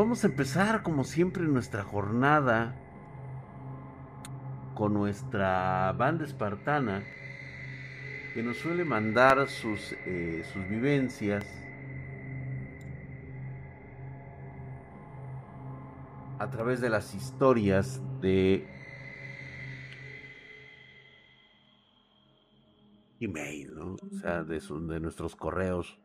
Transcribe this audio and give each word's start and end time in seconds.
Vamos 0.00 0.24
a 0.24 0.28
empezar 0.28 0.82
como 0.82 1.04
siempre 1.04 1.42
nuestra 1.44 1.82
jornada 1.82 2.74
con 4.74 4.94
nuestra 4.94 5.92
banda 5.92 6.24
espartana 6.24 7.04
que 8.32 8.42
nos 8.42 8.56
suele 8.56 8.86
mandar 8.86 9.46
sus, 9.46 9.94
eh, 10.06 10.42
sus 10.54 10.66
vivencias 10.70 11.44
a 16.38 16.48
través 16.48 16.80
de 16.80 16.88
las 16.88 17.14
historias 17.14 18.00
de 18.22 18.66
email, 23.20 23.74
¿no? 23.74 23.96
O 23.96 24.18
sea, 24.18 24.44
de, 24.44 24.60
de 24.60 25.00
nuestros 25.00 25.36
correos. 25.36 25.98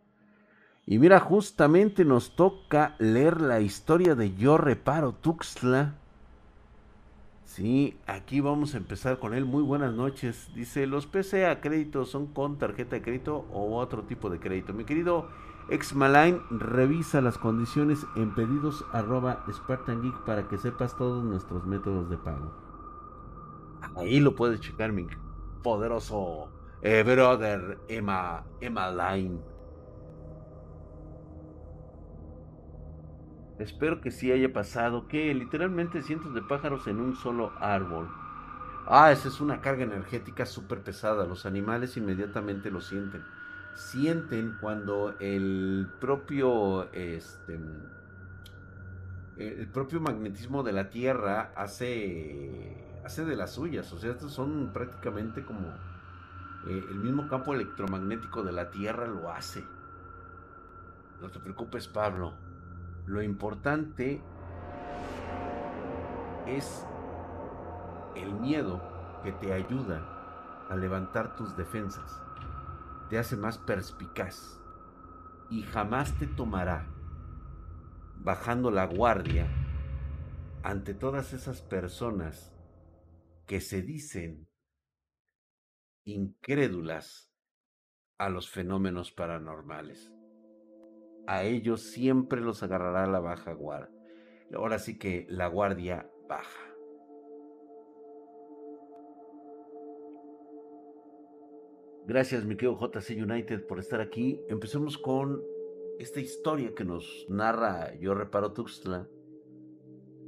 Y 0.88 1.00
mira, 1.00 1.20
justamente 1.20 2.06
nos 2.06 2.36
toca 2.36 2.96
leer 3.00 3.42
la 3.42 3.60
historia 3.60 4.14
de 4.14 4.36
Yo 4.36 4.58
Reparo 4.58 5.14
Tuxtla. 5.14 5.96
Sí, 7.44 7.98
aquí 8.06 8.40
vamos 8.40 8.76
a 8.76 8.78
empezar 8.78 9.18
con 9.18 9.34
él. 9.34 9.46
Muy 9.46 9.64
buenas 9.64 9.94
noches. 9.94 10.52
Dice, 10.54 10.86
los 10.86 11.08
PC 11.08 11.48
a 11.48 11.60
crédito 11.60 12.06
son 12.06 12.28
con 12.28 12.58
tarjeta 12.58 12.98
de 12.98 13.02
crédito 13.02 13.48
o 13.52 13.78
otro 13.78 14.04
tipo 14.04 14.30
de 14.30 14.40
crédito. 14.40 14.74
Mi 14.74 14.84
querido 14.84 15.30
Exmaline, 15.70 16.42
revisa 16.52 17.22
las 17.22 17.40
condiciones 17.40 18.06
en 18.16 18.36
pedidos 18.36 18.86
arroba 18.92 19.44
Spartan 19.52 20.04
Geek 20.04 20.24
para 20.26 20.48
que 20.48 20.58
sepas 20.60 20.96
todos 20.96 21.24
nuestros 21.24 21.66
métodos 21.66 22.10
de 22.12 22.18
pago. 22.18 22.54
Ahí 23.96 24.20
lo 24.20 24.36
puedes 24.36 24.60
checar, 24.60 24.92
mi 24.92 25.08
poderoso 25.64 26.50
eh, 26.84 27.02
brother 27.04 27.80
Emma, 27.88 28.44
Emma 28.62 28.92
Line. 28.92 29.55
Espero 33.60 34.02
que 34.02 34.12
sí 34.12 34.32
haya 34.32 34.52
pasado 34.52 35.08
que 35.08 35.34
literalmente 35.34 36.02
cientos 36.02 36.34
de 36.34 36.42
pájaros 36.42 36.88
en 36.88 37.00
un 37.00 37.16
solo 37.16 37.54
árbol. 37.60 38.10
Ah, 38.88 39.12
esa 39.12 39.30
es 39.30 39.40
una 39.42 39.62
carga 39.62 39.84
energética 39.84 40.46
súper 40.46 40.82
pesada. 40.82 41.26
Los 41.26 41.46
animales 41.46 41.98
inmediatamente 41.98 42.70
lo 42.70 42.82
sienten 42.82 43.24
sienten 43.76 44.58
cuando 44.62 45.16
el 45.20 45.88
propio 46.00 46.92
este 46.94 47.60
el 49.38 49.68
propio 49.68 50.00
magnetismo 50.00 50.64
de 50.64 50.72
la 50.72 50.90
Tierra 50.90 51.52
hace 51.58 53.02
hace 53.04 53.26
de 53.26 53.36
las 53.36 53.52
suyas, 53.54 53.92
o 53.92 54.00
sea, 54.00 54.12
estos 54.12 54.34
son 54.34 54.72
prácticamente 54.74 55.44
como 55.44 55.68
eh, 56.68 56.84
el 56.90 56.96
mismo 56.96 57.28
campo 57.28 57.54
electromagnético 57.54 58.44
de 58.44 58.54
la 58.54 58.72
Tierra 58.72 59.06
lo 59.06 59.30
hace. 59.30 59.64
No 61.22 61.30
te 61.30 61.40
preocupes, 61.40 61.88
Pablo. 61.88 62.34
Lo 63.06 63.22
importante 63.22 64.22
es 66.48 66.86
el 68.16 68.34
miedo 68.34 68.82
que 69.24 69.32
te 69.32 69.54
ayuda 69.54 70.68
a 70.70 70.76
levantar 70.76 71.36
tus 71.36 71.56
defensas 71.56 72.22
te 73.10 73.20
hace 73.20 73.36
más 73.36 73.58
perspicaz 73.58 74.60
y 75.50 75.62
jamás 75.64 76.18
te 76.18 76.28
tomará 76.28 76.88
bajando 78.18 78.72
la 78.72 78.86
guardia 78.86 79.48
ante 80.64 80.94
todas 80.94 81.34
esas 81.34 81.62
personas 81.62 82.52
que 83.46 83.62
se 83.62 83.84
dicen 83.84 84.48
incrédulas 86.04 87.32
a 88.18 88.30
los 88.30 88.50
fenómenos 88.50 89.12
paranormales. 89.12 90.15
A 91.28 91.44
ellos 91.44 91.82
siempre 91.82 92.42
los 92.42 92.62
agarrará 92.64 93.08
la 93.08 93.20
baja 93.20 93.54
guardia. 93.54 93.90
Ahora 94.54 94.80
sí 94.80 94.98
que 94.98 95.26
la 95.30 95.48
guardia 95.48 96.10
baja. 96.30 96.66
Gracias, 102.08 102.46
mi 102.46 102.56
querido 102.56 102.78
JC 102.78 103.22
United, 103.22 103.66
por 103.66 103.80
estar 103.80 104.00
aquí. 104.00 104.40
Empecemos 104.48 104.98
con 104.98 105.42
esta 105.98 106.20
historia 106.20 106.76
que 106.76 106.86
nos 106.86 107.26
narra 107.30 107.96
Yo 107.96 108.14
Reparo 108.14 108.54
Tuxtla. 108.54 109.08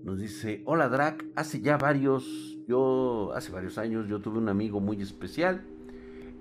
Nos 0.04 0.20
dice, 0.20 0.64
hola 0.66 0.90
Drac, 0.90 1.24
hace 1.36 1.62
ya 1.62 1.78
varios, 1.78 2.58
yo, 2.68 3.32
hace 3.36 3.52
varios 3.52 3.78
años 3.78 4.08
yo 4.08 4.22
tuve 4.22 4.40
un 4.40 4.50
amigo 4.50 4.80
muy 4.80 5.02
especial. 5.02 5.66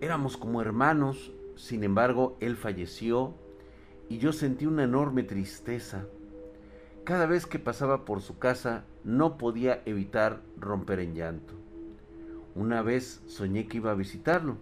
Éramos 0.01 0.39
como 0.39 0.63
hermanos, 0.63 1.35
sin 1.57 1.85
embargo, 1.85 2.39
él 2.41 2.57
falleció 2.57 3.35
y 4.09 4.19
yo 4.19 4.33
sentí 4.33 4.67
una 4.67 4.85
enorme 4.85 5.23
tristeza. 5.23 6.07
Cada 7.05 7.27
vez 7.27 7.47
que 7.47 7.59
pasaba 7.59 8.05
por 8.05 8.21
su 8.21 8.39
casa 8.39 8.85
no 9.05 9.39
podía 9.39 9.83
evitar 9.85 10.43
romper 10.59 11.01
en 11.01 11.15
llanto. 11.15 11.55
Una 12.55 12.83
vez 12.83 13.23
soñé 13.27 13.69
que 13.69 13.77
iba 13.79 13.91
a 13.91 13.95
visitarlo 13.95 14.57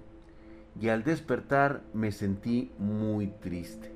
y 0.80 0.88
al 0.88 1.04
despertar 1.04 1.82
me 1.92 2.12
sentí 2.12 2.72
muy 2.78 3.28
triste. 3.28 3.92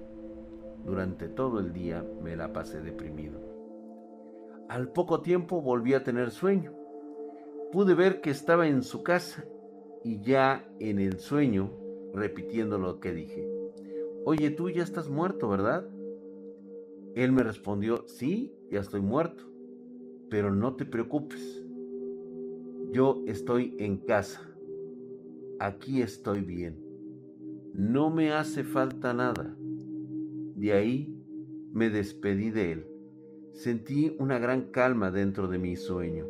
Durante 0.84 1.28
todo 1.28 1.58
el 1.60 1.72
día 1.72 2.04
me 2.22 2.36
la 2.36 2.52
pasé 2.52 2.80
deprimido. 2.80 3.40
Al 4.68 4.88
poco 4.92 5.20
tiempo 5.20 5.60
volví 5.60 5.94
a 5.94 6.04
tener 6.04 6.30
sueño. 6.30 6.72
Pude 7.72 7.94
ver 7.94 8.20
que 8.20 8.30
estaba 8.30 8.68
en 8.68 8.82
su 8.82 9.02
casa 9.02 9.44
y 10.04 10.20
ya 10.20 10.66
en 10.78 11.00
el 11.00 11.18
sueño 11.18 11.70
repitiendo 12.14 12.78
lo 12.78 13.00
que 13.00 13.12
dije. 13.12 13.57
Oye, 14.30 14.50
tú 14.50 14.68
ya 14.68 14.82
estás 14.82 15.08
muerto, 15.08 15.48
¿verdad? 15.48 15.88
Él 17.14 17.32
me 17.32 17.42
respondió, 17.42 18.04
sí, 18.06 18.54
ya 18.70 18.80
estoy 18.80 19.00
muerto, 19.00 19.42
pero 20.28 20.54
no 20.54 20.76
te 20.76 20.84
preocupes. 20.84 21.64
Yo 22.92 23.22
estoy 23.26 23.74
en 23.78 23.96
casa 23.96 24.46
aquí 25.58 26.02
estoy 26.02 26.42
bien. 26.42 26.78
No 27.72 28.10
me 28.10 28.30
hace 28.32 28.64
falta 28.64 29.14
nada. 29.14 29.56
De 30.56 30.74
ahí 30.74 31.18
me 31.72 31.88
despedí 31.88 32.50
de 32.50 32.72
él. 32.72 32.86
Sentí 33.54 34.14
una 34.18 34.38
gran 34.38 34.70
calma 34.72 35.10
dentro 35.10 35.48
de 35.48 35.58
mi 35.58 35.74
sueño. 35.74 36.26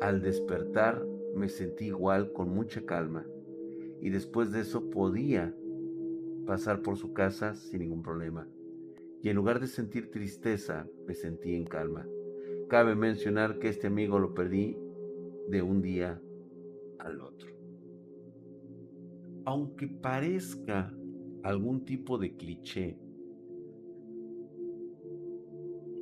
Al 0.00 0.22
despertar 0.22 1.04
me 1.34 1.48
sentí 1.48 1.86
igual 1.86 2.32
con 2.32 2.50
mucha 2.50 2.86
calma 2.86 3.26
y 4.06 4.10
después 4.10 4.52
de 4.52 4.60
eso 4.60 4.88
podía 4.88 5.52
pasar 6.46 6.80
por 6.80 6.96
su 6.96 7.12
casa 7.12 7.56
sin 7.56 7.80
ningún 7.80 8.04
problema. 8.04 8.48
Y 9.20 9.30
en 9.30 9.34
lugar 9.34 9.58
de 9.58 9.66
sentir 9.66 10.12
tristeza, 10.12 10.88
me 11.08 11.14
sentí 11.14 11.56
en 11.56 11.64
calma. 11.64 12.06
Cabe 12.68 12.94
mencionar 12.94 13.58
que 13.58 13.68
este 13.68 13.88
amigo 13.88 14.20
lo 14.20 14.32
perdí 14.32 14.78
de 15.48 15.60
un 15.60 15.82
día 15.82 16.22
al 17.00 17.20
otro. 17.20 17.50
Aunque 19.44 19.88
parezca 19.88 20.94
algún 21.42 21.84
tipo 21.84 22.16
de 22.16 22.36
cliché, 22.36 23.00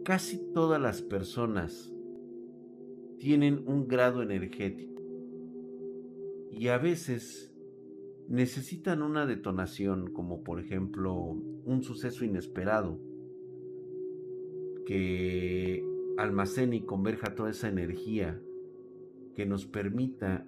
casi 0.04 0.52
todas 0.52 0.78
las 0.78 1.00
personas 1.00 1.90
tienen 3.16 3.64
un 3.66 3.88
grado 3.88 4.22
energético 4.22 5.00
y 6.50 6.68
a 6.68 6.76
veces 6.76 7.53
necesitan 8.28 9.02
una 9.02 9.26
detonación 9.26 10.12
como 10.12 10.42
por 10.42 10.60
ejemplo 10.60 11.14
un 11.14 11.82
suceso 11.82 12.24
inesperado 12.24 12.98
que 14.86 15.84
almacene 16.18 16.76
y 16.76 16.80
converja 16.82 17.34
toda 17.34 17.50
esa 17.50 17.68
energía 17.68 18.40
que 19.34 19.46
nos 19.46 19.66
permita 19.66 20.46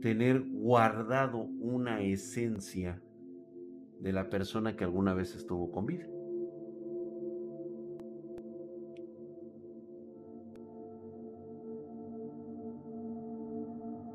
tener 0.00 0.40
guardado 0.40 1.38
una 1.38 2.02
esencia 2.02 3.02
de 4.00 4.12
la 4.12 4.30
persona 4.30 4.76
que 4.76 4.84
alguna 4.84 5.14
vez 5.14 5.34
estuvo 5.34 5.72
con 5.72 5.86
vida. 5.86 6.06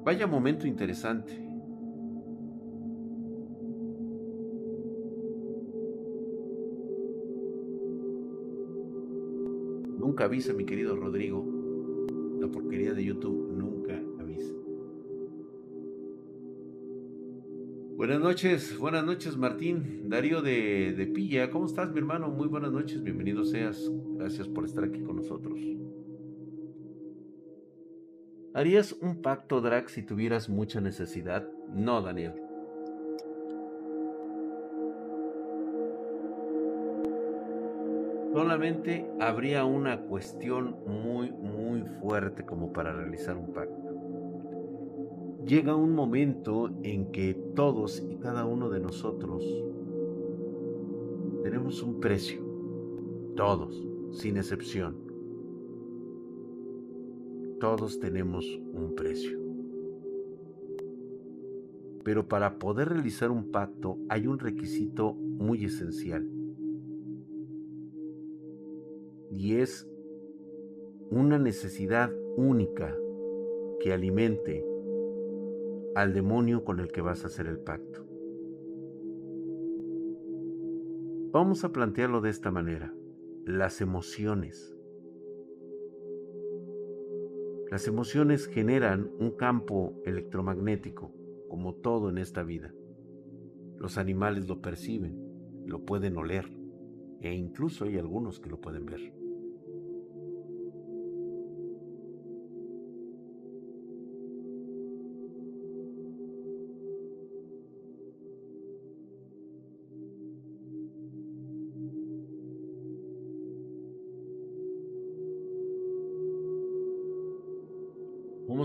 Vaya 0.04 0.28
momento 0.28 0.68
interesante. 0.68 1.53
Nunca 10.14 10.26
avisa, 10.26 10.54
mi 10.54 10.64
querido 10.64 10.96
Rodrigo. 10.96 11.44
La 12.40 12.48
porquería 12.48 12.94
de 12.94 13.04
YouTube 13.04 13.52
nunca 13.58 14.00
Buenas 17.96 18.20
noches, 18.20 18.78
buenas 18.78 19.04
noches 19.04 19.38
Martín, 19.38 20.10
Darío 20.10 20.44
de, 20.44 20.94
de, 20.94 21.08
Pilla, 21.08 21.50
¿cómo 21.50 21.66
estás 21.66 21.92
mi 21.92 21.98
hermano? 21.98 22.30
Muy 22.30 22.48
buenas 22.48 22.72
noches, 22.72 23.02
bienvenido 23.02 23.44
seas, 23.44 23.92
gracias 24.18 24.48
por 24.48 24.66
estar 24.66 24.84
aquí 24.84 25.02
con 25.02 25.16
nosotros. 25.16 25.60
¿Harías 28.54 28.94
un 29.02 29.20
pacto, 29.24 29.62
Drax, 29.62 29.94
si 29.94 30.04
tuvieras 30.04 30.48
mucha 30.48 30.80
necesidad? 30.80 31.50
No, 31.74 32.04
Daniel. 32.04 32.34
Solamente 38.34 39.08
habría 39.20 39.64
una 39.64 40.02
cuestión 40.02 40.76
muy, 40.88 41.32
muy 41.32 41.84
fuerte 42.02 42.44
como 42.44 42.74
para 42.74 42.92
realizar 42.92 43.38
un 43.38 43.54
pacto. 43.54 43.94
Llega 45.46 45.76
un 45.76 45.94
momento 45.94 46.72
en 46.82 47.12
que 47.12 47.36
todos 47.56 48.02
y 48.02 48.16
cada 48.16 48.46
uno 48.46 48.72
de 48.72 48.80
nosotros 48.80 49.44
tenemos 51.44 51.84
un 51.84 52.00
precio. 52.00 52.42
Todos, 53.36 53.86
sin 54.12 54.38
excepción. 54.38 54.98
Todos 57.60 58.00
tenemos 58.00 58.48
un 58.74 58.96
precio. 58.96 59.38
Pero 62.04 62.28
para 62.28 62.58
poder 62.58 62.90
realizar 62.90 63.30
un 63.30 63.52
pacto 63.52 64.00
hay 64.10 64.26
un 64.26 64.40
requisito 64.40 65.14
muy 65.14 65.66
esencial. 65.66 66.43
Y 69.36 69.56
es 69.56 69.90
una 71.10 71.40
necesidad 71.40 72.12
única 72.38 72.96
que 73.80 73.92
alimente 73.92 74.64
al 75.96 76.14
demonio 76.14 76.64
con 76.64 76.80
el 76.80 76.92
que 76.92 77.02
vas 77.02 77.24
a 77.24 77.28
hacer 77.28 77.48
el 77.48 77.60
pacto. 77.60 78.06
Vamos 81.32 81.64
a 81.64 81.72
plantearlo 81.72 82.22
de 82.22 82.30
esta 82.30 82.52
manera. 82.52 82.94
Las 83.46 83.82
emociones. 83.82 84.78
Las 87.72 87.88
emociones 87.88 88.46
generan 88.46 89.10
un 89.20 89.32
campo 89.32 90.00
electromagnético 90.06 91.12
como 91.50 91.74
todo 91.74 92.10
en 92.10 92.20
esta 92.20 92.44
vida. 92.44 92.72
Los 93.78 93.98
animales 93.98 94.48
lo 94.48 94.62
perciben, 94.62 95.18
lo 95.66 95.84
pueden 95.84 96.18
oler 96.18 96.46
e 97.22 97.34
incluso 97.34 97.86
hay 97.86 97.98
algunos 97.98 98.40
que 98.40 98.50
lo 98.50 98.62
pueden 98.62 98.86
ver. 98.86 99.23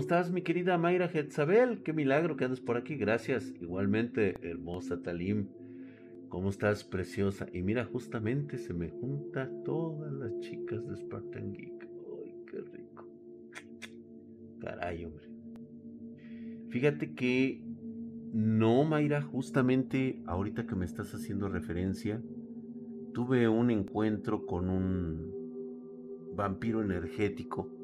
Estás, 0.09 0.31
mi 0.31 0.41
querida 0.41 0.75
Mayra 0.79 1.05
Hetzabel? 1.05 1.83
Qué 1.83 1.93
milagro 1.93 2.35
que 2.35 2.43
andas 2.43 2.61
por 2.61 2.77
aquí. 2.77 2.95
Gracias. 2.95 3.53
Igualmente, 3.61 4.37
hermosa 4.41 5.03
Talim. 5.03 5.49
¿Cómo 6.29 6.49
estás, 6.49 6.83
preciosa? 6.83 7.45
Y 7.53 7.61
mira, 7.61 7.85
justamente 7.85 8.57
se 8.57 8.73
me 8.73 8.89
junta 8.89 9.51
todas 9.63 10.11
las 10.13 10.39
chicas 10.39 10.87
de 10.87 10.95
Spartan 10.95 11.53
Geek. 11.53 11.87
¡Ay, 12.23 12.35
qué 12.49 12.57
rico! 12.59 13.07
Caray, 14.61 15.05
hombre. 15.05 15.29
Fíjate 16.69 17.13
que 17.13 17.61
no, 18.33 18.85
Mayra, 18.85 19.21
justamente 19.21 20.23
ahorita 20.25 20.65
que 20.65 20.73
me 20.73 20.85
estás 20.85 21.13
haciendo 21.13 21.49
referencia, 21.49 22.19
tuve 23.13 23.47
un 23.47 23.69
encuentro 23.69 24.47
con 24.47 24.71
un 24.71 26.33
vampiro 26.35 26.81
energético 26.81 27.78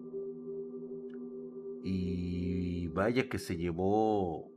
y 1.87 2.87
vaya 2.87 3.29
que 3.29 3.37
se 3.37 3.57
llevó 3.57 4.51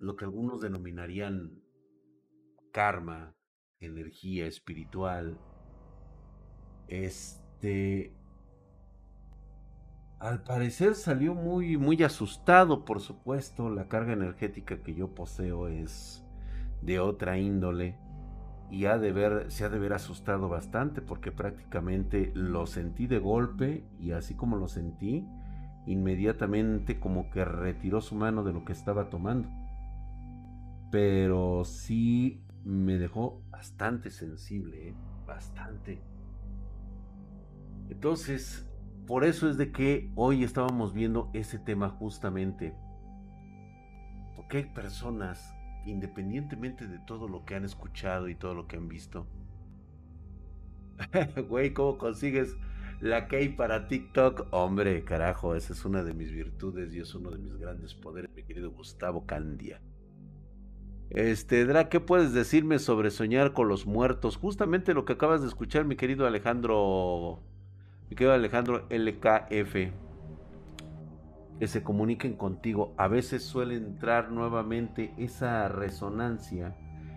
lo 0.00 0.16
que 0.16 0.24
algunos 0.24 0.60
denominarían 0.60 1.62
karma, 2.72 3.36
energía 3.78 4.46
espiritual. 4.46 5.38
Este 6.88 8.12
al 10.18 10.42
parecer 10.42 10.96
salió 10.96 11.32
muy 11.32 11.76
muy 11.76 12.02
asustado, 12.02 12.84
por 12.84 12.98
supuesto, 12.98 13.70
la 13.70 13.86
carga 13.86 14.12
energética 14.12 14.82
que 14.82 14.94
yo 14.94 15.14
poseo 15.14 15.68
es 15.68 16.24
de 16.82 16.98
otra 16.98 17.38
índole 17.38 17.96
y 18.68 18.86
ha 18.86 18.98
de 18.98 19.12
ver, 19.12 19.52
se 19.52 19.64
ha 19.64 19.68
de 19.68 19.78
ver 19.78 19.92
asustado 19.92 20.48
bastante 20.48 21.02
porque 21.02 21.30
prácticamente 21.30 22.32
lo 22.34 22.66
sentí 22.66 23.06
de 23.06 23.20
golpe 23.20 23.84
y 24.00 24.10
así 24.10 24.34
como 24.34 24.56
lo 24.56 24.66
sentí, 24.66 25.24
inmediatamente 25.88 27.00
como 27.00 27.30
que 27.30 27.44
retiró 27.44 28.00
su 28.00 28.14
mano 28.14 28.44
de 28.44 28.52
lo 28.52 28.64
que 28.64 28.72
estaba 28.72 29.08
tomando. 29.08 29.48
Pero 30.90 31.64
sí 31.64 32.42
me 32.64 32.98
dejó 32.98 33.42
bastante 33.50 34.10
sensible, 34.10 34.88
¿eh? 34.88 34.94
bastante. 35.26 36.00
Entonces, 37.88 38.68
por 39.06 39.24
eso 39.24 39.48
es 39.48 39.56
de 39.56 39.72
que 39.72 40.12
hoy 40.14 40.44
estábamos 40.44 40.92
viendo 40.92 41.30
ese 41.32 41.58
tema 41.58 41.88
justamente. 41.88 42.74
Porque 44.36 44.58
hay 44.58 44.64
personas 44.66 45.54
independientemente 45.86 46.86
de 46.86 46.98
todo 46.98 47.28
lo 47.28 47.46
que 47.46 47.54
han 47.54 47.64
escuchado 47.64 48.28
y 48.28 48.34
todo 48.34 48.52
lo 48.54 48.66
que 48.66 48.76
han 48.76 48.88
visto, 48.88 49.26
güey, 51.48 51.72
¿cómo 51.72 51.96
consigues 51.96 52.56
la 53.00 53.28
Key 53.28 53.50
para 53.50 53.86
TikTok, 53.86 54.48
hombre, 54.50 55.04
carajo, 55.04 55.54
esa 55.54 55.72
es 55.72 55.84
una 55.84 56.02
de 56.02 56.14
mis 56.14 56.32
virtudes 56.32 56.92
y 56.94 57.00
es 57.00 57.14
uno 57.14 57.30
de 57.30 57.38
mis 57.38 57.56
grandes 57.56 57.94
poderes, 57.94 58.30
mi 58.34 58.42
querido 58.42 58.72
Gustavo 58.72 59.24
Candia. 59.24 59.80
Este, 61.10 61.64
Dra, 61.64 61.88
¿qué 61.88 62.00
puedes 62.00 62.32
decirme 62.32 62.78
sobre 62.78 63.10
soñar 63.10 63.52
con 63.52 63.68
los 63.68 63.86
muertos? 63.86 64.36
Justamente 64.36 64.94
lo 64.94 65.04
que 65.04 65.14
acabas 65.14 65.40
de 65.42 65.46
escuchar, 65.46 65.84
mi 65.84 65.96
querido 65.96 66.26
Alejandro, 66.26 67.40
mi 68.10 68.16
querido 68.16 68.34
Alejandro 68.34 68.86
LKF, 68.90 69.92
que 71.58 71.66
se 71.66 71.82
comuniquen 71.82 72.34
contigo. 72.34 72.94
A 72.98 73.06
veces 73.06 73.44
suele 73.44 73.76
entrar 73.76 74.32
nuevamente 74.32 75.14
esa 75.16 75.68
resonancia, 75.68 76.76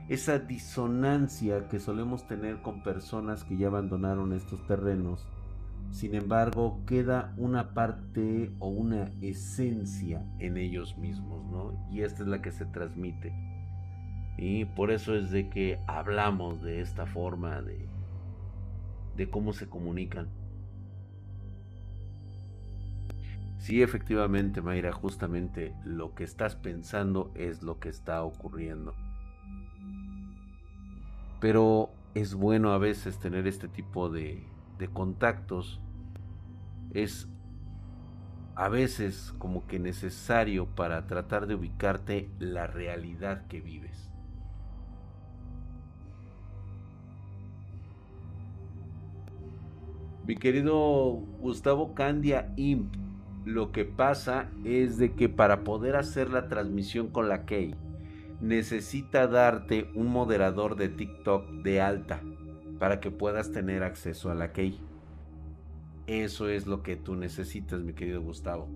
esa 0.10 0.38
disonancia 0.38 1.68
que 1.68 1.80
solemos 1.80 2.28
tener 2.28 2.62
con 2.62 2.84
personas 2.84 3.44
que 3.44 3.58
ya 3.58 3.68
abandonaron 3.68 4.32
estos 4.32 4.66
terrenos 4.68 5.28
sin 5.92 6.16
embargo, 6.16 6.80
queda 6.88 7.34
una 7.38 7.74
parte 7.74 8.52
o 8.60 8.70
una 8.70 9.12
esencia 9.22 10.26
en 10.40 10.58
ellos 10.58 10.98
mismos, 10.98 11.46
¿no? 11.52 11.74
Y 11.92 12.02
esta 12.02 12.24
es 12.24 12.30
la 12.30 12.42
que 12.42 12.52
se 12.52 12.66
transmite. 12.66 13.34
Y 14.38 14.66
por 14.66 14.90
eso 14.90 15.16
es 15.16 15.32
de 15.32 15.50
que 15.50 15.80
hablamos 15.88 16.62
de 16.62 16.80
esta 16.80 17.06
forma 17.06 17.62
de, 17.62 17.88
de 19.18 19.30
cómo 19.30 19.52
se 19.52 19.68
comunican. 19.68 20.30
Sí, 23.58 23.84
efectivamente, 23.84 24.62
Mayra, 24.62 24.94
justamente 24.94 25.76
lo 25.86 26.16
que 26.16 26.24
estás 26.24 26.56
pensando 26.56 27.32
es 27.36 27.62
lo 27.62 27.80
que 27.80 27.90
está 27.90 28.24
ocurriendo. 28.24 28.96
Pero 31.42 31.92
es 32.16 32.34
bueno 32.34 32.72
a 32.72 32.78
veces 32.78 33.20
tener 33.20 33.46
este 33.46 33.68
tipo 33.68 34.10
de, 34.10 34.44
de 34.82 34.88
contactos 34.88 35.80
es 36.92 37.30
a 38.56 38.68
veces 38.68 39.34
como 39.38 39.68
que 39.68 39.78
necesario 39.78 40.66
para 40.66 41.06
tratar 41.06 41.46
de 41.46 41.54
ubicarte 41.54 42.30
la 42.40 42.66
realidad 42.66 43.46
que 43.48 43.62
vives. 43.62 44.10
Mi 50.26 50.36
querido 50.36 51.14
Gustavo 51.40 51.94
Candia 51.94 52.52
Imp, 52.56 52.96
lo 53.46 53.72
que 53.72 53.86
pasa 53.86 54.50
es 54.66 54.98
de 54.98 55.14
que 55.14 55.30
para 55.30 55.64
poder 55.64 55.96
hacer 55.96 56.32
la 56.32 56.48
transmisión 56.48 57.08
con 57.08 57.30
la 57.30 57.46
Key 57.46 57.76
necesita 58.40 59.28
darte 59.28 59.92
un 59.94 60.08
moderador 60.08 60.76
de 60.76 60.90
TikTok 60.90 61.48
de 61.64 61.82
alta 61.82 62.22
para 62.82 63.00
que 63.00 63.12
puedas 63.12 63.52
tener 63.52 63.84
acceso 63.84 64.32
a 64.32 64.34
la 64.34 64.54
key. 64.54 64.80
Eso 66.08 66.50
es 66.50 66.66
lo 66.66 66.82
que 66.82 66.96
tú 66.96 67.14
necesitas, 67.14 67.84
mi 67.84 67.94
querido 67.94 68.24
Gustavo. 68.24 68.68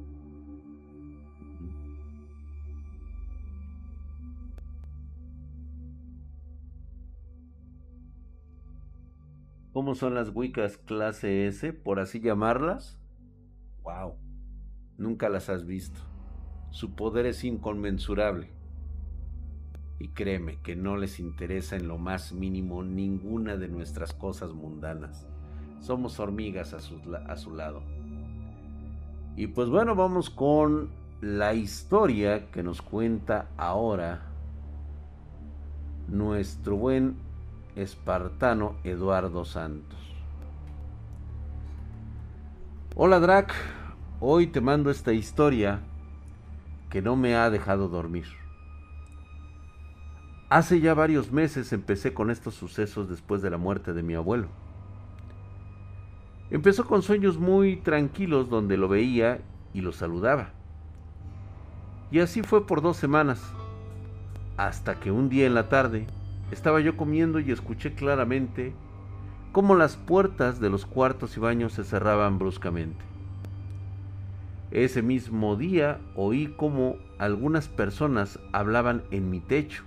¿Cómo 9.74 9.96
son 9.96 10.14
las 10.14 10.30
Wiccas 10.30 10.78
clase 10.78 11.48
S, 11.48 11.74
por 11.74 12.00
así 12.00 12.20
llamarlas? 12.20 13.00
Wow, 13.82 14.20
nunca 15.00 15.30
las 15.30 15.50
has 15.50 15.66
visto. 15.66 16.00
Su 16.70 16.94
poder 16.94 17.26
es 17.26 17.44
inconmensurable. 17.44 18.55
Y 19.98 20.10
créeme 20.10 20.58
que 20.58 20.76
no 20.76 20.98
les 20.98 21.20
interesa 21.20 21.76
en 21.76 21.88
lo 21.88 21.98
más 21.98 22.34
mínimo 22.34 22.84
ninguna 22.84 23.56
de 23.56 23.70
nuestras 23.70 24.14
cosas 24.14 24.52
mundanas. 24.52 25.26
Somos 25.80 26.20
hormigas 26.20 26.74
a 26.74 26.80
su, 26.80 27.56
lado. 27.56 27.82
Y 29.38 29.48
pues 29.48 29.70
bueno, 29.70 29.96
vamos 29.96 30.30
con 30.30 30.90
la 31.22 31.54
historia 31.54 32.52
que 32.52 32.64
nos 32.64 32.82
cuenta 32.82 33.48
ahora 33.58 34.24
nuestro 36.08 36.76
buen 36.76 37.16
espartano 37.76 38.76
Eduardo 38.84 39.46
Santos. 39.46 40.00
Hola 42.96 43.20
Drac, 43.20 43.54
hoy 44.20 44.48
te 44.48 44.62
mando 44.62 44.90
esta 44.90 45.14
historia 45.14 45.82
que 46.90 47.02
no 47.02 47.16
me 47.16 47.36
ha 47.36 47.50
dejado 47.50 47.90
dormir. 47.90 48.45
Hace 50.56 50.80
ya 50.80 50.94
varios 50.94 51.34
meses 51.34 51.74
empecé 51.74 52.14
con 52.14 52.32
estos 52.32 52.54
sucesos 52.54 53.10
después 53.10 53.42
de 53.42 53.50
la 53.50 53.58
muerte 53.58 53.92
de 53.92 54.04
mi 54.04 54.14
abuelo. 54.14 54.48
Empezó 56.50 56.86
con 56.86 57.02
sueños 57.02 57.38
muy 57.38 57.76
tranquilos 57.76 58.50
donde 58.50 58.78
lo 58.78 58.88
veía 58.88 59.42
y 59.74 59.82
lo 59.82 59.92
saludaba. 59.92 60.52
Y 62.10 62.20
así 62.20 62.42
fue 62.42 62.66
por 62.66 62.82
dos 62.82 62.96
semanas, 62.96 63.44
hasta 64.56 64.98
que 64.98 65.12
un 65.12 65.28
día 65.28 65.46
en 65.46 65.56
la 65.56 65.68
tarde 65.68 66.08
estaba 66.52 66.80
yo 66.80 66.96
comiendo 66.96 67.42
y 67.42 67.52
escuché 67.52 67.94
claramente 67.94 68.74
cómo 69.52 69.76
las 69.76 69.98
puertas 69.98 70.62
de 70.62 70.70
los 70.70 70.86
cuartos 70.86 71.36
y 71.36 71.42
baños 71.42 71.74
se 71.74 71.84
cerraban 71.84 72.40
bruscamente. 72.40 73.04
Ese 74.72 75.02
mismo 75.02 75.58
día 75.58 76.00
oí 76.16 76.56
cómo 76.56 76.96
algunas 77.18 77.68
personas 77.68 78.40
hablaban 78.54 79.04
en 79.12 79.30
mi 79.30 79.42
techo 79.42 79.84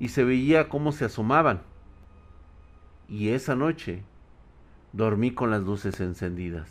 y 0.00 0.08
se 0.08 0.24
veía 0.24 0.68
cómo 0.68 0.92
se 0.92 1.04
asomaban. 1.04 1.62
Y 3.08 3.30
esa 3.30 3.54
noche 3.54 4.02
dormí 4.92 5.32
con 5.32 5.50
las 5.50 5.62
luces 5.62 6.00
encendidas, 6.00 6.68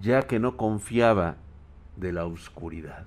ya 0.00 0.22
que 0.22 0.38
no 0.38 0.56
confiaba 0.56 1.36
de 1.96 2.12
la 2.12 2.24
oscuridad. 2.24 3.06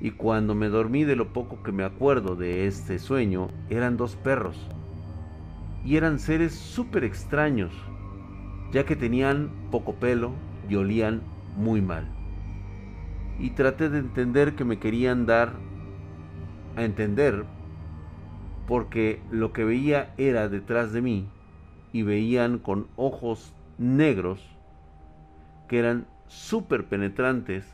Y 0.00 0.10
cuando 0.12 0.54
me 0.54 0.68
dormí 0.68 1.04
de 1.04 1.16
lo 1.16 1.32
poco 1.32 1.62
que 1.62 1.72
me 1.72 1.84
acuerdo 1.84 2.36
de 2.36 2.66
este 2.66 2.98
sueño, 2.98 3.48
eran 3.70 3.96
dos 3.96 4.16
perros. 4.16 4.56
Y 5.84 5.96
eran 5.96 6.18
seres 6.18 6.54
súper 6.54 7.04
extraños, 7.04 7.72
ya 8.72 8.84
que 8.84 8.96
tenían 8.96 9.50
poco 9.70 9.94
pelo 9.94 10.32
y 10.68 10.76
olían 10.76 11.22
muy 11.56 11.80
mal. 11.80 12.08
Y 13.38 13.50
traté 13.50 13.88
de 13.88 13.98
entender 13.98 14.54
que 14.54 14.64
me 14.64 14.78
querían 14.78 15.26
dar 15.26 15.54
a 16.76 16.84
entender 16.84 17.44
porque 18.66 19.22
lo 19.30 19.52
que 19.52 19.64
veía 19.64 20.14
era 20.16 20.48
detrás 20.48 20.92
de 20.92 21.02
mí 21.02 21.28
y 21.92 22.02
veían 22.02 22.58
con 22.58 22.88
ojos 22.96 23.52
negros 23.78 24.40
que 25.68 25.78
eran 25.78 26.06
súper 26.26 26.86
penetrantes, 26.86 27.66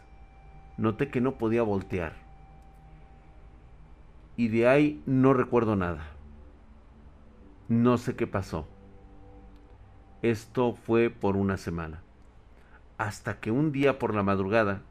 noté 0.76 1.08
que 1.08 1.20
no 1.20 1.38
podía 1.38 1.62
voltear. 1.62 2.14
Y 4.36 4.48
de 4.48 4.68
ahí 4.68 5.02
no 5.06 5.32
recuerdo 5.32 5.76
nada. 5.76 6.02
No 7.68 7.98
sé 7.98 8.16
qué 8.16 8.26
pasó. 8.26 8.66
Esto 10.22 10.74
fue 10.74 11.10
por 11.10 11.36
una 11.36 11.56
semana. 11.56 12.02
Hasta 12.98 13.40
que 13.40 13.50
un 13.50 13.72
día 13.72 13.98
por 13.98 14.14
la 14.14 14.22
madrugada 14.22 14.82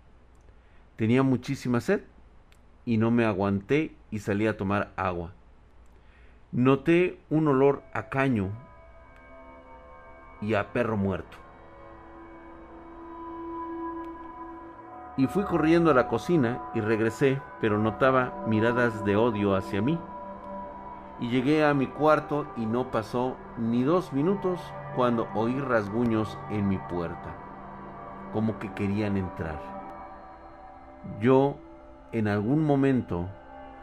tenía 0.95 1.23
muchísima 1.23 1.81
sed 1.81 2.01
y 2.85 2.97
no 2.97 3.11
me 3.11 3.25
aguanté 3.25 3.95
y 4.11 4.19
salí 4.19 4.47
a 4.47 4.57
tomar 4.57 4.91
agua. 4.95 5.31
Noté 6.51 7.19
un 7.29 7.47
olor 7.47 7.83
a 7.93 8.09
caño 8.09 8.49
y 10.41 10.53
a 10.55 10.71
perro 10.73 10.97
muerto. 10.97 11.37
Y 15.17 15.27
fui 15.27 15.43
corriendo 15.43 15.91
a 15.91 15.93
la 15.93 16.07
cocina 16.07 16.61
y 16.73 16.81
regresé, 16.81 17.41
pero 17.59 17.77
notaba 17.77 18.45
miradas 18.47 19.03
de 19.03 19.17
odio 19.17 19.55
hacia 19.55 19.81
mí. 19.81 19.99
Y 21.19 21.29
llegué 21.29 21.65
a 21.65 21.73
mi 21.73 21.87
cuarto 21.87 22.47
y 22.55 22.65
no 22.65 22.89
pasó 22.89 23.35
ni 23.57 23.83
dos 23.83 24.13
minutos 24.13 24.61
cuando 24.95 25.27
oí 25.35 25.59
rasguños 25.59 26.37
en 26.49 26.67
mi 26.69 26.77
puerta, 26.77 27.35
como 28.33 28.59
que 28.59 28.71
querían 28.73 29.17
entrar. 29.17 29.59
Yo 31.19 31.57
en 32.11 32.27
algún 32.27 32.63
momento 32.63 33.27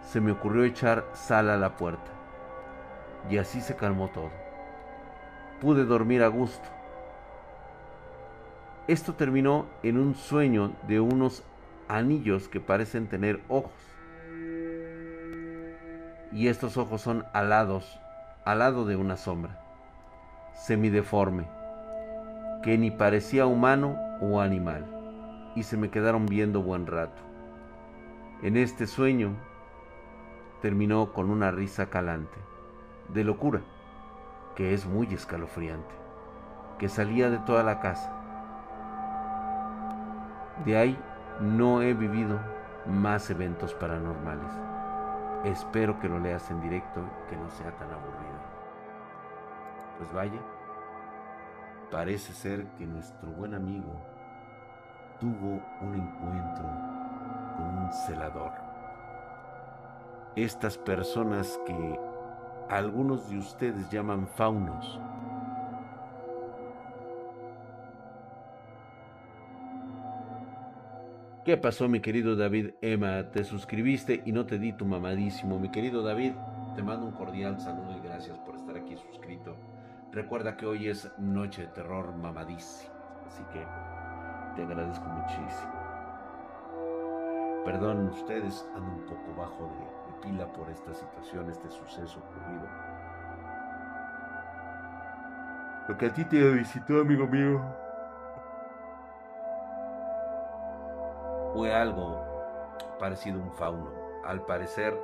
se 0.06 0.20
me 0.20 0.32
ocurrió 0.32 0.64
echar 0.64 1.04
sal 1.12 1.50
a 1.50 1.56
la 1.56 1.76
puerta. 1.76 2.10
Y 3.28 3.38
así 3.38 3.60
se 3.60 3.74
calmó 3.76 4.08
todo. 4.08 4.30
Pude 5.60 5.84
dormir 5.84 6.22
a 6.22 6.28
gusto. 6.28 6.68
Esto 8.86 9.14
terminó 9.14 9.66
en 9.82 9.98
un 9.98 10.14
sueño 10.14 10.72
de 10.86 11.00
unos 11.00 11.42
anillos 11.88 12.48
que 12.48 12.60
parecen 12.60 13.08
tener 13.08 13.40
ojos. 13.48 13.72
Y 16.30 16.48
estos 16.48 16.76
ojos 16.76 17.00
son 17.00 17.24
alados, 17.32 17.98
al 18.44 18.60
lado 18.60 18.84
de 18.84 18.94
una 18.94 19.16
sombra, 19.16 19.58
semideforme, 20.54 21.48
que 22.62 22.78
ni 22.78 22.90
parecía 22.90 23.46
humano 23.46 23.98
o 24.20 24.40
animal, 24.40 24.84
y 25.56 25.62
se 25.62 25.76
me 25.76 25.90
quedaron 25.90 26.26
viendo 26.26 26.62
buen 26.62 26.86
rato. 26.86 27.22
En 28.42 28.56
este 28.56 28.86
sueño 28.86 29.34
terminó 30.60 31.12
con 31.12 31.30
una 31.30 31.50
risa 31.50 31.90
calante, 31.90 32.38
de 33.08 33.24
locura, 33.24 33.60
que 34.54 34.74
es 34.74 34.86
muy 34.86 35.12
escalofriante, 35.12 35.94
que 36.78 36.88
salía 36.88 37.30
de 37.30 37.38
toda 37.38 37.62
la 37.62 37.80
casa. 37.80 38.12
De 40.64 40.76
ahí 40.76 40.98
no 41.40 41.82
he 41.82 41.92
vivido 41.94 42.38
más 42.86 43.30
eventos 43.30 43.74
paranormales. 43.74 44.50
Espero 45.44 45.98
que 46.00 46.08
lo 46.08 46.18
leas 46.18 46.50
en 46.50 46.60
directo 46.60 47.00
y 47.00 47.30
que 47.30 47.36
no 47.36 47.50
sea 47.50 47.70
tan 47.72 47.90
aburrido. 47.90 48.36
Pues 49.98 50.12
vaya, 50.12 50.40
parece 51.90 52.32
ser 52.32 52.66
que 52.78 52.86
nuestro 52.86 53.30
buen 53.30 53.54
amigo 53.54 53.92
tuvo 55.20 55.60
un 55.80 55.94
encuentro 55.94 56.66
con 57.56 57.78
un 57.78 57.92
celador. 57.92 58.65
Estas 60.36 60.76
personas 60.76 61.58
que 61.64 61.98
algunos 62.68 63.30
de 63.30 63.38
ustedes 63.38 63.88
llaman 63.88 64.28
faunos. 64.28 65.00
¿Qué 71.42 71.56
pasó, 71.56 71.88
mi 71.88 72.00
querido 72.00 72.36
David 72.36 72.72
Emma? 72.82 73.30
Te 73.30 73.44
suscribiste 73.44 74.22
y 74.26 74.32
no 74.32 74.44
te 74.44 74.58
di 74.58 74.74
tu 74.74 74.84
mamadísimo. 74.84 75.58
Mi 75.58 75.70
querido 75.70 76.02
David, 76.02 76.32
te 76.74 76.82
mando 76.82 77.06
un 77.06 77.12
cordial 77.12 77.58
saludo 77.58 77.96
y 77.96 78.00
gracias 78.06 78.38
por 78.40 78.56
estar 78.56 78.76
aquí 78.76 78.94
suscrito. 78.94 79.56
Recuerda 80.12 80.58
que 80.58 80.66
hoy 80.66 80.88
es 80.88 81.10
noche 81.16 81.62
de 81.62 81.68
terror 81.68 82.14
mamadísimo. 82.14 82.92
Así 83.26 83.42
que 83.54 83.64
te 84.54 84.62
agradezco 84.64 85.06
muchísimo. 85.06 85.72
Perdón 87.64 88.08
ustedes, 88.10 88.64
ando 88.76 88.92
un 88.92 89.06
poco 89.06 89.34
bajo 89.36 89.64
de, 89.64 90.05
pila 90.20 90.46
por 90.52 90.68
esta 90.70 90.92
situación, 90.94 91.50
este 91.50 91.70
suceso 91.70 92.20
ocurrido. 92.20 92.68
Lo 95.88 95.96
que 95.96 96.06
a 96.06 96.12
ti 96.12 96.24
te 96.24 96.36
visitó, 96.50 97.00
amigo 97.00 97.26
mío, 97.26 97.60
fue 101.54 101.72
algo 101.72 102.24
parecido 102.98 103.40
a 103.40 103.44
un 103.44 103.52
fauno. 103.52 103.90
Al 104.24 104.42
parecer, 104.42 105.00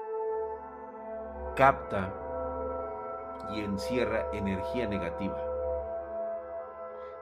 capta 1.55 2.13
y 3.51 3.61
encierra 3.61 4.27
energía 4.33 4.89
negativa. 4.89 5.39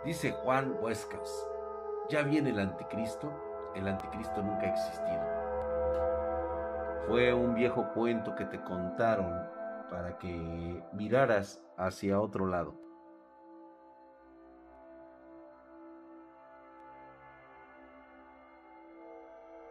Dice 0.04 0.32
Juan 0.32 0.76
Huescas, 0.80 1.46
ya 2.08 2.22
viene 2.22 2.50
el 2.50 2.60
anticristo, 2.60 3.30
el 3.74 3.86
anticristo 3.86 4.42
nunca 4.42 4.62
ha 4.62 4.70
existido. 4.70 5.29
Fue 7.06 7.32
un 7.32 7.54
viejo 7.54 7.92
cuento 7.92 8.34
que 8.34 8.44
te 8.44 8.60
contaron 8.62 9.34
para 9.90 10.18
que 10.18 10.82
miraras 10.92 11.64
hacia 11.76 12.20
otro 12.20 12.46
lado. 12.46 12.74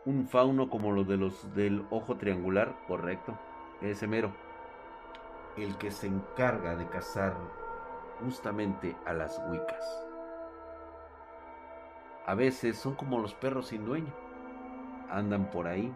Un 0.05 0.27
fauno 0.27 0.69
como 0.69 0.91
lo 0.91 1.03
de 1.03 1.17
los 1.17 1.53
del 1.53 1.85
ojo 1.91 2.17
triangular, 2.17 2.75
correcto, 2.87 3.37
ese 3.81 4.07
mero. 4.07 4.33
El 5.55 5.77
que 5.77 5.91
se 5.91 6.07
encarga 6.07 6.75
de 6.75 6.87
cazar 6.87 7.35
justamente 8.19 8.97
a 9.05 9.13
las 9.13 9.41
huicas 9.49 10.09
a 12.29 12.35
veces 12.35 12.77
son 12.77 12.93
como 12.93 13.17
los 13.17 13.33
perros 13.33 13.69
sin 13.69 13.85
dueño. 13.85 14.13
Andan 15.09 15.49
por 15.49 15.65
ahí, 15.65 15.91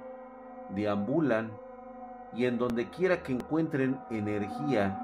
deambulan 0.70 1.52
y 2.34 2.46
en 2.46 2.58
donde 2.58 2.90
quiera 2.90 3.22
que 3.22 3.34
encuentren 3.34 4.00
energía, 4.10 5.00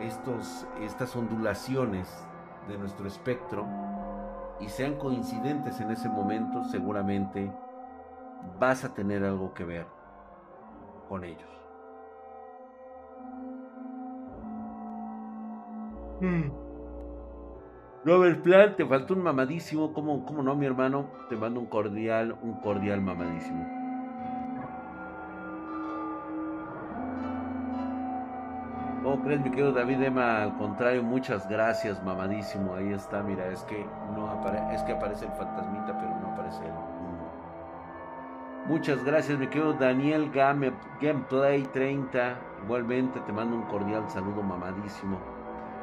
estos, 0.00 0.66
estas 0.80 1.14
ondulaciones 1.16 2.08
de 2.68 2.78
nuestro 2.78 3.06
espectro 3.06 3.66
y 4.60 4.68
sean 4.68 4.96
coincidentes 4.96 5.80
en 5.80 5.90
ese 5.90 6.08
momento, 6.08 6.64
seguramente 6.64 7.52
vas 8.58 8.84
a 8.84 8.94
tener 8.94 9.24
algo 9.24 9.52
que 9.52 9.64
ver 9.64 9.86
con 11.08 11.24
ellos. 11.24 11.50
Hmm. 16.20 16.50
Robert 18.04 18.42
Plant, 18.42 18.76
te 18.76 18.86
faltó 18.86 19.14
un 19.14 19.22
mamadísimo. 19.22 19.92
¿Cómo, 19.92 20.24
¿Cómo 20.24 20.42
no, 20.42 20.54
mi 20.54 20.64
hermano? 20.64 21.10
Te 21.28 21.36
mando 21.36 21.60
un 21.60 21.66
cordial, 21.66 22.38
un 22.40 22.60
cordial 22.60 23.02
mamadísimo. 23.02 23.75
¿Cómo 29.06 29.22
crees, 29.22 29.40
mi 29.40 29.50
querido 29.50 29.70
David 29.70 30.02
Emma? 30.02 30.42
Al 30.42 30.58
contrario, 30.58 31.00
muchas 31.00 31.48
gracias, 31.48 32.02
mamadísimo. 32.02 32.74
Ahí 32.74 32.92
está, 32.92 33.22
mira, 33.22 33.46
es 33.52 33.62
que 33.62 33.86
no 34.16 34.28
aparece, 34.28 34.74
es 34.74 34.82
que 34.82 34.94
aparece 34.94 35.26
el 35.26 35.30
fantasmita, 35.30 35.96
pero 35.96 36.10
no 36.20 36.32
aparece 36.32 36.64
él. 36.66 36.72
Muchas 38.66 39.04
gracias, 39.04 39.38
mi 39.38 39.46
querido 39.46 39.74
Daniel 39.74 40.28
Game, 40.32 40.72
Gameplay 41.00 41.62
30. 41.66 42.36
Igualmente 42.64 43.20
te 43.20 43.32
mando 43.32 43.54
un 43.54 43.62
cordial 43.66 44.10
saludo, 44.10 44.42
mamadísimo. 44.42 45.20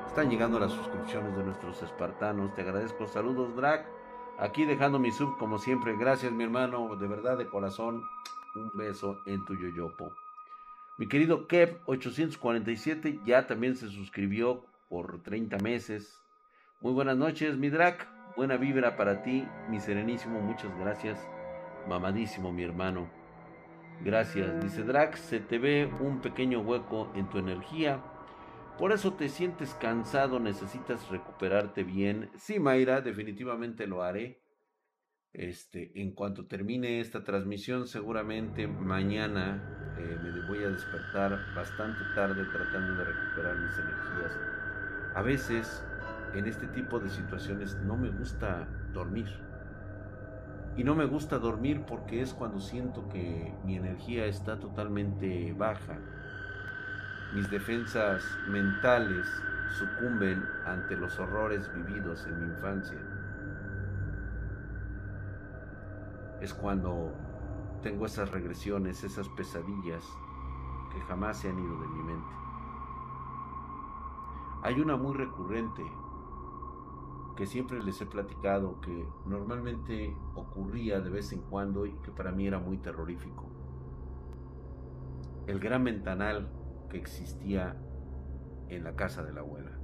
Están 0.06 0.30
llegando 0.30 0.60
las 0.60 0.74
suscripciones 0.74 1.34
de 1.38 1.46
nuestros 1.46 1.82
espartanos. 1.82 2.54
Te 2.56 2.64
agradezco. 2.64 3.08
Saludos, 3.08 3.56
Drag. 3.56 3.86
Aquí 4.38 4.66
dejando 4.66 5.00
mi 5.00 5.14
sub 5.14 5.38
como 5.38 5.60
siempre. 5.60 5.96
Gracias, 5.96 6.34
mi 6.34 6.44
hermano. 6.44 6.94
De 6.98 7.08
verdad, 7.08 7.38
de 7.38 7.48
corazón. 7.48 8.04
Un 8.54 8.70
beso 8.74 9.22
en 9.26 9.46
tu 9.46 9.56
yoyopo. 9.56 10.12
Mi 10.98 11.08
querido 11.08 11.48
Kev847 11.48 13.26
ya 13.26 13.48
también 13.48 13.76
se 13.76 13.90
suscribió 13.90 14.66
por 14.90 15.24
30 15.24 15.58
meses. 15.58 16.22
Muy 16.82 16.94
buenas 16.94 17.18
noches, 17.18 17.58
mi 17.58 17.70
drag. 17.70 18.08
Buena 18.36 18.58
vibra 18.58 18.96
para 18.96 19.24
ti, 19.24 19.48
mi 19.70 19.80
serenísimo. 19.80 20.40
Muchas 20.40 20.76
gracias. 20.78 21.20
Mamadísimo, 21.88 22.52
mi 22.52 22.64
hermano. 22.64 23.10
Gracias. 24.02 24.62
Dice 24.62 24.84
Drac, 24.84 25.16
se 25.16 25.40
te 25.40 25.58
ve 25.58 25.90
un 26.00 26.22
pequeño 26.22 26.60
hueco 26.60 27.12
en 27.16 27.30
tu 27.30 27.40
energía. 27.40 28.04
Por 28.78 28.92
eso 28.92 29.14
te 29.14 29.30
sientes 29.30 29.74
cansado, 29.76 30.40
necesitas 30.40 31.10
recuperarte 31.10 31.84
bien. 31.84 32.30
Sí, 32.36 32.60
Mayra, 32.60 33.02
definitivamente 33.02 33.88
lo 33.88 34.04
haré. 34.04 34.42
Este, 35.32 36.00
en 36.00 36.14
cuanto 36.14 36.46
termine 36.46 37.00
esta 37.00 37.24
transmisión, 37.24 37.88
seguramente 37.88 38.68
mañana 38.68 39.83
eh, 39.98 40.18
me 40.24 40.42
voy 40.42 40.64
a 40.64 40.70
despertar 40.70 41.40
bastante 41.56 42.04
tarde 42.16 42.44
tratando 42.46 42.96
de 42.96 43.04
recuperar 43.06 43.56
mis 43.58 43.78
energías. 43.78 44.40
A 45.16 45.22
veces, 45.22 45.84
en 46.34 46.48
este 46.48 46.68
tipo 46.68 47.00
de 47.00 47.10
situaciones, 47.10 47.76
no 47.86 47.96
me 47.98 48.10
gusta 48.10 48.68
dormir. 48.94 49.28
Y 50.76 50.84
no 50.84 50.96
me 50.96 51.06
gusta 51.06 51.38
dormir 51.38 51.84
porque 51.88 52.22
es 52.22 52.34
cuando 52.34 52.60
siento 52.60 53.08
que 53.10 53.54
mi 53.64 53.76
energía 53.78 54.26
está 54.26 54.60
totalmente 54.60 55.54
baja. 55.54 55.98
Mis 57.34 57.50
defensas 57.50 58.24
mentales 58.48 59.28
sucumben 59.78 60.44
ante 60.66 60.96
los 60.96 61.20
horrores 61.20 61.72
vividos 61.76 62.26
en 62.26 62.40
mi 62.40 62.54
infancia. 62.54 62.98
es 66.44 66.54
cuando 66.54 67.14
tengo 67.84 68.06
esas 68.06 68.32
regresiones, 68.32 69.04
esas 69.04 69.28
pesadillas 69.30 70.18
que 70.92 71.02
jamás 71.02 71.38
se 71.38 71.50
han 71.50 71.60
ido 71.60 71.80
de 71.82 71.88
mi 71.90 72.04
mente. 72.04 72.34
Hay 74.64 74.80
una 74.80 74.96
muy 74.96 75.14
recurrente 75.14 75.84
que 77.36 77.46
siempre 77.46 77.84
les 77.84 78.00
he 78.02 78.06
platicado 78.06 78.80
que 78.80 79.06
normalmente 79.26 80.16
ocurría 80.36 81.02
de 81.02 81.10
vez 81.10 81.34
en 81.34 81.42
cuando 81.42 81.86
y 81.86 81.92
que 82.04 82.12
para 82.12 82.32
mí 82.32 82.48
era 82.48 82.60
muy 82.60 82.78
terrorífico. 82.78 83.50
El 85.46 85.60
gran 85.60 85.84
ventanal 85.84 86.50
que 86.90 86.98
existía 86.98 87.76
en 88.70 88.84
la 88.84 88.96
casa 88.96 89.24
de 89.24 89.34
la 89.34 89.42
abuela 89.42 89.84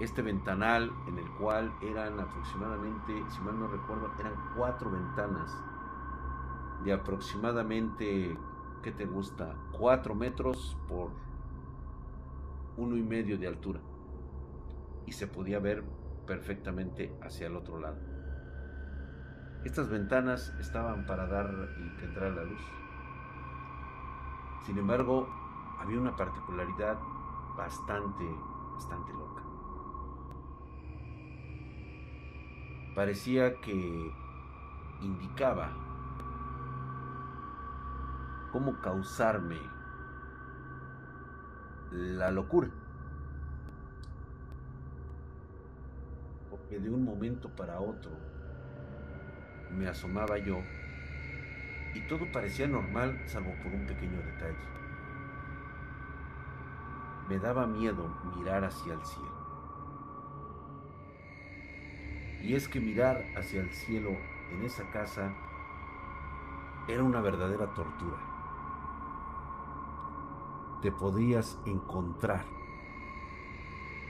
este 0.00 0.20
ventanal 0.20 0.92
en 1.08 1.18
el 1.18 1.30
cual 1.38 1.72
eran 1.80 2.20
aproximadamente, 2.20 3.24
si 3.30 3.40
mal 3.40 3.58
no 3.58 3.66
recuerdo, 3.66 4.10
eran 4.18 4.34
cuatro 4.54 4.90
ventanas 4.90 5.56
aproximadamente, 6.90 8.36
¿qué 8.82 8.92
te 8.92 9.06
gusta? 9.06 9.54
Cuatro 9.72 10.14
metros 10.14 10.76
por 10.88 11.10
uno 12.76 12.96
y 12.96 13.02
medio 13.02 13.38
de 13.38 13.46
altura. 13.46 13.80
Y 15.06 15.12
se 15.12 15.26
podía 15.26 15.58
ver 15.58 15.84
perfectamente 16.26 17.16
hacia 17.22 17.46
el 17.46 17.56
otro 17.56 17.78
lado. 17.78 17.98
Estas 19.64 19.88
ventanas 19.88 20.54
estaban 20.60 21.06
para 21.06 21.26
dar 21.26 21.50
y 21.78 21.96
que 21.96 22.04
entrara 22.04 22.34
la 22.34 22.44
luz. 22.44 22.62
Sin 24.64 24.78
embargo, 24.78 25.28
había 25.78 26.00
una 26.00 26.16
particularidad 26.16 26.98
bastante, 27.56 28.24
bastante 28.74 29.12
loca. 29.12 29.46
parecía 32.96 33.60
que 33.60 34.10
indicaba 35.02 35.70
cómo 38.56 38.80
causarme 38.80 39.58
la 41.92 42.30
locura. 42.30 42.70
Porque 46.48 46.80
de 46.80 46.88
un 46.88 47.04
momento 47.04 47.50
para 47.50 47.78
otro 47.80 48.12
me 49.70 49.86
asomaba 49.86 50.38
yo 50.38 50.62
y 51.92 52.00
todo 52.08 52.32
parecía 52.32 52.66
normal 52.66 53.20
salvo 53.26 53.52
por 53.62 53.74
un 53.74 53.84
pequeño 53.86 54.16
detalle. 54.22 54.56
Me 57.28 57.38
daba 57.38 57.66
miedo 57.66 58.08
mirar 58.38 58.64
hacia 58.64 58.94
el 58.94 59.04
cielo. 59.04 59.36
Y 62.40 62.54
es 62.54 62.68
que 62.68 62.80
mirar 62.80 63.22
hacia 63.36 63.60
el 63.60 63.70
cielo 63.70 64.16
en 64.50 64.64
esa 64.64 64.90
casa 64.92 65.30
era 66.88 67.02
una 67.02 67.20
verdadera 67.20 67.66
tortura. 67.74 68.35
Te 70.86 70.92
podías 70.92 71.58
encontrar 71.66 72.44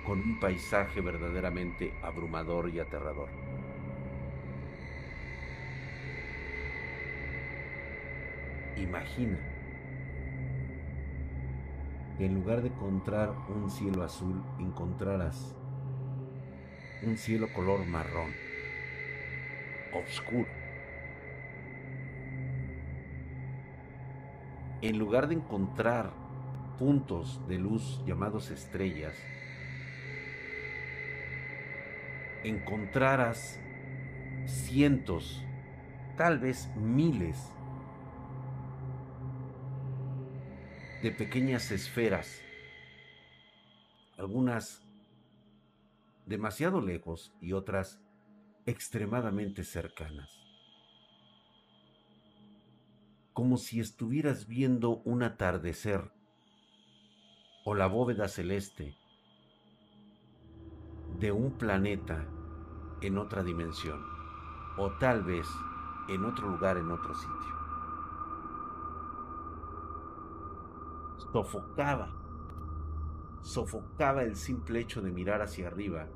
con 0.05 0.21
un 0.21 0.39
paisaje 0.39 1.01
verdaderamente 1.01 1.95
abrumador 2.03 2.69
y 2.69 2.81
aterrador. 2.81 3.31
Imagina 8.77 9.39
que 12.19 12.27
en 12.27 12.35
lugar 12.35 12.61
de 12.61 12.69
encontrar 12.69 13.33
un 13.49 13.71
cielo 13.71 14.03
azul, 14.03 14.43
encontraras 14.59 15.57
un 17.01 17.17
cielo 17.17 17.51
color 17.55 17.87
marrón, 17.87 18.35
oscuro. 19.95 20.51
En 24.83 24.99
lugar 24.99 25.27
de 25.27 25.37
encontrar 25.37 26.26
puntos 26.79 27.47
de 27.49 27.59
luz 27.59 28.03
llamados 28.07 28.51
estrellas, 28.51 29.15
encontrarás 32.45 33.59
cientos, 34.47 35.45
tal 36.17 36.39
vez 36.39 36.69
miles 36.77 37.51
de 41.03 41.11
pequeñas 41.11 41.71
esferas, 41.71 42.41
algunas 44.17 44.83
demasiado 46.27 46.81
lejos 46.81 47.33
y 47.41 47.53
otras 47.53 48.01
extremadamente 48.67 49.65
cercanas. 49.65 50.31
Como 53.33 53.59
si 53.59 53.81
estuvieras 53.81 54.47
viendo 54.47 55.03
un 55.05 55.23
atardecer 55.23 56.16
o 57.67 57.75
la 57.75 57.89
bóveda 57.89 58.29
celeste 58.29 58.97
de 61.19 61.33
un 61.33 61.51
planeta 61.59 62.25
en 63.01 63.19
otra 63.19 63.43
dimensión 63.43 64.01
o 64.79 64.93
tal 64.93 65.25
vez 65.25 65.49
en 66.09 66.25
otro 66.25 66.49
lugar, 66.49 66.77
en 66.77 66.93
otro 66.93 67.13
sitio. 67.13 67.57
Sofocaba 71.33 72.13
sofocaba 73.43 74.23
el 74.23 74.37
simple 74.37 74.79
hecho 74.79 75.03
de 75.03 75.11
mirar 75.11 75.43
hacia 75.43 75.67
arriba 75.67 76.07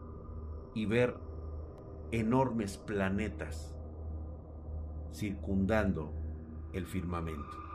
y 0.75 0.87
ver 0.87 1.17
enormes 2.13 2.77
planetas 2.77 3.75
circundando 5.13 6.13
el 6.73 6.87
firmamento. 6.87 7.70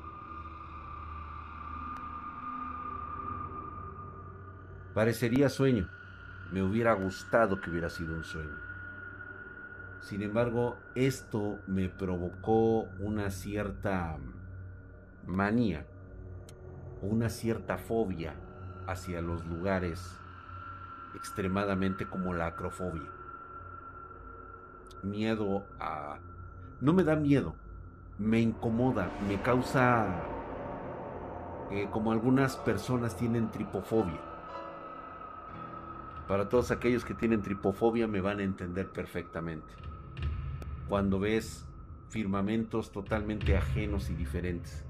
Parecería 4.96 5.50
sueño, 5.50 5.90
me 6.54 6.64
hubiera 6.64 6.94
gustado 6.94 7.60
que 7.60 7.70
hubiera 7.70 7.90
sido 7.90 8.16
un 8.16 8.24
sueño. 8.24 8.56
Sin 10.00 10.22
embargo, 10.22 10.78
esto 10.96 11.60
me 11.68 11.90
provocó 11.90 12.88
una 13.02 13.30
cierta 13.30 14.18
manía, 15.28 15.86
una 17.02 17.28
cierta 17.28 17.78
fobia 17.78 18.36
hacia 18.88 19.20
los 19.20 19.46
lugares 19.46 20.18
extremadamente 21.14 22.06
como 22.06 22.34
la 22.34 22.48
acrofobia. 22.48 23.12
Miedo 25.04 25.66
a... 25.78 26.20
No 26.80 26.94
me 26.94 27.04
da 27.04 27.18
miedo, 27.18 27.54
me 28.18 28.40
incomoda, 28.40 29.10
me 29.28 29.42
causa... 29.42 30.08
Eh, 31.70 31.90
como 31.92 32.14
algunas 32.14 32.56
personas 32.56 33.18
tienen 33.18 33.52
tripofobia. 33.52 34.35
Para 36.28 36.50
todos 36.50 36.72
aquellos 36.72 37.06
que 37.06 37.14
tienen 37.14 37.42
tripofobia 37.42 38.08
me 38.08 38.20
van 38.20 38.40
a 38.40 38.44
entender 38.44 38.92
perfectamente. 38.92 39.72
Cuando 40.90 41.20
ves 41.20 41.68
firmamentos 42.10 42.92
totalmente 42.92 43.56
ajenos 43.56 44.10
y 44.10 44.16
diferentes. 44.16 44.84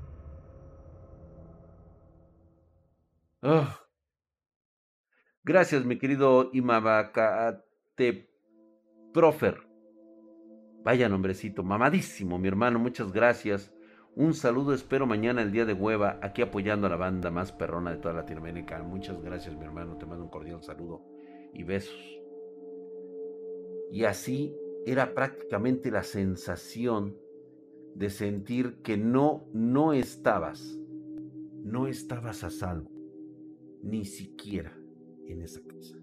Gracias, 5.43 5.85
mi 5.85 5.97
querido 5.97 6.49
Imabacate 6.53 8.29
Profer. 9.13 9.61
Vaya 10.83 11.09
nombrecito, 11.09 11.63
mamadísimo, 11.63 12.39
mi 12.39 12.47
hermano, 12.47 12.79
muchas 12.79 13.11
gracias. 13.11 13.71
Un 14.15 14.33
saludo, 14.33 14.73
espero 14.73 15.05
mañana 15.05 15.41
el 15.41 15.51
día 15.51 15.65
de 15.65 15.73
hueva, 15.73 16.19
aquí 16.21 16.41
apoyando 16.41 16.87
a 16.87 16.89
la 16.89 16.95
banda 16.95 17.29
más 17.29 17.51
perrona 17.51 17.91
de 17.91 17.97
toda 17.97 18.13
Latinoamérica. 18.13 18.81
Muchas 18.81 19.21
gracias, 19.21 19.55
mi 19.55 19.65
hermano, 19.65 19.97
te 19.97 20.05
mando 20.05 20.23
un 20.23 20.29
cordial 20.29 20.63
saludo 20.63 21.14
y 21.55 21.63
besos. 21.63 22.21
Y 23.91 24.03
así 24.03 24.55
era 24.85 25.13
prácticamente 25.13 25.89
la 25.89 26.03
sensación 26.03 27.17
de 27.95 28.09
sentir 28.09 28.81
que 28.83 28.97
no, 28.97 29.47
no 29.53 29.93
estabas, 29.93 30.79
no 31.63 31.87
estabas 31.87 32.43
a 32.43 32.49
salvo, 32.49 32.91
ni 33.81 34.05
siquiera 34.05 34.77
en 35.27 35.41
esa 35.41 35.61
casa. 35.63 35.97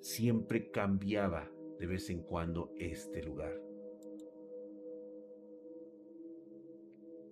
Siempre 0.00 0.70
cambiaba 0.70 1.50
de 1.78 1.86
vez 1.86 2.08
en 2.08 2.22
cuando 2.22 2.72
este 2.78 3.22
lugar. 3.22 3.60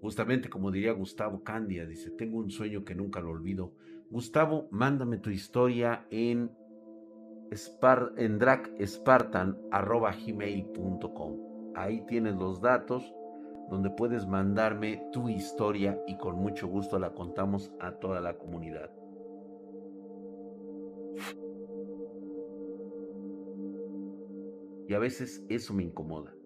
Justamente 0.00 0.48
como 0.48 0.70
diría 0.70 0.92
Gustavo 0.92 1.42
Candia, 1.42 1.86
dice, 1.86 2.10
tengo 2.10 2.38
un 2.38 2.50
sueño 2.50 2.84
que 2.84 2.94
nunca 2.94 3.20
lo 3.20 3.30
olvido. 3.30 3.72
Gustavo, 4.10 4.68
mándame 4.70 5.18
tu 5.18 5.30
historia 5.30 6.06
en, 6.10 6.50
en 8.16 8.38
Ahí 11.74 12.06
tienes 12.06 12.34
los 12.36 12.60
datos 12.60 13.14
donde 13.70 13.90
puedes 13.90 14.26
mandarme 14.26 15.02
tu 15.12 15.28
historia 15.28 16.02
y 16.06 16.16
con 16.16 16.36
mucho 16.36 16.66
gusto 16.68 16.98
la 16.98 17.12
contamos 17.12 17.70
a 17.80 17.92
toda 17.92 18.20
la 18.20 18.38
comunidad. 18.38 18.90
Y 24.88 24.94
a 24.94 24.98
veces 24.98 25.44
eso 25.50 25.74
me 25.74 25.82
incomoda. 25.82 26.37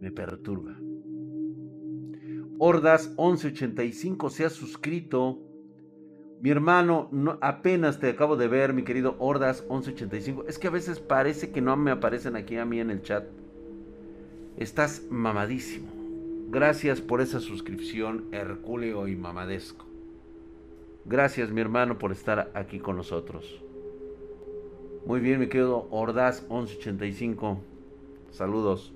Me 0.00 0.10
perturba. 0.10 0.76
Hordas 2.58 3.08
1185 3.18 4.30
se 4.30 4.44
ha 4.44 4.50
suscrito. 4.50 5.42
Mi 6.40 6.50
hermano, 6.50 7.08
no, 7.12 7.38
apenas 7.40 7.98
te 7.98 8.10
acabo 8.10 8.36
de 8.36 8.48
ver, 8.48 8.72
mi 8.72 8.82
querido 8.82 9.16
Hordas 9.18 9.62
1185. 9.62 10.44
Es 10.48 10.58
que 10.58 10.68
a 10.68 10.70
veces 10.70 11.00
parece 11.00 11.50
que 11.50 11.60
no 11.60 11.76
me 11.76 11.90
aparecen 11.90 12.36
aquí 12.36 12.56
a 12.56 12.64
mí 12.64 12.80
en 12.80 12.90
el 12.90 13.02
chat. 13.02 13.24
Estás 14.56 15.02
mamadísimo. 15.10 15.88
Gracias 16.48 17.00
por 17.00 17.20
esa 17.20 17.40
suscripción, 17.40 18.26
Hercúleo 18.32 19.08
y 19.08 19.16
Mamadesco. 19.16 19.84
Gracias, 21.04 21.50
mi 21.50 21.60
hermano, 21.60 21.98
por 21.98 22.12
estar 22.12 22.50
aquí 22.54 22.78
con 22.78 22.96
nosotros. 22.96 23.62
Muy 25.04 25.20
bien, 25.20 25.38
me 25.38 25.48
quedo 25.48 25.86
Ordaz 25.90 26.42
1185. 26.48 27.58
Saludos. 28.30 28.95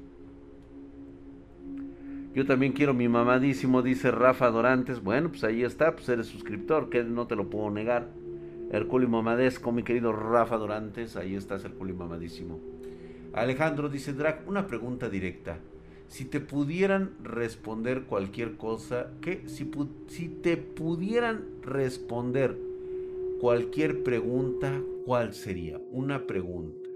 Yo 2.34 2.46
también 2.46 2.72
quiero 2.72 2.94
mi 2.94 3.08
mamadísimo, 3.08 3.82
dice 3.82 4.10
Rafa 4.10 4.50
Dorantes. 4.50 5.02
Bueno, 5.02 5.30
pues 5.30 5.44
ahí 5.44 5.62
está, 5.62 5.94
pues 5.94 6.08
eres 6.08 6.26
suscriptor, 6.26 6.88
que 6.90 7.02
no 7.02 7.26
te 7.26 7.36
lo 7.36 7.50
puedo 7.50 7.70
negar. 7.70 8.08
Herculio 8.70 9.08
Mamadesco, 9.08 9.72
mi 9.72 9.82
querido 9.82 10.12
Rafa 10.12 10.56
Dorantes, 10.56 11.16
ahí 11.16 11.34
estás, 11.34 11.64
Herculio 11.64 11.96
Mamadísimo. 11.96 12.60
Alejandro 13.32 13.88
dice, 13.88 14.12
Drac, 14.12 14.48
una 14.48 14.66
pregunta 14.66 15.08
directa 15.08 15.58
si 16.10 16.24
te 16.24 16.40
pudieran 16.40 17.12
responder 17.22 18.02
cualquier 18.02 18.56
cosa, 18.56 19.12
¿qué? 19.20 19.44
Si, 19.46 19.70
si 20.08 20.28
te 20.28 20.56
pudieran 20.56 21.44
responder 21.62 22.58
cualquier 23.40 24.02
pregunta, 24.02 24.82
¿cuál 25.06 25.34
sería? 25.34 25.78
Una 25.92 26.26
pregunta. 26.26 26.88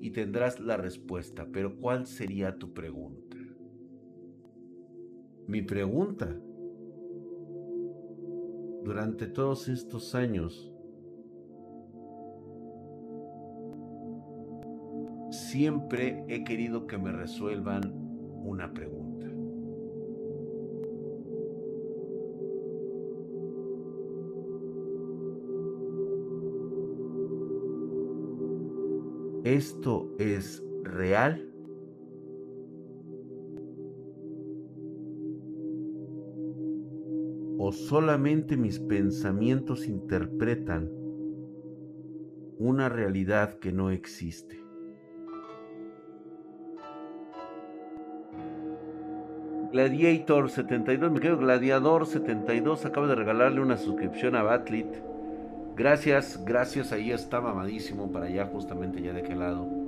Y 0.00 0.10
tendrás 0.10 0.60
la 0.60 0.78
respuesta, 0.78 1.46
pero 1.52 1.76
¿cuál 1.76 2.06
sería 2.06 2.58
tu 2.58 2.72
pregunta? 2.72 3.33
Mi 5.46 5.60
pregunta, 5.60 6.34
durante 8.82 9.26
todos 9.26 9.68
estos 9.68 10.14
años, 10.14 10.72
siempre 15.30 16.24
he 16.28 16.44
querido 16.44 16.86
que 16.86 16.98
me 16.98 17.12
resuelvan 17.12 17.82
una 18.44 18.72
pregunta. 18.72 19.04
¿Esto 29.44 30.14
es 30.18 30.64
real? 30.82 31.53
¿O 37.66 37.72
solamente 37.72 38.58
mis 38.58 38.78
pensamientos 38.78 39.86
interpretan 39.86 40.90
una 42.58 42.90
realidad 42.90 43.58
que 43.58 43.72
no 43.72 43.88
existe? 43.88 44.62
Gladiator 49.72 50.50
72, 50.50 51.10
me 51.10 51.20
quedo 51.20 51.38
Gladiador 51.38 52.04
72, 52.04 52.84
acaba 52.84 53.06
de 53.06 53.14
regalarle 53.14 53.62
una 53.62 53.78
suscripción 53.78 54.36
a 54.36 54.42
Batlit. 54.42 54.94
Gracias, 55.74 56.44
gracias, 56.44 56.92
ahí 56.92 57.12
está 57.12 57.40
mamadísimo 57.40 58.12
para 58.12 58.26
allá, 58.26 58.44
justamente 58.44 59.00
ya 59.00 59.14
de 59.14 59.22
qué 59.22 59.34
lado. 59.34 59.83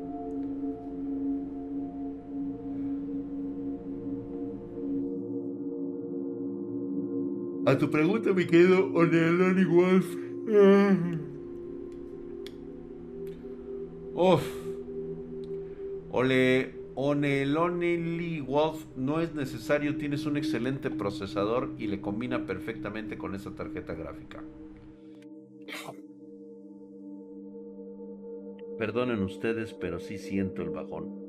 A 7.66 7.76
tu 7.76 7.90
pregunta, 7.90 8.32
mi 8.32 8.46
querido 8.46 8.92
Onelani 8.94 9.64
Wolf. 9.64 10.06
Uf. 14.14 14.42
Ole, 16.12 16.74
Onelonely 16.94 18.40
Wolf 18.40 18.86
no 18.96 19.20
es 19.20 19.34
necesario, 19.34 19.96
tienes 19.96 20.26
un 20.26 20.36
excelente 20.36 20.92
procesador 20.92 21.74
y 21.76 21.88
le 21.88 22.00
combina 22.00 22.46
perfectamente 22.46 23.18
con 23.18 23.34
esa 23.34 23.52
tarjeta 23.56 23.94
gráfica. 23.94 24.44
Perdonen 28.78 29.24
ustedes, 29.24 29.74
pero 29.74 29.98
sí 29.98 30.18
siento 30.18 30.62
el 30.62 30.70
bajón. 30.70 31.26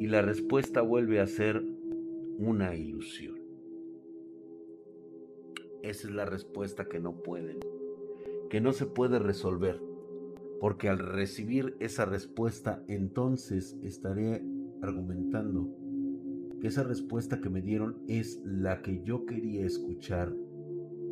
Y 0.00 0.06
la 0.06 0.22
respuesta 0.22 0.80
vuelve 0.80 1.20
a 1.20 1.26
ser 1.26 1.62
una 2.40 2.74
ilusión. 2.74 3.38
Esa 5.82 6.08
es 6.08 6.14
la 6.14 6.24
respuesta 6.24 6.86
que 6.86 6.98
no 6.98 7.22
pueden, 7.22 7.58
que 8.48 8.60
no 8.60 8.72
se 8.72 8.86
puede 8.86 9.18
resolver 9.18 9.80
porque 10.60 10.90
al 10.90 10.98
recibir 10.98 11.74
esa 11.80 12.04
respuesta 12.04 12.84
entonces 12.86 13.78
estaré 13.82 14.44
argumentando 14.82 15.74
que 16.60 16.68
esa 16.68 16.82
respuesta 16.82 17.40
que 17.40 17.48
me 17.48 17.62
dieron 17.62 18.02
es 18.06 18.40
la 18.44 18.82
que 18.82 19.02
yo 19.02 19.24
quería 19.24 19.64
escuchar 19.64 20.34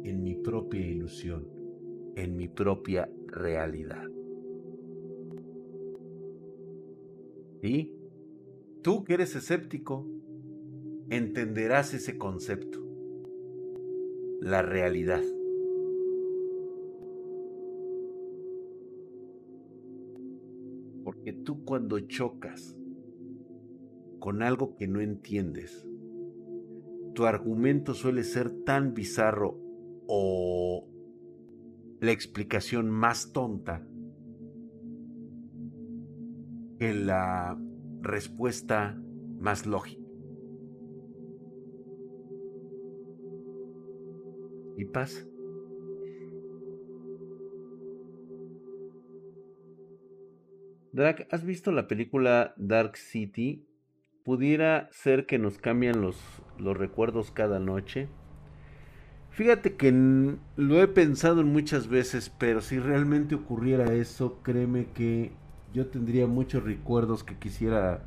en 0.05 0.23
mi 0.23 0.35
propia 0.35 0.87
ilusión, 0.87 1.49
en 2.15 2.37
mi 2.37 2.49
propia 2.49 3.11
realidad. 3.27 4.05
¿Y? 7.63 7.95
Tú 8.83 9.05
que 9.05 9.15
eres 9.15 9.35
escéptico, 9.35 10.07
entenderás 11.11 11.95
ese 11.95 12.19
concepto, 12.19 12.85
la 14.41 14.63
realidad. 14.63 15.23
Porque 21.05 21.33
tú 21.33 21.65
cuando 21.65 21.99
chocas 22.01 22.77
con 24.19 24.43
algo 24.43 24.77
que 24.77 24.87
no 24.87 25.01
entiendes, 25.01 25.87
tu 27.15 27.25
argumento 27.25 27.95
suele 27.95 28.23
ser 28.23 28.51
tan 28.65 28.95
bizarro 28.95 29.59
o 30.07 30.87
la 32.01 32.13
explicación 32.13 32.91
más 32.91 33.33
tonta 33.33 33.87
que 36.79 36.95
la 36.95 37.59
respuesta 38.03 39.01
más 39.41 39.67
lógica. 39.67 39.98
Y 44.79 44.85
pasa. 44.87 45.27
Drake, 50.93 51.27
¿has 51.31 51.45
visto 51.45 51.73
la 51.73 51.87
película 51.87 52.55
Dark 52.57 52.97
City? 52.97 53.67
¿Pudiera 54.25 54.89
ser 54.93 55.27
que 55.27 55.39
nos 55.39 55.59
cambian 55.59 56.01
los, 56.01 56.17
los 56.59 56.77
recuerdos 56.77 57.31
cada 57.31 57.59
noche? 57.59 58.09
Fíjate 59.31 59.77
que 59.77 59.93
lo 60.57 60.83
he 60.83 60.89
pensado 60.89 61.45
muchas 61.45 61.89
veces, 61.89 62.31
pero 62.39 62.61
si 62.61 62.79
realmente 62.79 63.35
ocurriera 63.35 63.93
eso, 63.93 64.41
créeme 64.43 64.87
que 64.95 65.33
yo 65.73 65.89
tendría 65.89 66.27
muchos 66.27 66.65
recuerdos 66.65 67.25
que 67.25 67.37
quisiera 67.37 68.05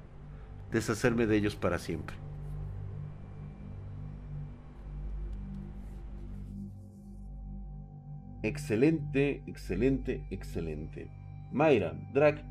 deshacerme 0.72 1.28
de 1.28 1.38
ellos 1.38 1.56
para 1.56 1.80
siempre. 1.80 2.16
Excelente, 8.44 9.44
excelente, 9.46 10.26
excelente. 10.32 11.12
Mayra, 11.52 11.94
Drag, 12.12 12.44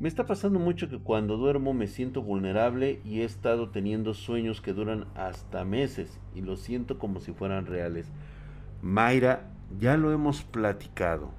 me 0.00 0.08
está 0.08 0.24
pasando 0.24 0.58
mucho 0.58 0.88
que 0.88 0.98
cuando 0.98 1.36
duermo 1.36 1.74
me 1.74 1.86
siento 1.86 2.22
vulnerable 2.22 3.00
y 3.04 3.20
he 3.20 3.24
estado 3.24 3.70
teniendo 3.70 4.14
sueños 4.14 4.60
que 4.60 4.72
duran 4.72 5.06
hasta 5.14 5.64
meses 5.64 6.18
y 6.34 6.40
lo 6.40 6.56
siento 6.56 6.98
como 6.98 7.20
si 7.20 7.32
fueran 7.32 7.66
reales. 7.66 8.06
Mayra, 8.80 9.50
ya 9.78 9.96
lo 9.96 10.12
hemos 10.12 10.42
platicado. 10.42 11.30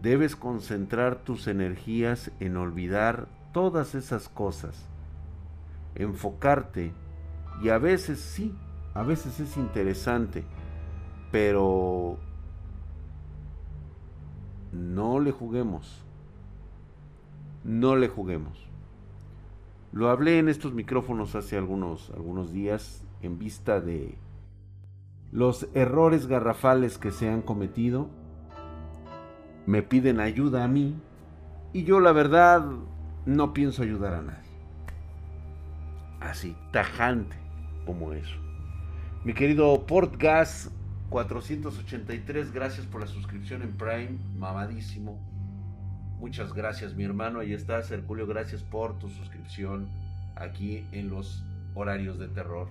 Debes 0.00 0.36
concentrar 0.36 1.24
tus 1.24 1.46
energías 1.46 2.30
en 2.40 2.56
olvidar 2.56 3.28
todas 3.52 3.94
esas 3.94 4.28
cosas. 4.28 4.88
Enfocarte. 5.94 6.92
Y 7.62 7.68
a 7.68 7.78
veces 7.78 8.18
sí, 8.18 8.54
a 8.94 9.02
veces 9.02 9.40
es 9.40 9.58
interesante, 9.58 10.44
pero 11.30 12.18
no 14.72 15.20
le 15.20 15.32
juguemos 15.32 16.04
no 17.64 17.96
le 17.96 18.08
juguemos. 18.08 18.66
Lo 19.92 20.08
hablé 20.08 20.38
en 20.38 20.48
estos 20.48 20.72
micrófonos 20.72 21.34
hace 21.34 21.56
algunos, 21.56 22.10
algunos 22.10 22.52
días 22.52 23.04
en 23.22 23.38
vista 23.38 23.80
de 23.80 24.16
los 25.32 25.68
errores 25.74 26.26
garrafales 26.26 26.98
que 26.98 27.10
se 27.10 27.28
han 27.28 27.42
cometido. 27.42 28.08
Me 29.66 29.82
piden 29.82 30.20
ayuda 30.20 30.64
a 30.64 30.68
mí 30.68 30.96
y 31.72 31.84
yo 31.84 32.00
la 32.00 32.12
verdad 32.12 32.64
no 33.26 33.52
pienso 33.52 33.82
ayudar 33.82 34.14
a 34.14 34.22
nadie. 34.22 34.50
Así, 36.20 36.56
tajante 36.72 37.36
como 37.84 38.12
eso. 38.12 38.36
Mi 39.24 39.34
querido 39.34 39.86
Portgas 39.86 40.70
483, 41.10 42.52
gracias 42.52 42.86
por 42.86 43.00
la 43.00 43.08
suscripción 43.08 43.62
en 43.62 43.76
Prime, 43.76 44.16
mamadísimo. 44.38 45.20
Muchas 46.20 46.52
gracias, 46.52 46.94
mi 46.94 47.02
hermano. 47.02 47.40
Ahí 47.40 47.52
estás, 47.52 47.90
Herculio. 47.90 48.28
Gracias 48.28 48.62
por 48.62 48.98
tu 49.00 49.08
suscripción 49.08 49.88
aquí 50.36 50.86
en 50.92 51.10
los 51.10 51.44
horarios 51.74 52.18
de 52.20 52.28
terror. 52.28 52.68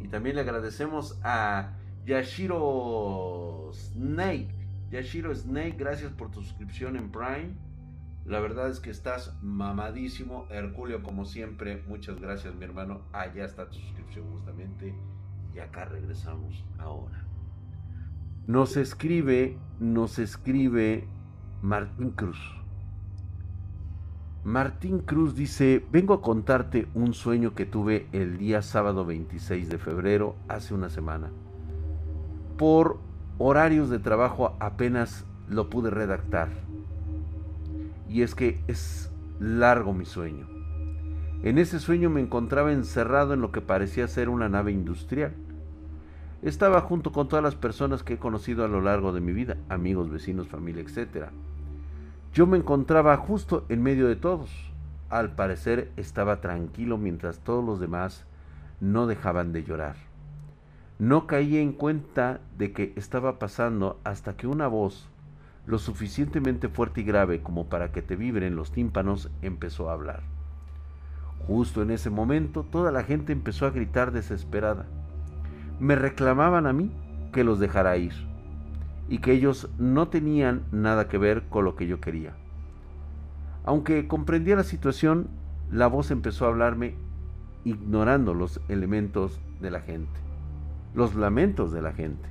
Y 0.00 0.08
también 0.08 0.34
le 0.34 0.42
agradecemos 0.42 1.20
a 1.22 1.74
Yashiro 2.04 3.70
Snake. 3.72 4.52
Yashiro 4.90 5.32
Snake, 5.32 5.76
gracias 5.78 6.10
por 6.10 6.32
tu 6.32 6.42
suscripción 6.42 6.96
en 6.96 7.12
Prime. 7.12 7.54
La 8.24 8.40
verdad 8.40 8.68
es 8.68 8.80
que 8.80 8.90
estás 8.90 9.40
mamadísimo. 9.42 10.48
Herculio, 10.50 11.04
como 11.04 11.24
siempre, 11.24 11.84
muchas 11.86 12.20
gracias, 12.20 12.52
mi 12.56 12.64
hermano. 12.64 13.02
Allá 13.12 13.44
está 13.44 13.68
tu 13.68 13.76
suscripción 13.76 14.28
justamente. 14.32 14.92
Y 15.54 15.60
acá 15.60 15.84
regresamos 15.84 16.64
ahora. 16.78 17.25
Nos 18.46 18.76
escribe, 18.76 19.58
nos 19.80 20.20
escribe 20.20 21.08
Martín 21.62 22.10
Cruz. 22.10 22.38
Martín 24.44 25.00
Cruz 25.00 25.34
dice, 25.34 25.84
vengo 25.90 26.14
a 26.14 26.22
contarte 26.22 26.86
un 26.94 27.12
sueño 27.12 27.56
que 27.56 27.66
tuve 27.66 28.06
el 28.12 28.38
día 28.38 28.62
sábado 28.62 29.04
26 29.04 29.68
de 29.68 29.78
febrero, 29.78 30.36
hace 30.46 30.74
una 30.74 30.90
semana. 30.90 31.30
Por 32.56 33.00
horarios 33.38 33.90
de 33.90 33.98
trabajo 33.98 34.54
apenas 34.60 35.26
lo 35.48 35.68
pude 35.68 35.90
redactar. 35.90 36.50
Y 38.08 38.22
es 38.22 38.36
que 38.36 38.60
es 38.68 39.10
largo 39.40 39.92
mi 39.92 40.04
sueño. 40.04 40.46
En 41.42 41.58
ese 41.58 41.80
sueño 41.80 42.10
me 42.10 42.20
encontraba 42.20 42.70
encerrado 42.70 43.34
en 43.34 43.40
lo 43.40 43.50
que 43.50 43.60
parecía 43.60 44.06
ser 44.06 44.28
una 44.28 44.48
nave 44.48 44.70
industrial. 44.70 45.34
Estaba 46.46 46.80
junto 46.80 47.12
con 47.12 47.28
todas 47.28 47.42
las 47.42 47.56
personas 47.56 48.02
que 48.02 48.14
he 48.14 48.18
conocido 48.18 48.64
a 48.64 48.68
lo 48.68 48.80
largo 48.80 49.12
de 49.12 49.20
mi 49.20 49.32
vida, 49.32 49.58
amigos, 49.68 50.10
vecinos, 50.10 50.48
familia, 50.48 50.82
etcétera 50.82 51.30
yo 52.36 52.46
me 52.46 52.58
encontraba 52.58 53.16
justo 53.16 53.64
en 53.70 53.82
medio 53.82 54.08
de 54.08 54.14
todos. 54.14 54.50
Al 55.08 55.34
parecer 55.34 55.90
estaba 55.96 56.42
tranquilo 56.42 56.98
mientras 56.98 57.38
todos 57.38 57.64
los 57.64 57.80
demás 57.80 58.26
no 58.78 59.06
dejaban 59.06 59.54
de 59.54 59.64
llorar. 59.64 59.96
No 60.98 61.26
caí 61.26 61.56
en 61.56 61.72
cuenta 61.72 62.40
de 62.58 62.72
que 62.72 62.92
estaba 62.94 63.38
pasando 63.38 63.98
hasta 64.04 64.36
que 64.36 64.46
una 64.46 64.66
voz, 64.66 65.08
lo 65.64 65.78
suficientemente 65.78 66.68
fuerte 66.68 67.00
y 67.00 67.04
grave 67.04 67.40
como 67.40 67.70
para 67.70 67.90
que 67.90 68.02
te 68.02 68.16
vibren 68.16 68.54
los 68.54 68.70
tímpanos, 68.70 69.30
empezó 69.40 69.88
a 69.88 69.94
hablar. 69.94 70.20
Justo 71.46 71.80
en 71.80 71.90
ese 71.90 72.10
momento 72.10 72.64
toda 72.70 72.92
la 72.92 73.02
gente 73.02 73.32
empezó 73.32 73.64
a 73.64 73.70
gritar 73.70 74.12
desesperada. 74.12 74.84
Me 75.78 75.94
reclamaban 75.94 76.66
a 76.66 76.72
mí 76.72 76.90
que 77.32 77.44
los 77.44 77.58
dejara 77.58 77.96
ir 77.96 78.14
y 79.08 79.18
que 79.18 79.32
ellos 79.32 79.68
no 79.78 80.08
tenían 80.08 80.62
nada 80.72 81.08
que 81.08 81.18
ver 81.18 81.44
con 81.48 81.64
lo 81.64 81.76
que 81.76 81.86
yo 81.86 82.00
quería. 82.00 82.34
Aunque 83.64 84.08
comprendía 84.08 84.56
la 84.56 84.64
situación, 84.64 85.28
la 85.70 85.86
voz 85.86 86.10
empezó 86.10 86.44
a 86.44 86.48
hablarme 86.48 86.94
ignorando 87.64 88.32
los 88.32 88.60
elementos 88.68 89.40
de 89.60 89.70
la 89.70 89.80
gente, 89.80 90.20
los 90.94 91.14
lamentos 91.14 91.72
de 91.72 91.82
la 91.82 91.92
gente. 91.92 92.28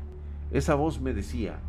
Esa 0.51 0.75
voz 0.75 1.01
me 1.01 1.13
decía, 1.13 1.60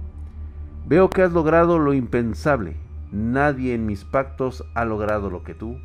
veo 0.87 1.11
que 1.11 1.23
has 1.23 1.33
logrado 1.33 1.79
lo 1.79 1.93
impensable, 1.93 2.77
nadie 3.11 3.75
en 3.75 3.87
mis 3.87 4.05
pactos 4.05 4.65
ha 4.75 4.85
logrado 4.85 5.31
lo 5.31 5.43
que 5.43 5.55
tú, 5.55 5.77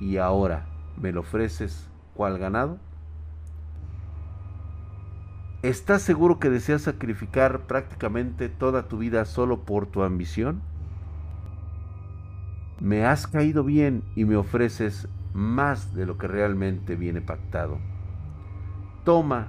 y 0.00 0.18
ahora 0.18 0.66
me 1.00 1.12
lo 1.12 1.20
ofreces 1.20 1.88
cual 2.14 2.38
ganado. 2.38 2.78
¿Estás 5.64 6.02
seguro 6.02 6.38
que 6.38 6.50
deseas 6.50 6.82
sacrificar 6.82 7.60
prácticamente 7.60 8.50
toda 8.50 8.86
tu 8.86 8.98
vida 8.98 9.24
solo 9.24 9.60
por 9.60 9.86
tu 9.86 10.02
ambición? 10.02 10.60
Me 12.80 13.06
has 13.06 13.26
caído 13.26 13.64
bien 13.64 14.02
y 14.14 14.26
me 14.26 14.36
ofreces 14.36 15.08
más 15.32 15.94
de 15.94 16.04
lo 16.04 16.18
que 16.18 16.28
realmente 16.28 16.96
viene 16.96 17.22
pactado. 17.22 17.78
Toma 19.04 19.46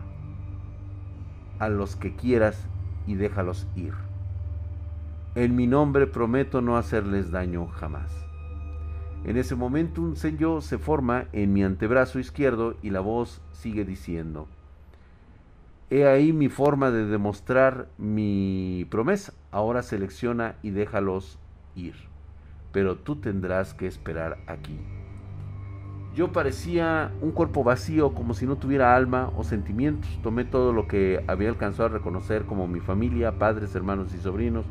a 1.59 1.67
los 1.67 1.97
que 1.97 2.15
quieras 2.15 2.65
y 3.05 3.15
déjalos 3.15 3.67
ir. 3.75 3.93
En 5.35 5.53
mi 5.57 5.67
nombre 5.67 6.07
prometo 6.07 6.61
no 6.61 6.77
hacerles 6.77 7.29
daño 7.29 7.67
jamás. 7.67 8.09
En 9.25 9.35
ese 9.35 9.55
momento 9.55 10.01
un 10.01 10.15
sello 10.15 10.61
se 10.61 10.77
forma 10.77 11.25
en 11.33 11.51
mi 11.51 11.65
antebrazo 11.65 12.19
izquierdo 12.19 12.77
y 12.81 12.91
la 12.91 13.01
voz 13.01 13.41
sigue 13.51 13.83
diciendo, 13.83 14.47
He 15.89 16.07
ahí 16.07 16.33
mi 16.33 16.49
forma 16.49 16.89
de 16.89 17.05
demostrar 17.05 17.87
mi 17.97 18.87
promesa. 18.89 19.33
Ahora 19.51 19.83
selecciona 19.83 20.55
y 20.63 20.71
déjalos 20.71 21.37
ir. 21.75 21.93
Pero 22.71 22.97
tú 22.97 23.17
tendrás 23.17 23.73
que 23.73 23.85
esperar 23.85 24.37
aquí. 24.47 24.79
Yo 26.15 26.31
parecía 26.31 27.11
un 27.21 27.31
cuerpo 27.31 27.63
vacío, 27.63 28.13
como 28.13 28.33
si 28.33 28.47
no 28.47 28.55
tuviera 28.55 28.95
alma 28.95 29.31
o 29.37 29.43
sentimientos. 29.43 30.09
Tomé 30.23 30.45
todo 30.45 30.73
lo 30.73 30.87
que 30.87 31.23
había 31.27 31.49
alcanzado 31.49 31.89
a 31.89 31.91
reconocer 31.91 32.45
como 32.45 32.67
mi 32.67 32.79
familia, 32.79 33.37
padres, 33.37 33.75
hermanos 33.75 34.13
y 34.13 34.17
sobrinos. 34.17 34.65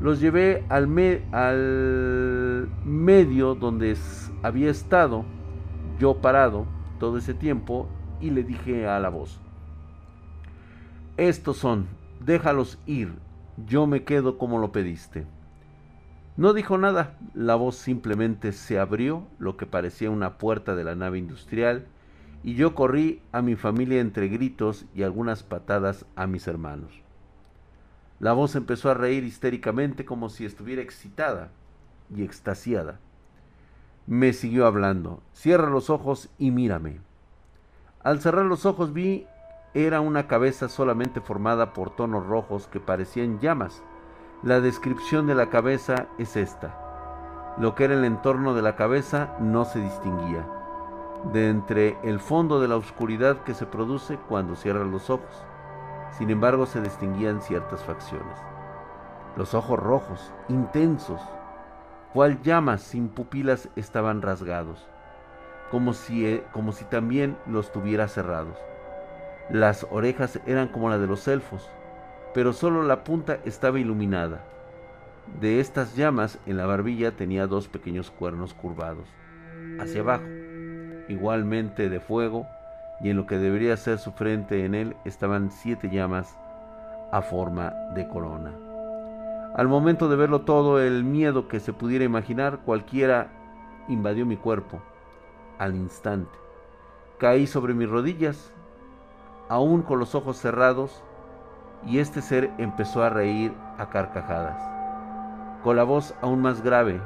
Los 0.00 0.20
llevé 0.20 0.64
al, 0.68 0.88
al 1.32 2.68
medio 2.84 3.54
donde 3.56 3.96
había 4.42 4.70
estado 4.70 5.24
yo 5.98 6.22
parado 6.22 6.64
todo 6.98 7.18
ese 7.18 7.34
tiempo 7.34 7.88
y 8.20 8.30
le 8.30 8.42
dije 8.42 8.86
a 8.86 8.98
la 9.00 9.10
voz, 9.10 9.40
estos 11.28 11.58
son, 11.58 11.86
déjalos 12.24 12.78
ir, 12.86 13.12
yo 13.66 13.86
me 13.86 14.04
quedo 14.04 14.38
como 14.38 14.58
lo 14.58 14.72
pediste. 14.72 15.26
No 16.38 16.54
dijo 16.54 16.78
nada, 16.78 17.18
la 17.34 17.56
voz 17.56 17.76
simplemente 17.76 18.52
se 18.52 18.78
abrió, 18.78 19.26
lo 19.38 19.58
que 19.58 19.66
parecía 19.66 20.10
una 20.10 20.38
puerta 20.38 20.74
de 20.74 20.84
la 20.84 20.94
nave 20.94 21.18
industrial, 21.18 21.86
y 22.42 22.54
yo 22.54 22.74
corrí 22.74 23.20
a 23.32 23.42
mi 23.42 23.54
familia 23.54 24.00
entre 24.00 24.28
gritos 24.28 24.86
y 24.94 25.02
algunas 25.02 25.42
patadas 25.42 26.06
a 26.16 26.26
mis 26.26 26.46
hermanos. 26.46 27.02
La 28.18 28.32
voz 28.32 28.56
empezó 28.56 28.90
a 28.90 28.94
reír 28.94 29.24
histéricamente 29.24 30.06
como 30.06 30.30
si 30.30 30.46
estuviera 30.46 30.80
excitada 30.80 31.50
y 32.14 32.22
extasiada. 32.22 32.98
Me 34.06 34.32
siguió 34.32 34.66
hablando. 34.66 35.22
Cierra 35.34 35.68
los 35.68 35.90
ojos 35.90 36.30
y 36.38 36.50
mírame. 36.50 37.00
Al 38.02 38.20
cerrar 38.20 38.46
los 38.46 38.64
ojos 38.64 38.94
vi 38.94 39.26
era 39.72 40.00
una 40.00 40.26
cabeza 40.26 40.68
solamente 40.68 41.20
formada 41.20 41.72
por 41.72 41.90
tonos 41.90 42.26
rojos 42.26 42.66
que 42.66 42.80
parecían 42.80 43.38
llamas. 43.38 43.82
La 44.42 44.60
descripción 44.60 45.28
de 45.28 45.36
la 45.36 45.48
cabeza 45.48 46.08
es 46.18 46.36
esta. 46.36 47.54
Lo 47.56 47.74
que 47.74 47.84
era 47.84 47.94
el 47.94 48.04
entorno 48.04 48.54
de 48.54 48.62
la 48.62 48.74
cabeza 48.74 49.36
no 49.38 49.64
se 49.64 49.80
distinguía. 49.80 50.44
De 51.32 51.50
entre 51.50 51.96
el 52.02 52.18
fondo 52.18 52.60
de 52.60 52.66
la 52.66 52.76
oscuridad 52.76 53.44
que 53.44 53.54
se 53.54 53.66
produce 53.66 54.18
cuando 54.28 54.56
cierras 54.56 54.88
los 54.88 55.08
ojos. 55.08 55.44
Sin 56.18 56.30
embargo, 56.30 56.66
se 56.66 56.80
distinguían 56.80 57.40
ciertas 57.40 57.84
facciones. 57.84 58.38
Los 59.36 59.54
ojos 59.54 59.78
rojos, 59.78 60.32
intensos, 60.48 61.20
cual 62.12 62.42
llamas 62.42 62.82
sin 62.82 63.08
pupilas 63.08 63.68
estaban 63.76 64.20
rasgados, 64.20 64.88
como 65.70 65.92
si, 65.92 66.26
eh, 66.26 66.44
como 66.52 66.72
si 66.72 66.84
también 66.86 67.36
los 67.46 67.70
tuviera 67.70 68.08
cerrados. 68.08 68.58
Las 69.52 69.84
orejas 69.90 70.38
eran 70.46 70.68
como 70.68 70.90
las 70.90 71.00
de 71.00 71.08
los 71.08 71.26
elfos, 71.26 71.68
pero 72.34 72.52
solo 72.52 72.84
la 72.84 73.02
punta 73.02 73.38
estaba 73.44 73.80
iluminada. 73.80 74.44
De 75.40 75.58
estas 75.58 75.96
llamas 75.96 76.38
en 76.46 76.56
la 76.56 76.66
barbilla 76.66 77.10
tenía 77.12 77.48
dos 77.48 77.66
pequeños 77.66 78.12
cuernos 78.12 78.54
curvados, 78.54 79.08
hacia 79.80 80.02
abajo, 80.02 80.24
igualmente 81.08 81.88
de 81.88 81.98
fuego, 81.98 82.46
y 83.00 83.10
en 83.10 83.16
lo 83.16 83.26
que 83.26 83.38
debería 83.38 83.76
ser 83.76 83.98
su 83.98 84.12
frente 84.12 84.64
en 84.64 84.76
él 84.76 84.96
estaban 85.04 85.50
siete 85.50 85.90
llamas 85.90 86.36
a 87.10 87.20
forma 87.20 87.70
de 87.94 88.06
corona. 88.06 88.52
Al 89.56 89.66
momento 89.66 90.08
de 90.08 90.14
verlo 90.14 90.42
todo, 90.42 90.80
el 90.80 91.02
miedo 91.02 91.48
que 91.48 91.58
se 91.58 91.72
pudiera 91.72 92.04
imaginar 92.04 92.60
cualquiera 92.64 93.32
invadió 93.88 94.24
mi 94.24 94.36
cuerpo. 94.36 94.80
Al 95.58 95.74
instante, 95.74 96.30
caí 97.18 97.48
sobre 97.48 97.74
mis 97.74 97.88
rodillas, 97.88 98.52
aún 99.50 99.82
con 99.82 99.98
los 99.98 100.14
ojos 100.14 100.38
cerrados, 100.38 101.02
y 101.84 101.98
este 101.98 102.22
ser 102.22 102.50
empezó 102.56 103.02
a 103.02 103.10
reír 103.10 103.54
a 103.76 103.90
carcajadas, 103.90 104.62
con 105.62 105.76
la 105.76 105.84
voz 105.84 106.14
aún 106.22 106.40
más 106.40 106.62
grave, 106.62 107.02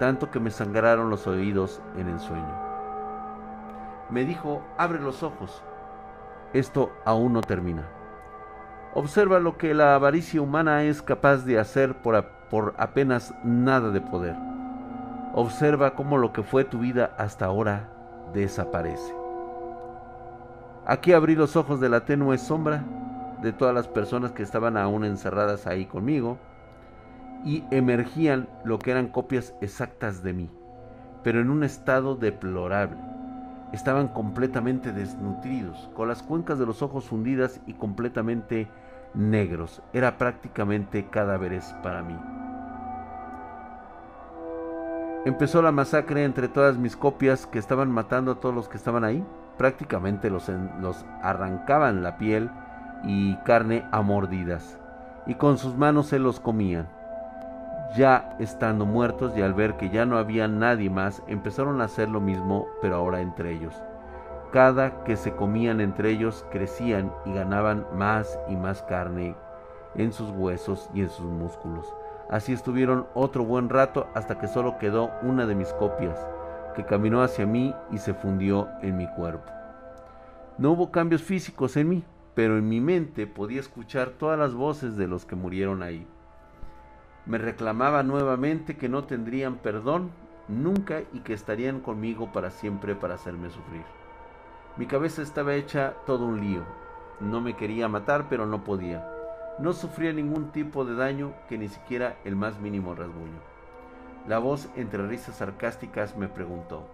tanto 0.00 0.32
que 0.32 0.40
me 0.40 0.50
sangraron 0.50 1.08
los 1.08 1.28
oídos 1.28 1.80
en 1.96 2.08
el 2.08 2.18
sueño 2.18 2.64
me 4.10 4.24
dijo, 4.24 4.62
abre 4.78 5.00
los 5.00 5.22
ojos. 5.22 5.62
Esto 6.52 6.92
aún 7.04 7.32
no 7.32 7.40
termina. 7.40 7.84
Observa 8.94 9.40
lo 9.40 9.58
que 9.58 9.74
la 9.74 9.94
avaricia 9.94 10.40
humana 10.40 10.84
es 10.84 11.02
capaz 11.02 11.38
de 11.38 11.58
hacer 11.58 12.00
por, 12.00 12.24
por 12.48 12.74
apenas 12.78 13.34
nada 13.42 13.90
de 13.90 14.00
poder. 14.00 14.36
Observa 15.34 15.94
cómo 15.96 16.16
lo 16.16 16.32
que 16.32 16.44
fue 16.44 16.64
tu 16.64 16.78
vida 16.78 17.14
hasta 17.18 17.46
ahora 17.46 17.88
desaparece. 18.32 19.23
Aquí 20.86 21.12
abrí 21.12 21.34
los 21.34 21.56
ojos 21.56 21.80
de 21.80 21.88
la 21.88 22.04
tenue 22.04 22.38
sombra 22.38 22.84
de 23.42 23.52
todas 23.52 23.74
las 23.74 23.88
personas 23.88 24.32
que 24.32 24.42
estaban 24.42 24.76
aún 24.76 25.04
encerradas 25.04 25.66
ahí 25.66 25.86
conmigo 25.86 26.38
y 27.44 27.64
emergían 27.70 28.48
lo 28.64 28.78
que 28.78 28.90
eran 28.90 29.08
copias 29.08 29.54
exactas 29.60 30.22
de 30.22 30.32
mí, 30.32 30.50
pero 31.22 31.40
en 31.40 31.50
un 31.50 31.64
estado 31.64 32.16
deplorable 32.16 33.14
Estaban 33.74 34.06
completamente 34.06 34.92
desnutridos, 34.92 35.90
con 35.96 36.06
las 36.06 36.22
cuencas 36.22 36.60
de 36.60 36.64
los 36.64 36.80
ojos 36.80 37.10
hundidas 37.10 37.60
y 37.66 37.72
completamente 37.72 38.68
negros. 39.14 39.82
Era 39.92 40.16
prácticamente 40.16 41.08
cadáveres 41.10 41.74
para 41.82 42.00
mí. 42.04 42.16
Empezó 45.24 45.60
la 45.60 45.72
masacre 45.72 46.22
entre 46.22 46.46
todas 46.46 46.78
mis 46.78 46.96
copias 46.96 47.48
que 47.48 47.58
estaban 47.58 47.90
matando 47.90 48.30
a 48.30 48.34
todos 48.36 48.54
los 48.54 48.68
que 48.68 48.76
estaban 48.76 49.02
ahí. 49.02 49.24
Prácticamente 49.56 50.30
los, 50.30 50.50
los 50.80 51.04
arrancaban 51.22 52.02
la 52.02 52.18
piel 52.18 52.50
y 53.04 53.36
carne 53.38 53.84
a 53.92 54.02
mordidas, 54.02 54.78
y 55.26 55.34
con 55.34 55.58
sus 55.58 55.76
manos 55.76 56.06
se 56.06 56.18
los 56.18 56.40
comían 56.40 56.88
ya 57.94 58.34
estando 58.40 58.86
muertos 58.86 59.36
y 59.36 59.42
al 59.42 59.54
ver 59.54 59.76
que 59.76 59.88
ya 59.90 60.04
no 60.04 60.18
había 60.18 60.48
nadie 60.48 60.90
más, 60.90 61.22
empezaron 61.28 61.80
a 61.80 61.84
hacer 61.84 62.08
lo 62.08 62.20
mismo, 62.20 62.66
pero 62.82 62.96
ahora 62.96 63.20
entre 63.20 63.52
ellos. 63.52 63.74
Cada 64.52 65.04
que 65.04 65.16
se 65.16 65.32
comían 65.32 65.80
entre 65.80 66.10
ellos 66.10 66.44
crecían 66.50 67.12
y 67.24 67.32
ganaban 67.32 67.86
más 67.94 68.38
y 68.48 68.56
más 68.56 68.82
carne 68.82 69.36
en 69.94 70.12
sus 70.12 70.30
huesos 70.30 70.90
y 70.92 71.02
en 71.02 71.10
sus 71.10 71.26
músculos. 71.26 71.86
Así 72.30 72.52
estuvieron 72.52 73.06
otro 73.14 73.44
buen 73.44 73.68
rato 73.68 74.08
hasta 74.14 74.38
que 74.38 74.48
solo 74.48 74.78
quedó 74.78 75.10
una 75.22 75.46
de 75.46 75.54
mis 75.54 75.72
copias, 75.74 76.26
que 76.74 76.84
caminó 76.84 77.22
hacia 77.22 77.46
mí 77.46 77.74
y 77.90 77.98
se 77.98 78.14
fundió 78.14 78.68
en 78.82 78.96
mi 78.96 79.08
cuerpo. 79.14 79.50
No 80.58 80.72
hubo 80.72 80.90
cambios 80.90 81.22
físicos 81.22 81.76
en 81.76 81.88
mí, 81.88 82.04
pero 82.34 82.58
en 82.58 82.68
mi 82.68 82.80
mente 82.80 83.26
podía 83.26 83.60
escuchar 83.60 84.10
todas 84.10 84.38
las 84.38 84.54
voces 84.54 84.96
de 84.96 85.06
los 85.06 85.24
que 85.24 85.36
murieron 85.36 85.82
ahí 85.82 86.06
me 87.26 87.38
reclamaba 87.38 88.02
nuevamente 88.02 88.76
que 88.76 88.88
no 88.88 89.04
tendrían 89.04 89.56
perdón 89.56 90.10
nunca 90.46 91.02
y 91.12 91.20
que 91.20 91.32
estarían 91.32 91.80
conmigo 91.80 92.32
para 92.32 92.50
siempre 92.50 92.94
para 92.94 93.14
hacerme 93.14 93.48
sufrir. 93.48 93.84
Mi 94.76 94.86
cabeza 94.86 95.22
estaba 95.22 95.54
hecha 95.54 95.94
todo 96.04 96.26
un 96.26 96.40
lío. 96.40 96.62
No 97.20 97.40
me 97.40 97.56
quería 97.56 97.88
matar, 97.88 98.26
pero 98.28 98.44
no 98.44 98.62
podía. 98.64 99.08
No 99.58 99.72
sufría 99.72 100.12
ningún 100.12 100.50
tipo 100.50 100.84
de 100.84 100.96
daño 100.96 101.32
que 101.48 101.56
ni 101.56 101.68
siquiera 101.68 102.16
el 102.24 102.36
más 102.36 102.60
mínimo 102.60 102.94
rasguño. 102.94 103.53
La 104.26 104.38
voz 104.38 104.70
entre 104.74 105.06
risas 105.06 105.36
sarcásticas 105.36 106.16
me 106.16 106.28
preguntó, 106.28 106.86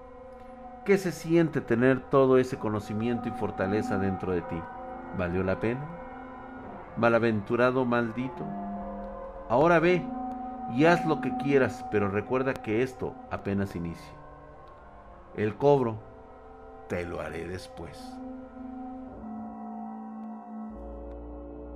¿qué 0.85 0.99
se 0.99 1.13
siente 1.13 1.61
tener 1.61 2.01
todo 2.11 2.39
ese 2.39 2.59
conocimiento 2.59 3.29
y 3.29 3.33
fortaleza 3.33 3.99
dentro 3.99 4.33
de 4.33 4.43
ti? 4.43 4.61
¿Valió 5.17 5.45
la 5.45 5.61
pena? 5.61 5.81
Malaventurado 6.97 7.85
maldito. 7.85 8.45
Ahora 9.49 9.79
ve, 9.79 10.05
y 10.75 10.87
haz 10.87 11.07
lo 11.07 11.21
que 11.21 11.37
quieras, 11.37 11.85
pero 11.93 12.09
recuerda 12.09 12.53
que 12.53 12.83
esto 12.83 13.15
apenas 13.31 13.77
inicia. 13.77 14.13
El 15.37 15.55
cobro 15.55 15.99
te 16.89 17.05
lo 17.05 17.21
haré 17.21 17.47
después. 17.47 18.13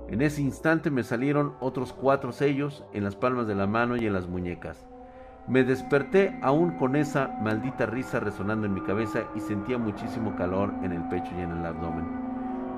En 0.09 0.21
ese 0.21 0.41
instante 0.41 0.91
me 0.91 1.03
salieron 1.03 1.55
otros 1.61 1.93
cuatro 1.93 2.33
sellos 2.33 2.83
en 2.91 3.05
las 3.05 3.15
palmas 3.15 3.47
de 3.47 3.55
la 3.55 3.67
mano 3.67 3.95
y 3.95 4.05
en 4.05 4.13
las 4.13 4.27
muñecas. 4.27 4.85
Me 5.47 5.63
desperté 5.63 6.39
aún 6.41 6.71
con 6.71 6.95
esa 6.95 7.27
maldita 7.39 7.85
risa 7.85 8.19
resonando 8.19 8.65
en 8.65 8.73
mi 8.73 8.81
cabeza 8.81 9.25
y 9.35 9.39
sentía 9.39 9.77
muchísimo 9.77 10.35
calor 10.35 10.73
en 10.81 10.91
el 10.91 11.03
pecho 11.07 11.31
y 11.37 11.41
en 11.41 11.51
el 11.51 11.65
abdomen. 11.65 12.05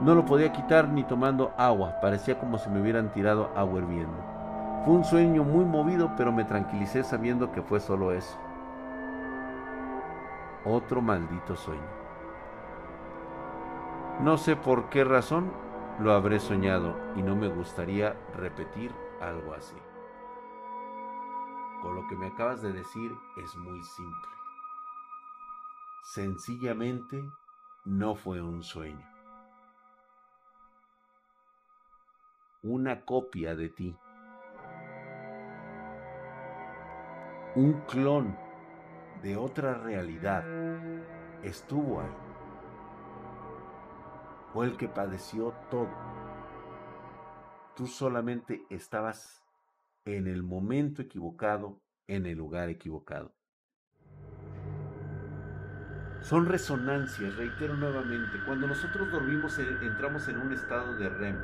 No 0.01 0.13
lo 0.13 0.25
podía 0.25 0.51
quitar 0.51 0.89
ni 0.89 1.03
tomando 1.03 1.53
agua, 1.57 1.95
parecía 2.01 2.37
como 2.37 2.57
si 2.57 2.69
me 2.69 2.81
hubieran 2.81 3.11
tirado 3.13 3.51
agua 3.55 3.79
hirviendo. 3.79 4.17
Fue 4.83 4.93
un 4.93 5.05
sueño 5.05 5.45
muy 5.45 5.63
movido, 5.63 6.11
pero 6.17 6.33
me 6.33 6.43
tranquilicé 6.43 7.03
sabiendo 7.03 7.53
que 7.53 7.61
fue 7.61 7.79
solo 7.79 8.11
eso. 8.11 8.37
Otro 10.65 11.01
maldito 11.01 11.55
sueño. 11.55 11.81
No 14.21 14.37
sé 14.37 14.57
por 14.57 14.89
qué 14.89 15.05
razón 15.05 15.51
lo 15.99 16.11
habré 16.11 16.39
soñado 16.39 16.95
y 17.15 17.21
no 17.21 17.35
me 17.35 17.47
gustaría 17.47 18.15
repetir 18.35 18.91
algo 19.21 19.53
así. 19.53 19.75
Con 21.81 21.95
lo 21.95 22.07
que 22.07 22.15
me 22.15 22.27
acabas 22.27 22.61
de 22.61 22.73
decir 22.73 23.11
es 23.43 23.55
muy 23.55 23.81
simple. 23.83 24.29
Sencillamente 26.03 27.23
no 27.85 28.15
fue 28.15 28.41
un 28.41 28.63
sueño. 28.63 29.05
Una 32.63 33.05
copia 33.05 33.55
de 33.55 33.69
ti 33.69 33.97
un 37.57 37.73
clon 37.87 38.37
de 39.23 39.35
otra 39.35 39.73
realidad 39.73 40.45
estuvo 41.41 42.01
ahí. 42.01 42.15
Fue 44.53 44.67
el 44.67 44.77
que 44.77 44.87
padeció 44.87 45.55
todo. 45.71 45.89
Tú 47.75 47.87
solamente 47.87 48.63
estabas 48.69 49.43
en 50.15 50.27
el 50.27 50.41
momento 50.41 51.01
equivocado, 51.01 51.81
en 52.07 52.25
el 52.25 52.37
lugar 52.37 52.69
equivocado. 52.69 53.35
Son 56.21 56.45
resonancias, 56.45 57.35
reitero 57.35 57.75
nuevamente, 57.75 58.39
cuando 58.45 58.67
nosotros 58.67 59.11
dormimos 59.11 59.59
entramos 59.59 60.27
en 60.29 60.37
un 60.37 60.53
estado 60.53 60.97
de 60.97 61.09
REM, 61.09 61.37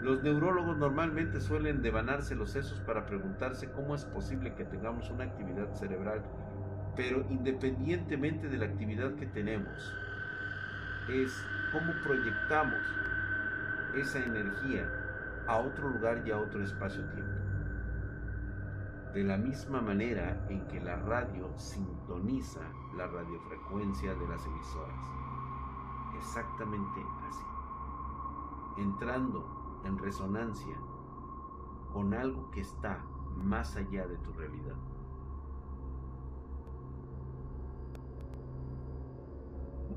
Los 0.00 0.22
neurólogos 0.22 0.78
normalmente 0.78 1.40
suelen 1.40 1.82
devanarse 1.82 2.34
los 2.34 2.50
sesos 2.52 2.80
para 2.80 3.04
preguntarse 3.04 3.70
cómo 3.72 3.94
es 3.94 4.04
posible 4.06 4.54
que 4.54 4.64
tengamos 4.64 5.10
una 5.10 5.24
actividad 5.24 5.74
cerebral, 5.74 6.22
pero 6.96 7.26
independientemente 7.28 8.48
de 8.48 8.58
la 8.58 8.66
actividad 8.66 9.14
que 9.16 9.26
tenemos, 9.26 9.94
es 11.08 11.44
cómo 11.72 11.92
proyectamos 12.02 12.80
esa 13.94 14.20
energía 14.20 14.99
a 15.50 15.58
otro 15.58 15.88
lugar 15.88 16.22
y 16.24 16.30
a 16.30 16.38
otro 16.38 16.62
espacio-tiempo. 16.62 17.34
De 19.12 19.24
la 19.24 19.36
misma 19.36 19.80
manera 19.80 20.46
en 20.48 20.64
que 20.68 20.80
la 20.80 20.94
radio 20.94 21.50
sintoniza 21.58 22.60
la 22.96 23.08
radiofrecuencia 23.08 24.14
de 24.14 24.28
las 24.28 24.46
emisoras. 24.46 25.10
Exactamente 26.16 27.04
así. 27.28 27.44
Entrando 28.80 29.44
en 29.84 29.98
resonancia 29.98 30.76
con 31.92 32.14
algo 32.14 32.48
que 32.52 32.60
está 32.60 33.00
más 33.42 33.74
allá 33.74 34.06
de 34.06 34.18
tu 34.18 34.32
realidad. 34.34 34.76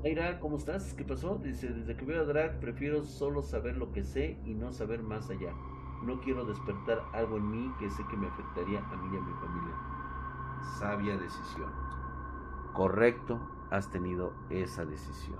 Mayra, 0.04 0.38
¿cómo 0.38 0.58
estás? 0.58 0.92
¿Qué 0.92 1.02
pasó? 1.02 1.40
Dice, 1.42 1.66
desde 1.68 1.96
que 1.96 2.04
veo 2.04 2.20
a 2.20 2.24
Drag 2.26 2.60
prefiero 2.60 3.04
solo 3.04 3.40
saber 3.40 3.78
lo 3.78 3.90
que 3.90 4.04
sé 4.04 4.38
y 4.44 4.52
no 4.52 4.70
saber 4.70 5.02
más 5.02 5.30
allá. 5.30 5.54
No 6.02 6.20
quiero 6.20 6.44
despertar 6.44 7.00
algo 7.14 7.38
en 7.38 7.50
mí 7.50 7.72
que 7.78 7.88
sé 7.88 8.02
que 8.10 8.16
me 8.18 8.26
afectaría 8.26 8.80
a 8.80 8.96
mí 8.96 9.08
y 9.14 9.16
a 9.16 9.20
mi 9.22 9.32
familia. 9.32 9.74
Sabia 10.78 11.16
decisión. 11.16 11.70
Correcto, 12.74 13.40
has 13.70 13.90
tenido 13.90 14.34
esa 14.50 14.84
decisión. 14.84 15.38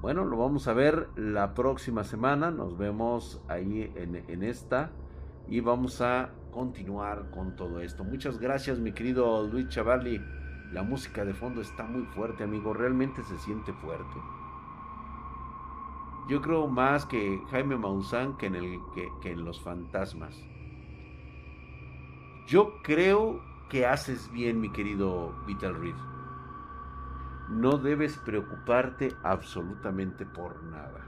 Bueno, 0.00 0.24
lo 0.24 0.38
vamos 0.38 0.66
a 0.66 0.72
ver 0.72 1.10
la 1.14 1.54
próxima 1.54 2.02
semana. 2.02 2.50
Nos 2.50 2.76
vemos 2.76 3.40
ahí 3.46 3.92
en, 3.94 4.42
esta. 4.42 4.90
Y 5.46 5.60
vamos 5.60 6.00
a 6.00 6.30
continuar 6.50 7.30
con 7.30 7.54
todo 7.54 7.78
esto. 7.78 8.02
Muchas 8.02 8.40
gracias, 8.40 8.80
mi 8.80 8.90
querido 8.90 9.46
Luis 9.46 9.68
Chavarli. 9.68 10.20
La 10.72 10.82
música 10.82 11.24
de 11.24 11.34
fondo 11.34 11.60
está 11.60 11.84
muy 11.84 12.02
fuerte, 12.06 12.44
amigo. 12.44 12.72
Realmente 12.72 13.22
se 13.22 13.38
siente 13.38 13.72
fuerte. 13.72 14.20
Yo 16.28 16.40
creo 16.40 16.66
más 16.66 17.04
que 17.04 17.40
Jaime 17.50 17.76
Maussan 17.76 18.36
que 18.36 18.46
en, 18.46 18.80
que, 19.20 19.30
en 19.30 19.44
los 19.44 19.60
fantasmas. 19.60 20.42
Yo 22.46 22.82
creo 22.82 23.40
que 23.68 23.86
haces 23.86 24.30
bien, 24.32 24.60
mi 24.60 24.70
querido 24.70 25.34
Vital 25.46 25.74
Reed 25.74 25.96
no 27.52 27.76
debes 27.76 28.16
preocuparte 28.18 29.14
absolutamente 29.22 30.24
por 30.24 30.62
nada. 30.64 31.06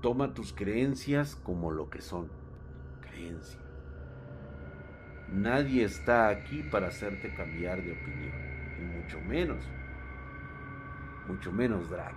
Toma 0.00 0.34
tus 0.34 0.52
creencias 0.52 1.36
como 1.36 1.70
lo 1.70 1.90
que 1.90 2.00
son, 2.00 2.28
creencias. 3.00 3.61
Nadie 5.32 5.84
está 5.84 6.28
aquí 6.28 6.62
para 6.62 6.88
hacerte 6.88 7.32
cambiar 7.34 7.82
de 7.82 7.92
opinión, 7.92 8.34
y 8.78 8.98
mucho 8.98 9.18
menos, 9.22 9.64
mucho 11.26 11.50
menos 11.50 11.88
Drag. 11.88 12.14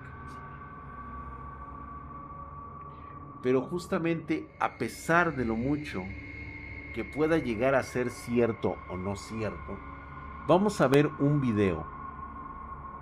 Pero 3.41 3.61
justamente 3.61 4.49
a 4.59 4.77
pesar 4.77 5.33
de 5.37 5.45
lo 5.45 5.55
mucho 5.55 6.03
que 6.93 7.05
pueda 7.05 7.37
llegar 7.37 7.73
a 7.73 7.83
ser 7.83 8.09
cierto 8.09 8.75
o 8.89 8.97
no 8.97 9.15
cierto, 9.15 9.79
vamos 10.45 10.81
a 10.81 10.89
ver 10.89 11.07
un 11.19 11.39
video 11.39 11.87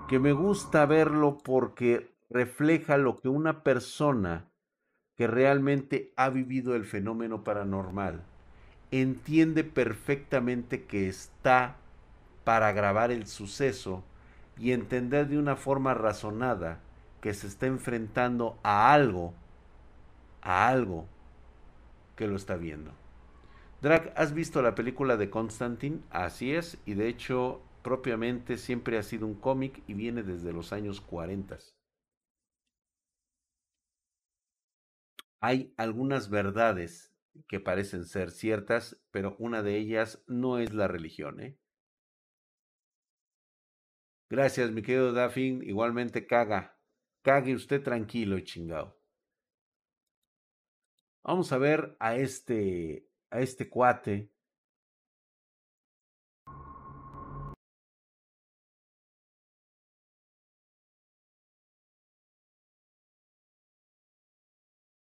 que 0.07 0.19
me 0.19 0.31
gusta 0.31 0.85
verlo 0.85 1.39
porque 1.43 2.13
refleja 2.29 2.97
lo 2.97 3.19
que 3.19 3.29
una 3.29 3.63
persona 3.63 4.51
que 5.15 5.25
realmente 5.25 6.13
ha 6.17 6.29
vivido 6.29 6.75
el 6.75 6.85
fenómeno 6.85 7.43
paranormal 7.43 8.27
entiende 9.01 9.63
perfectamente 9.63 10.83
que 10.85 11.07
está 11.07 11.77
para 12.43 12.71
grabar 12.73 13.11
el 13.11 13.25
suceso 13.25 14.03
y 14.57 14.71
entender 14.71 15.27
de 15.27 15.39
una 15.39 15.55
forma 15.55 15.93
razonada 15.93 16.79
que 17.21 17.33
se 17.33 17.47
está 17.47 17.65
enfrentando 17.65 18.59
a 18.61 18.93
algo, 18.93 19.33
a 20.41 20.67
algo 20.67 21.07
que 22.15 22.27
lo 22.27 22.35
está 22.35 22.55
viendo. 22.55 22.91
Drag, 23.81 24.13
¿has 24.15 24.33
visto 24.33 24.61
la 24.61 24.75
película 24.75 25.17
de 25.17 25.29
Constantine? 25.29 26.01
Así 26.11 26.53
es, 26.53 26.77
y 26.85 26.93
de 26.93 27.07
hecho, 27.07 27.61
propiamente 27.81 28.57
siempre 28.57 28.97
ha 28.97 29.03
sido 29.03 29.25
un 29.25 29.35
cómic 29.35 29.81
y 29.87 29.95
viene 29.95 30.21
desde 30.23 30.53
los 30.53 30.71
años 30.71 31.01
40. 31.01 31.57
Hay 35.41 35.73
algunas 35.77 36.29
verdades 36.29 37.12
que 37.47 37.59
parecen 37.59 38.05
ser 38.05 38.31
ciertas, 38.31 39.01
pero 39.11 39.35
una 39.39 39.63
de 39.63 39.77
ellas 39.77 40.23
no 40.27 40.59
es 40.59 40.73
la 40.73 40.87
religión, 40.87 41.39
¿eh? 41.39 41.57
Gracias, 44.29 44.71
mi 44.71 44.81
querido 44.81 45.13
Daphne. 45.13 45.59
Igualmente 45.63 46.25
caga. 46.25 46.75
Cague 47.21 47.53
usted 47.53 47.83
tranquilo 47.83 48.39
chingado. 48.39 48.97
Vamos 51.23 51.51
a 51.51 51.57
ver 51.59 51.95
a 51.99 52.15
este 52.15 53.07
a 53.29 53.41
este 53.41 53.69
cuate. 53.69 54.32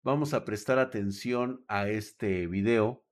Vamos 0.05 0.35
a 0.35 0.45
prestar 0.45 0.81
atención 0.81 1.65
a 1.69 1.89
este 1.89 2.49
video. 2.49 3.05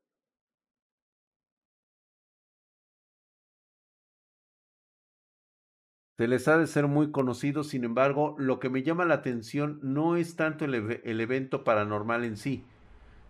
Se 6.18 6.26
les 6.26 6.48
ha 6.48 6.58
de 6.58 6.66
ser 6.66 6.86
muy 6.88 7.12
conocido, 7.12 7.62
sin 7.64 7.84
embargo, 7.84 8.34
lo 8.38 8.58
que 8.58 8.68
me 8.68 8.82
llama 8.82 9.04
la 9.04 9.14
atención 9.14 9.78
no 9.82 10.16
es 10.16 10.34
tanto 10.36 10.64
el, 10.64 11.00
el 11.04 11.20
evento 11.20 11.64
paranormal 11.64 12.24
en 12.24 12.36
sí, 12.36 12.64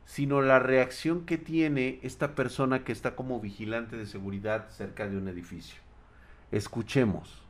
sino 0.06 0.40
la 0.40 0.58
reacción 0.58 1.26
que 1.26 1.38
tiene 1.38 2.00
esta 2.02 2.34
persona 2.34 2.82
que 2.82 2.92
está 2.92 3.14
como 3.14 3.40
vigilante 3.40 3.96
de 3.96 4.06
seguridad 4.06 4.70
cerca 4.70 5.08
de 5.08 5.18
un 5.18 5.28
edificio. 5.28 5.80
Escuchemos. 6.50 7.49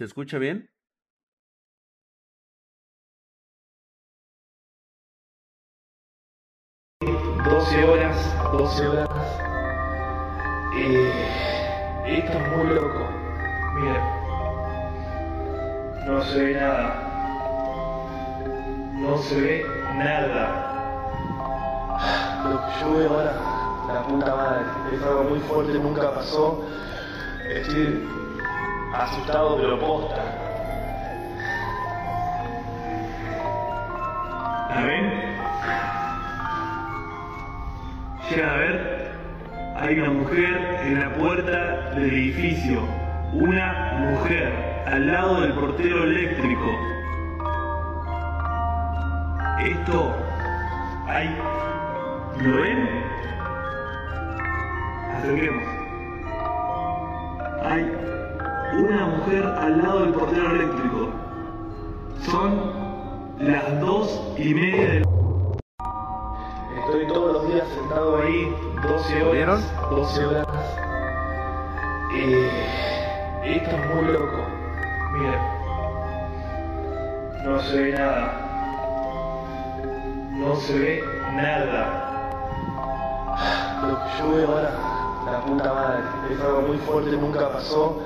¿Se 0.00 0.06
escucha 0.06 0.38
bien? 0.38 0.70
Doce 7.44 7.84
horas, 7.84 8.16
12 8.50 8.88
horas. 8.88 9.10
Eh, 10.74 11.12
esto 12.06 12.32
es 12.32 12.48
muy 12.48 12.68
loco. 12.74 13.06
Mira, 13.74 14.00
no 16.06 16.22
se 16.24 16.44
ve 16.46 16.54
nada. 16.54 16.86
No 18.94 19.18
se 19.18 19.38
ve 19.38 19.66
nada. 19.98 20.46
Lo 22.48 22.56
que 22.58 22.72
yo 22.80 22.94
veo 22.96 23.10
ahora, 23.10 23.34
la 23.86 24.02
puta 24.08 24.34
madre, 24.34 24.64
es 24.96 25.02
algo 25.02 25.24
muy 25.24 25.40
fuerte, 25.40 25.74
nunca 25.74 26.14
pasó. 26.14 26.64
Estoy 27.46 28.08
asustado, 28.94 29.56
pero 29.56 29.78
posta. 29.78 30.24
¿La 34.70 34.82
ven? 34.82 35.12
Llega 38.30 38.52
a 38.52 38.56
ver, 38.56 39.10
hay 39.76 39.98
una 39.98 40.10
mujer 40.10 40.78
en 40.84 41.00
la 41.00 41.14
puerta 41.14 41.90
del 41.94 42.04
edificio 42.04 43.00
una 43.32 43.96
mujer 43.98 44.52
al 44.86 45.06
lado 45.06 45.40
del 45.42 45.52
portero 45.52 46.04
eléctrico. 46.04 46.70
Esto 49.60 50.16
hay. 51.06 51.36
¿Lo 52.40 52.56
ven? 52.56 52.88
Acerquemos. 55.16 55.64
Hay 57.62 57.92
una 58.78 59.06
mujer 59.06 59.44
al 59.44 59.82
lado 59.82 60.00
del 60.00 60.12
portero 60.12 60.50
eléctrico. 60.54 61.08
Son 62.22 62.72
las 63.38 63.80
dos 63.80 64.34
y 64.36 64.54
media 64.54 64.88
de 64.90 65.04
Estoy 66.78 67.06
todos 67.08 67.32
los 67.34 67.48
días 67.52 67.66
sentado 67.68 68.18
ahí, 68.22 68.54
12 68.82 69.22
horas. 69.22 69.32
¿Vieron? 69.32 69.62
12 69.90 70.26
horas. 70.26 70.46
Eh... 72.14 72.80
Esto 73.44 73.70
es 73.70 73.94
muy 73.94 74.12
loco. 74.12 74.44
Miren. 75.12 75.40
No 77.42 77.58
se 77.62 77.82
ve 77.82 77.92
nada. 77.92 78.34
No 80.32 80.56
se 80.56 80.78
ve 80.78 81.04
nada. 81.32 82.30
Lo 83.80 83.98
que 83.98 84.10
yo 84.18 84.36
veo 84.36 84.48
ahora, 84.48 84.72
La 85.24 85.40
puta 85.40 85.72
madre. 85.72 86.02
Es 86.30 86.40
algo 86.42 86.62
muy 86.62 86.76
fuerte, 86.78 87.12
nunca 87.12 87.48
pasó. 87.50 88.02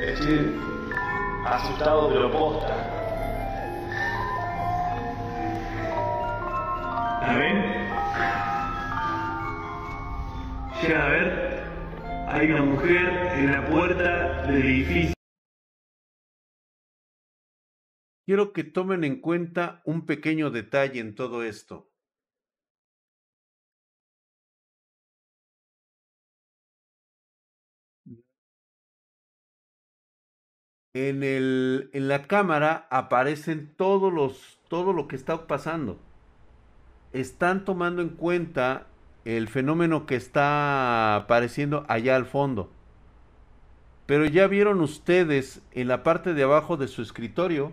Estoy 0.00 0.60
asustado, 1.46 2.08
pero 2.08 2.30
posta. 2.32 2.74
¿La 7.22 7.36
ven? 7.38 7.56
Llegan 10.82 11.00
a 11.00 11.08
ver. 11.08 11.64
Hay 12.28 12.50
una 12.50 12.62
mujer 12.62 13.06
en 13.38 13.52
la 13.52 13.66
puerta 13.66 14.46
del 14.46 14.62
edificio. 14.62 15.14
Quiero 18.26 18.52
que 18.52 18.64
tomen 18.64 19.04
en 19.04 19.20
cuenta 19.20 19.82
un 19.84 20.06
pequeño 20.06 20.50
detalle 20.50 21.00
en 21.00 21.14
todo 21.14 21.44
esto. 21.44 21.93
En, 30.94 31.22
el, 31.22 31.90
en 31.92 32.08
la 32.08 32.22
cámara 32.22 32.86
aparecen 32.90 33.74
todos 33.76 34.12
los, 34.12 34.58
todo 34.68 34.92
lo 34.92 35.08
que 35.08 35.16
está 35.16 35.46
pasando. 35.46 35.98
Están 37.12 37.64
tomando 37.64 38.00
en 38.00 38.10
cuenta 38.10 38.86
el 39.24 39.48
fenómeno 39.48 40.06
que 40.06 40.16
está 40.16 41.16
apareciendo 41.16 41.84
allá 41.88 42.16
al 42.16 42.26
fondo. 42.26 42.70
Pero 44.06 44.24
ya 44.26 44.46
vieron 44.46 44.80
ustedes 44.80 45.62
en 45.72 45.88
la 45.88 46.02
parte 46.02 46.34
de 46.34 46.42
abajo 46.42 46.76
de 46.76 46.88
su 46.88 47.02
escritorio 47.02 47.72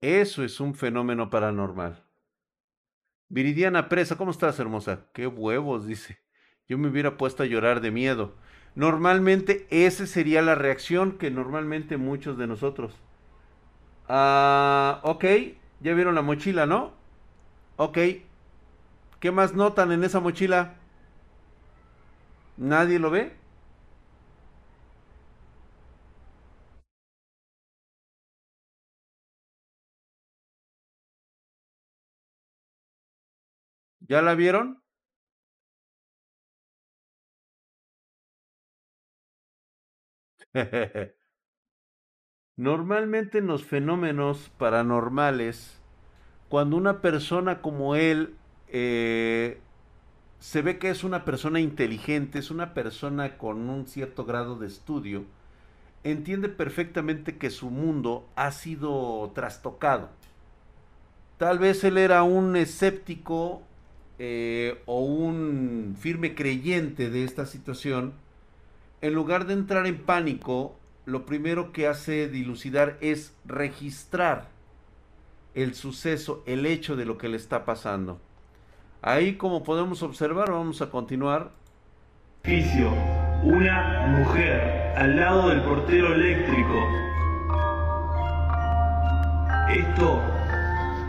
Eso 0.00 0.44
es 0.44 0.60
un 0.60 0.74
fenómeno 0.74 1.28
paranormal. 1.28 2.04
Viridiana 3.28 3.88
Presa, 3.88 4.16
¿cómo 4.16 4.30
estás, 4.30 4.58
hermosa? 4.60 5.06
Qué 5.12 5.26
huevos, 5.26 5.86
dice. 5.86 6.20
Yo 6.68 6.78
me 6.78 6.86
hubiera 6.88 7.16
puesto 7.16 7.42
a 7.42 7.46
llorar 7.46 7.80
de 7.80 7.90
miedo. 7.90 8.32
Normalmente 8.76 9.66
esa 9.70 10.06
sería 10.06 10.40
la 10.40 10.54
reacción 10.54 11.18
que 11.18 11.30
normalmente 11.32 11.96
muchos 11.96 12.38
de 12.38 12.46
nosotros. 12.46 12.94
Ah, 14.08 15.00
ok, 15.02 15.24
ya 15.80 15.94
vieron 15.94 16.14
la 16.14 16.22
mochila, 16.22 16.66
¿no? 16.66 16.92
Ok. 17.76 17.98
¿Qué 19.20 19.30
más 19.30 19.54
notan 19.54 19.92
en 19.92 20.02
esa 20.04 20.18
mochila? 20.20 20.74
¿Nadie 22.58 22.98
lo 22.98 23.10
ve? 23.10 23.32
¿Ya 34.00 34.22
la 34.22 34.34
vieron? 34.34 34.82
Normalmente 42.56 43.38
en 43.38 43.46
los 43.46 43.64
fenómenos 43.64 44.50
paranormales, 44.58 45.80
cuando 46.48 46.76
una 46.76 47.00
persona 47.00 47.60
como 47.62 47.94
él 47.94 48.34
eh, 48.68 49.60
se 50.40 50.62
ve 50.62 50.78
que 50.78 50.90
es 50.90 51.04
una 51.04 51.24
persona 51.24 51.60
inteligente, 51.60 52.38
es 52.40 52.50
una 52.50 52.74
persona 52.74 53.38
con 53.38 53.68
un 53.70 53.86
cierto 53.86 54.24
grado 54.24 54.56
de 54.56 54.66
estudio, 54.66 55.24
entiende 56.04 56.48
perfectamente 56.48 57.38
que 57.38 57.50
su 57.50 57.70
mundo 57.70 58.28
ha 58.36 58.50
sido 58.52 59.30
trastocado. 59.34 60.10
Tal 61.38 61.58
vez 61.58 61.84
él 61.84 61.98
era 61.98 62.22
un 62.24 62.56
escéptico 62.56 63.62
eh, 64.18 64.82
o 64.86 65.00
un 65.00 65.96
firme 65.98 66.34
creyente 66.34 67.10
de 67.10 67.24
esta 67.24 67.46
situación, 67.46 68.14
en 69.00 69.14
lugar 69.14 69.46
de 69.46 69.54
entrar 69.54 69.86
en 69.86 69.98
pánico, 69.98 70.76
lo 71.04 71.24
primero 71.24 71.72
que 71.72 71.86
hace 71.86 72.28
dilucidar 72.28 72.98
es 73.00 73.34
registrar 73.44 74.48
el 75.54 75.74
suceso, 75.74 76.42
el 76.46 76.66
hecho 76.66 76.96
de 76.96 77.04
lo 77.04 77.18
que 77.18 77.28
le 77.28 77.36
está 77.36 77.64
pasando. 77.64 78.20
Ahí 79.02 79.36
como 79.36 79.62
podemos 79.62 80.02
observar, 80.02 80.50
vamos 80.50 80.82
a 80.82 80.90
continuar. 80.90 81.50
Una 83.42 84.06
mujer 84.18 84.94
al 84.96 85.16
lado 85.16 85.48
del 85.48 85.62
portero 85.62 86.14
eléctrico. 86.14 86.74
Esto 89.70 90.20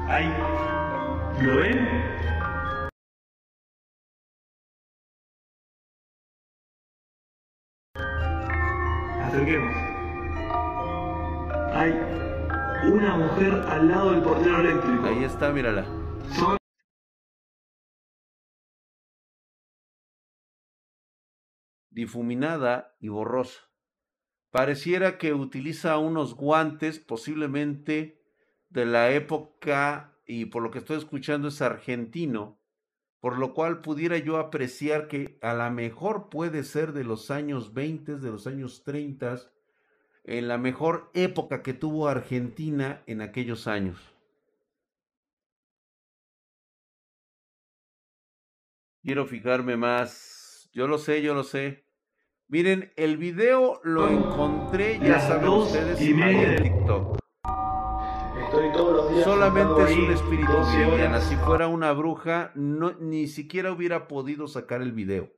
hay... 0.08 0.28
¿Lo 1.42 1.56
ven? 1.56 1.88
Acerquemos. 9.30 9.76
Hay 11.76 11.92
una 12.92 13.16
mujer 13.16 13.54
al 13.54 13.88
lado 13.88 14.12
del 14.14 14.24
portero 14.24 14.60
eléctrico. 14.60 15.06
Ahí 15.06 15.24
está, 15.24 15.52
mírala. 15.52 15.86
Difuminada 21.92 22.96
y 23.00 23.10
borrosa. 23.10 23.60
Pareciera 24.50 25.20
que 25.20 25.36
utiliza 25.36 26.00
unos 26.00 26.34
guantes, 26.34 26.98
posiblemente 26.98 28.24
de 28.70 28.88
la 28.88 29.12
época, 29.12 30.18
y 30.26 30.46
por 30.46 30.64
lo 30.64 30.72
que 30.72 30.80
estoy 30.80 30.98
escuchando 30.98 31.50
es 31.50 31.62
argentino, 31.62 32.59
por 33.20 33.38
lo 33.38 33.53
cual 33.53 33.82
pudiera 33.82 34.17
yo 34.17 34.38
apreciar 34.38 35.07
que 35.07 35.38
a 35.41 35.53
lo 35.53 35.70
mejor 35.72 36.30
puede 36.30 36.63
ser 36.63 36.93
de 36.93 37.03
los 37.03 37.32
años 37.32 37.74
20, 37.74 38.17
de 38.17 38.32
los 38.32 38.47
años 38.47 38.84
30, 38.84 39.39
en 40.24 40.47
la 40.47 40.57
mejor 40.57 41.09
época 41.13 41.61
que 41.61 41.74
tuvo 41.74 42.07
Argentina 42.07 43.03
en 43.07 43.22
aquellos 43.22 43.67
años. 43.67 43.99
Quiero 49.01 49.26
fijarme 49.26 49.76
más. 49.76 50.70
Yo 50.74 50.88
lo 50.88 50.97
sé, 50.97 51.22
yo 51.22 51.34
lo 51.34 51.43
sé. 51.43 51.86
Miren, 52.47 52.91
el 52.95 53.17
video 53.17 53.80
lo 53.84 54.07
encontré, 54.09 54.99
ya 54.99 55.20
saben 55.20 55.49
ustedes, 55.49 55.99
en 56.01 56.63
TikTok. 56.63 57.09
Solamente 59.50 59.91
es 59.91 59.97
un 59.97 60.12
espíritu 60.12 60.52
Viviana. 60.78 61.22
Si 61.22 61.36
fuera 61.36 61.68
una 61.68 61.91
bruja, 61.91 62.52
no, 62.54 62.91
ni 63.00 63.26
siquiera 63.26 63.72
hubiera 63.72 64.08
podido 64.08 64.47
sacar 64.47 64.84
el 64.84 64.91
video. 64.91 65.34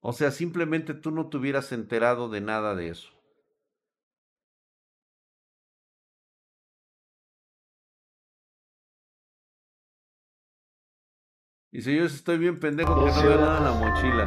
O 0.00 0.14
sea, 0.14 0.30
simplemente 0.30 0.94
tú 0.94 1.10
no 1.10 1.28
te 1.28 1.36
hubieras 1.36 1.70
enterado 1.72 2.30
de 2.30 2.40
nada 2.40 2.74
de 2.74 2.88
eso. 2.88 3.10
Y 11.72 11.82
si 11.82 11.94
yo 11.94 12.04
estoy 12.04 12.38
bien 12.38 12.58
pendejo 12.58 13.04
que 13.04 13.10
no 13.10 13.22
veo 13.22 13.38
nada 13.38 13.58
en 13.58 13.64
la 13.64 13.72
mochila. 13.72 14.24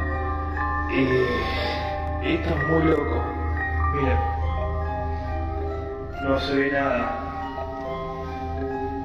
Eh, 0.92 2.36
esto 2.36 2.48
es 2.48 2.68
muy 2.68 2.84
loco. 2.84 3.24
Miren. 3.96 4.18
No 6.22 6.38
se 6.38 6.54
ve 6.54 6.70
nada 6.70 7.23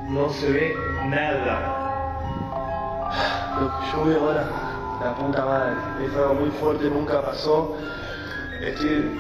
no 0.10 0.30
se 0.30 0.52
ve 0.52 0.76
nada. 1.06 1.76
Lo 3.60 3.68
que 3.68 3.86
yo 3.92 4.06
veo 4.06 4.22
ahora, 4.22 4.44
la 5.04 5.16
puta 5.16 5.46
madre, 5.46 5.74
es 6.06 6.16
algo 6.16 6.34
muy 6.36 6.50
fuerte, 6.52 6.90
nunca 6.90 7.22
pasó. 7.22 7.78
Estoy 8.62 9.20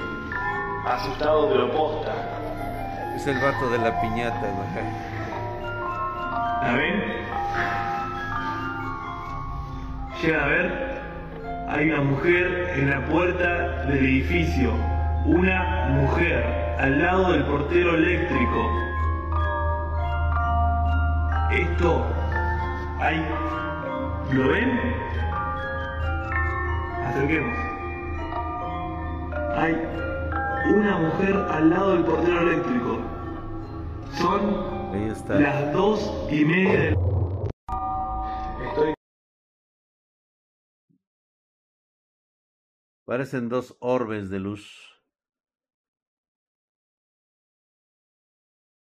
asustado, 0.85 1.49
pero 1.49 1.71
posta. 1.71 2.13
Es 3.15 3.27
el 3.27 3.39
vato 3.39 3.69
de 3.69 3.77
la 3.77 4.01
piñata, 4.01 4.39
güey. 4.39 4.69
¿La 6.61 6.73
ven? 6.73 7.03
Llega 10.21 10.43
a 10.43 10.47
ver, 10.47 11.01
hay 11.69 11.91
una 11.91 12.01
mujer 12.01 12.73
en 12.75 12.89
la 12.89 13.05
puerta 13.05 13.85
del 13.85 13.99
edificio. 13.99 14.73
Una 15.25 15.87
mujer 15.89 16.75
al 16.79 17.01
lado 17.01 17.31
del 17.33 17.43
portero 17.43 17.95
eléctrico. 17.95 18.88
Esto 21.51 22.05
hay. 22.99 23.17
¿Lo 24.31 24.49
ven? 24.49 24.69
Acerquemos. 27.07 27.57
Hay 29.57 29.73
una 30.75 30.99
mujer 30.99 31.35
al 31.35 31.69
lado 31.71 31.93
del 31.95 32.05
portero 32.05 32.41
eléctrico. 32.41 32.99
Son 34.13 35.41
las 35.41 35.73
dos 35.73 36.27
y 36.31 36.45
media 36.45 36.79
de 36.79 36.95
Estoy. 38.67 38.93
Parecen 43.05 43.49
dos 43.49 43.75
orbes 43.79 44.29
de 44.29 44.39
luz. 44.39 45.01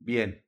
Bien. 0.01 0.48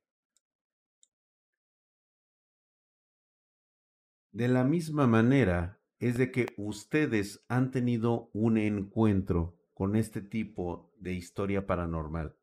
De 4.33 4.47
la 4.47 4.63
misma 4.63 5.07
manera 5.07 5.81
es 5.99 6.17
de 6.17 6.31
que 6.31 6.53
ustedes 6.55 7.43
han 7.49 7.69
tenido 7.69 8.29
un 8.31 8.57
encuentro 8.57 9.57
con 9.73 9.97
este 9.97 10.21
tipo 10.21 10.89
de 10.97 11.11
historia 11.11 11.67
paranormal. 11.67 12.37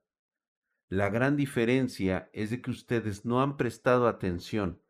La 0.91 1.09
gran 1.09 1.37
diferencia 1.37 2.29
es 2.35 2.51
de 2.51 2.61
que 2.61 2.71
ustedes 2.71 3.25
no 3.25 3.41
han 3.41 3.57
prestado 3.57 4.07
atención, 4.07 4.83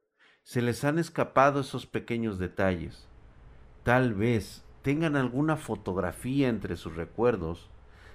se 0.42 0.60
les 0.60 0.82
han 0.82 0.98
escapado 0.98 1.60
esos 1.60 1.86
pequeños 1.86 2.40
detalles. 2.40 3.08
Tal 3.84 4.14
vez 4.14 4.64
tengan 4.82 5.14
alguna 5.14 5.56
fotografía 5.56 6.48
entre 6.48 6.76
sus 6.76 6.96
recuerdos 6.96 7.70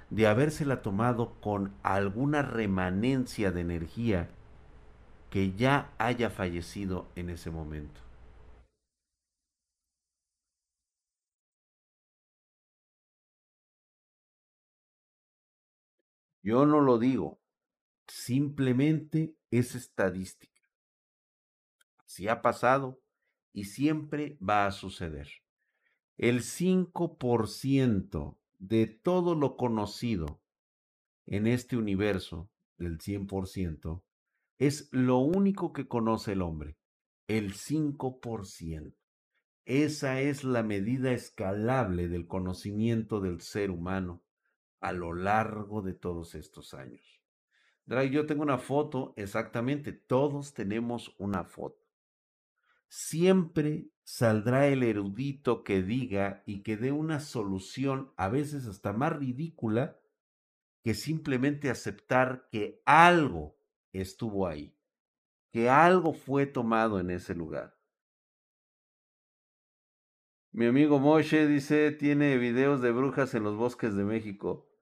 de 0.09 0.27
habérsela 0.27 0.81
tomado 0.81 1.39
con 1.39 1.73
alguna 1.83 2.41
remanencia 2.41 3.53
de 3.53 3.61
energía 3.61 4.29
que 5.29 5.53
ya 5.53 5.93
haya 5.99 6.29
fallecido 6.29 7.07
en 7.15 7.29
ese 7.29 7.49
momento. 7.49 8.01
Yo 16.43 16.65
no 16.65 16.81
lo 16.81 16.99
digo, 16.99 17.39
simplemente 18.05 19.33
es 19.49 19.75
estadística. 19.75 20.61
Si 22.05 22.27
ha 22.27 22.41
pasado 22.41 23.01
y 23.53 23.63
siempre 23.63 24.37
va 24.37 24.65
a 24.67 24.71
suceder. 24.71 25.29
El 26.17 26.41
5% 26.41 28.37
de 28.59 28.87
todo 28.87 29.35
lo 29.35 29.55
conocido 29.55 30.41
en 31.25 31.47
este 31.47 31.77
universo 31.77 32.49
del 32.77 32.99
100% 32.99 34.03
es 34.59 34.89
lo 34.91 35.19
único 35.19 35.71
que 35.71 35.87
conoce 35.87 36.33
el 36.33 36.41
hombre, 36.41 36.77
el 37.27 37.53
5%. 37.53 38.93
Esa 39.65 40.19
es 40.19 40.43
la 40.43 40.61
medida 40.61 41.13
escalable 41.13 42.09
del 42.09 42.27
conocimiento 42.27 43.21
del 43.21 43.39
ser 43.39 43.71
humano 43.71 44.21
a 44.83 44.91
lo 44.91 45.13
largo 45.13 45.81
de 45.81 45.93
todos 45.93 46.35
estos 46.35 46.73
años. 46.73 47.21
Drag, 47.85 48.11
yo 48.11 48.25
tengo 48.25 48.43
una 48.43 48.57
foto, 48.57 49.13
exactamente, 49.15 49.93
todos 49.93 50.53
tenemos 50.53 51.15
una 51.17 51.45
foto. 51.45 51.87
Siempre 52.89 53.87
saldrá 54.03 54.67
el 54.67 54.83
erudito 54.83 55.63
que 55.63 55.81
diga 55.81 56.43
y 56.45 56.63
que 56.63 56.75
dé 56.75 56.91
una 56.91 57.21
solución, 57.21 58.11
a 58.17 58.27
veces 58.27 58.67
hasta 58.67 58.91
más 58.91 59.13
ridícula, 59.13 59.99
que 60.83 60.93
simplemente 60.93 61.69
aceptar 61.69 62.49
que 62.51 62.81
algo 62.85 63.57
estuvo 63.93 64.47
ahí, 64.47 64.77
que 65.51 65.69
algo 65.69 66.13
fue 66.13 66.45
tomado 66.45 66.99
en 66.99 67.09
ese 67.09 67.33
lugar. 67.33 67.77
Mi 70.51 70.65
amigo 70.65 70.99
Moshe 70.99 71.47
dice, 71.47 71.91
tiene 71.91 72.37
videos 72.37 72.81
de 72.81 72.91
brujas 72.91 73.33
en 73.33 73.43
los 73.43 73.55
bosques 73.55 73.95
de 73.95 74.03
México. 74.03 74.72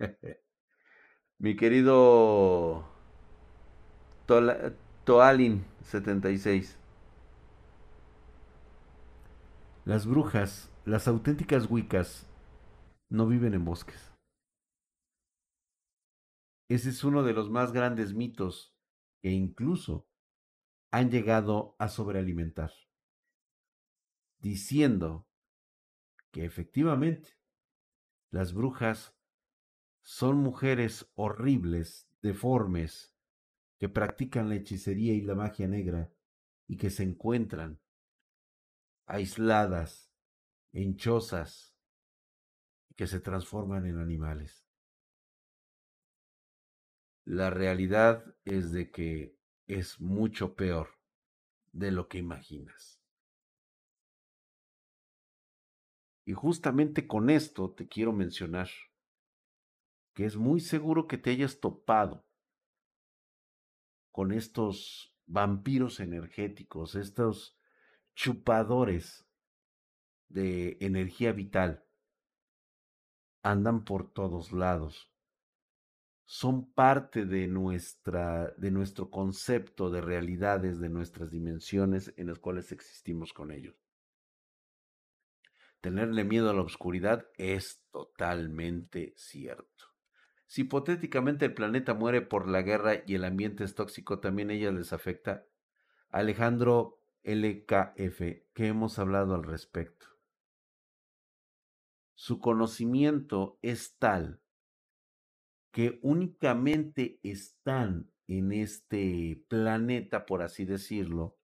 Mi 1.38 1.56
querido 1.56 2.88
Toalin 5.04 5.64
76. 5.82 6.78
Las 9.84 10.06
brujas, 10.06 10.70
las 10.84 11.08
auténticas 11.08 11.70
wicas, 11.70 12.28
no 13.08 13.26
viven 13.26 13.54
en 13.54 13.64
bosques. 13.64 14.12
Ese 16.68 16.90
es 16.90 17.02
uno 17.02 17.24
de 17.24 17.32
los 17.32 17.50
más 17.50 17.72
grandes 17.72 18.14
mitos 18.14 18.76
que 19.22 19.30
incluso 19.30 20.06
han 20.92 21.10
llegado 21.10 21.74
a 21.78 21.88
sobrealimentar, 21.88 22.70
diciendo 24.38 25.26
que 26.30 26.44
efectivamente 26.44 27.30
las 28.30 28.54
brujas 28.54 29.19
son 30.10 30.38
mujeres 30.38 31.08
horribles, 31.14 32.10
deformes, 32.20 33.14
que 33.78 33.88
practican 33.88 34.48
la 34.48 34.56
hechicería 34.56 35.14
y 35.14 35.20
la 35.20 35.36
magia 35.36 35.68
negra 35.68 36.12
y 36.66 36.78
que 36.78 36.90
se 36.90 37.04
encuentran 37.04 37.78
aisladas, 39.06 40.10
en 40.72 40.96
que 40.96 43.06
se 43.06 43.20
transforman 43.20 43.86
en 43.86 43.98
animales. 43.98 44.66
La 47.24 47.50
realidad 47.50 48.34
es 48.44 48.72
de 48.72 48.90
que 48.90 49.38
es 49.68 50.00
mucho 50.00 50.56
peor 50.56 50.88
de 51.70 51.92
lo 51.92 52.08
que 52.08 52.18
imaginas. 52.18 53.00
Y 56.24 56.32
justamente 56.32 57.06
con 57.06 57.30
esto 57.30 57.70
te 57.70 57.86
quiero 57.86 58.12
mencionar 58.12 58.68
que 60.14 60.24
es 60.24 60.36
muy 60.36 60.60
seguro 60.60 61.06
que 61.06 61.18
te 61.18 61.30
hayas 61.30 61.60
topado 61.60 62.26
con 64.10 64.32
estos 64.32 65.16
vampiros 65.26 66.00
energéticos, 66.00 66.94
estos 66.94 67.56
chupadores 68.14 69.26
de 70.28 70.76
energía 70.80 71.32
vital. 71.32 71.84
Andan 73.42 73.84
por 73.84 74.12
todos 74.12 74.52
lados. 74.52 75.10
Son 76.24 76.72
parte 76.72 77.24
de 77.24 77.48
nuestra 77.48 78.52
de 78.56 78.70
nuestro 78.70 79.10
concepto 79.10 79.90
de 79.90 80.00
realidades, 80.00 80.78
de 80.78 80.88
nuestras 80.88 81.30
dimensiones 81.30 82.12
en 82.16 82.28
las 82.28 82.38
cuales 82.38 82.70
existimos 82.72 83.32
con 83.32 83.50
ellos. 83.50 83.74
Tenerle 85.80 86.24
miedo 86.24 86.50
a 86.50 86.54
la 86.54 86.60
oscuridad 86.60 87.26
es 87.38 87.82
totalmente 87.90 89.14
cierto. 89.16 89.89
Si 90.50 90.62
hipotéticamente 90.62 91.44
el 91.44 91.54
planeta 91.54 91.94
muere 91.94 92.22
por 92.22 92.48
la 92.48 92.62
guerra 92.62 93.04
y 93.06 93.14
el 93.14 93.24
ambiente 93.24 93.62
es 93.62 93.76
tóxico, 93.76 94.18
también 94.18 94.50
ella 94.50 94.72
les 94.72 94.92
afecta. 94.92 95.46
Alejandro 96.08 97.00
LKF, 97.22 98.20
que 98.52 98.66
hemos 98.66 98.98
hablado 98.98 99.36
al 99.36 99.44
respecto. 99.44 100.08
Su 102.16 102.40
conocimiento 102.40 103.60
es 103.62 103.96
tal 103.98 104.40
que 105.70 106.00
únicamente 106.02 107.20
están 107.22 108.10
en 108.26 108.50
este 108.50 109.44
planeta, 109.46 110.26
por 110.26 110.42
así 110.42 110.64
decirlo, 110.64 111.38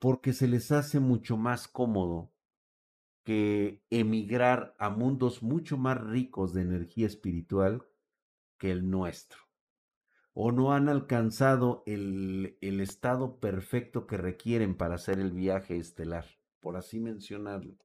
porque 0.00 0.32
se 0.32 0.48
les 0.48 0.72
hace 0.72 0.98
mucho 0.98 1.36
más 1.36 1.68
cómodo 1.68 2.32
que 3.28 3.84
emigrar 3.90 4.74
a 4.78 4.88
mundos 4.88 5.42
mucho 5.42 5.76
más 5.76 6.00
ricos 6.00 6.54
de 6.54 6.62
energía 6.62 7.06
espiritual 7.06 7.86
que 8.56 8.70
el 8.70 8.88
nuestro. 8.88 9.40
O 10.32 10.50
no 10.50 10.72
han 10.72 10.88
alcanzado 10.88 11.82
el, 11.84 12.56
el 12.62 12.80
estado 12.80 13.38
perfecto 13.38 14.06
que 14.06 14.16
requieren 14.16 14.74
para 14.78 14.94
hacer 14.94 15.18
el 15.18 15.32
viaje 15.32 15.76
estelar, 15.76 16.24
por 16.60 16.78
así 16.78 17.00
mencionarlo. 17.00 17.76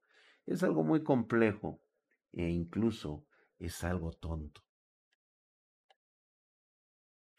Es 0.46 0.64
algo 0.64 0.86
muy 0.86 1.04
complejo 1.04 1.82
e 2.32 2.48
incluso 2.48 3.26
es 3.60 3.84
algo 3.84 4.14
tonto. 4.14 4.62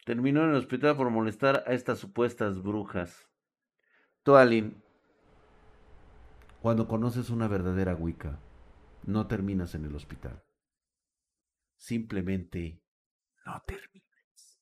Terminó 0.05 0.43
en 0.43 0.51
el 0.51 0.57
hospital 0.57 0.95
por 0.95 1.09
molestar 1.09 1.63
a 1.65 1.73
estas 1.73 1.97
supuestas 1.97 2.61
brujas. 2.61 3.27
Toalin, 4.21 4.84
cuando 6.65 6.87
conoces 6.87 7.29
una 7.29 7.47
verdadera 7.47 7.93
Wicca, 7.93 8.41
no 9.03 9.27
terminas 9.27 9.75
en 9.75 9.85
el 9.85 9.93
hospital. 9.93 10.43
Simplemente 11.77 12.81
no 13.45 13.61
terminas. 13.67 14.59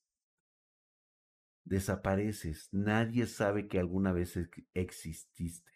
Desapareces. 1.63 2.67
Nadie 2.73 3.25
sabe 3.25 3.69
que 3.69 3.79
alguna 3.79 4.11
vez 4.11 4.37
exististe. 4.73 5.71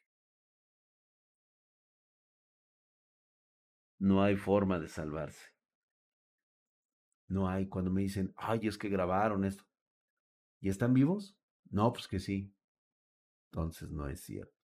No 3.97 4.21
hay 4.21 4.35
forma 4.35 4.79
de 4.79 4.89
salvarse. 4.89 5.53
No 7.29 7.47
hay. 7.47 7.69
Cuando 7.69 7.89
me 7.89 8.01
dicen, 8.01 8.33
ay, 8.35 8.67
es 8.67 8.77
que 8.77 8.89
grabaron 8.89 9.45
esto. 9.45 9.63
¿Y 10.59 10.67
están 10.67 10.93
vivos? 10.93 11.39
No, 11.69 11.93
pues 11.93 12.09
que 12.09 12.19
sí. 12.19 12.53
Entonces 13.45 13.89
no 13.91 14.09
es 14.09 14.19
cierto. 14.19 14.56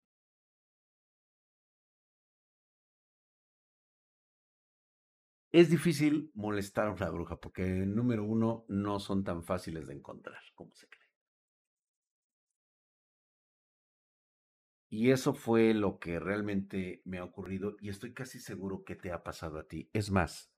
Es 5.54 5.70
difícil 5.70 6.30
molestar 6.34 6.88
a 6.88 6.91
una 6.91 7.10
bruja 7.10 7.39
porque, 7.39 7.64
número 7.64 8.26
uno, 8.26 8.66
no 8.68 8.99
son 8.99 9.24
tan 9.24 9.43
fáciles 9.43 9.88
de 9.88 9.93
encontrar 9.93 10.41
como 10.56 10.76
se 10.76 10.88
cree. 10.89 11.08
Y 14.89 15.10
eso 15.10 15.34
fue 15.34 15.74
lo 15.74 15.97
que 15.97 16.20
realmente 16.20 17.02
me 17.06 17.18
ha 17.18 17.24
ocurrido 17.24 17.78
y 17.80 17.89
estoy 17.89 18.14
casi 18.14 18.39
seguro 18.39 18.84
que 18.84 18.95
te 18.95 19.12
ha 19.12 19.24
pasado 19.24 19.58
a 19.58 19.68
ti. 19.68 19.89
Es 19.93 20.12
más, 20.12 20.52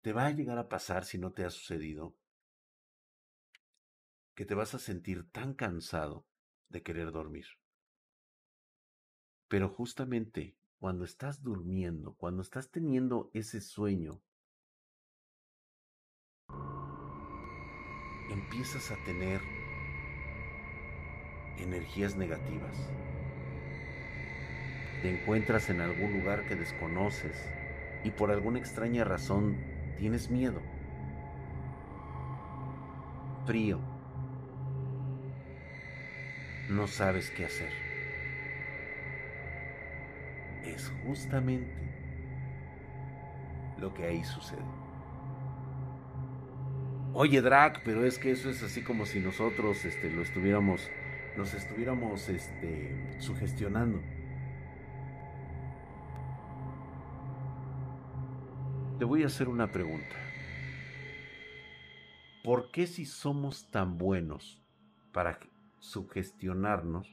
te 0.00 0.12
va 0.12 0.26
a 0.26 0.30
llegar 0.30 0.58
a 0.58 0.68
pasar 0.68 1.04
si 1.04 1.18
no 1.18 1.32
te 1.32 1.44
ha 1.44 1.50
sucedido 1.50 2.16
que 4.34 4.44
te 4.44 4.54
vas 4.54 4.74
a 4.74 4.78
sentir 4.78 5.30
tan 5.30 5.54
cansado 5.54 6.26
de 6.68 6.82
querer 6.82 7.12
dormir. 7.12 7.46
Pero 9.48 9.68
justamente 9.68 10.56
cuando 10.82 11.04
estás 11.04 11.44
durmiendo, 11.44 12.16
cuando 12.16 12.42
estás 12.42 12.72
teniendo 12.72 13.30
ese 13.34 13.60
sueño, 13.60 14.20
empiezas 18.32 18.90
a 18.90 18.96
tener 19.04 19.40
energías 21.58 22.16
negativas. 22.16 22.76
Te 25.02 25.20
encuentras 25.20 25.70
en 25.70 25.82
algún 25.82 26.18
lugar 26.18 26.48
que 26.48 26.56
desconoces 26.56 27.48
y 28.02 28.10
por 28.10 28.32
alguna 28.32 28.58
extraña 28.58 29.04
razón 29.04 29.56
tienes 29.98 30.30
miedo. 30.30 30.60
Frío. 33.46 33.78
No 36.68 36.88
sabes 36.88 37.30
qué 37.30 37.44
hacer. 37.44 37.91
Es 40.74 40.92
justamente 41.04 41.70
lo 43.78 43.92
que 43.92 44.04
ahí 44.04 44.24
sucede. 44.24 44.62
Oye, 47.14 47.42
Drac, 47.42 47.82
pero 47.84 48.06
es 48.06 48.18
que 48.18 48.30
eso 48.30 48.48
es 48.48 48.62
así 48.62 48.82
como 48.82 49.04
si 49.04 49.20
nosotros 49.20 49.84
este, 49.84 50.10
lo 50.10 50.22
estuviéramos, 50.22 50.90
nos 51.36 51.52
estuviéramos 51.52 52.28
este, 52.30 53.20
sugestionando. 53.20 54.00
Te 58.98 59.04
voy 59.04 59.24
a 59.24 59.26
hacer 59.26 59.48
una 59.48 59.70
pregunta. 59.70 60.16
¿Por 62.44 62.70
qué 62.70 62.86
si 62.86 63.04
somos 63.04 63.70
tan 63.70 63.98
buenos 63.98 64.62
para 65.12 65.38
sugestionarnos, 65.80 67.08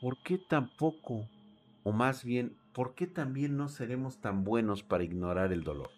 por 0.00 0.18
qué 0.18 0.38
tampoco, 0.38 1.28
o 1.84 1.92
más 1.92 2.24
bien, 2.24 2.56
por 2.72 2.94
qué 2.94 3.06
también 3.06 3.56
no 3.56 3.68
seremos 3.68 4.20
tan 4.20 4.44
buenos 4.44 4.82
para 4.82 5.04
ignorar 5.04 5.52
el 5.52 5.64
dolor? 5.64 5.90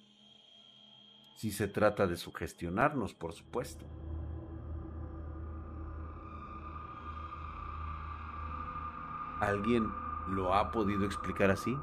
Si 1.34 1.50
se 1.50 1.68
trata 1.68 2.06
de 2.06 2.16
sugestionarnos, 2.16 3.14
por 3.14 3.32
supuesto. 3.32 3.86
¿Alguien 9.40 9.86
lo 10.28 10.54
ha 10.54 10.70
podido 10.72 11.04
explicar 11.04 11.50
así? 11.50 11.76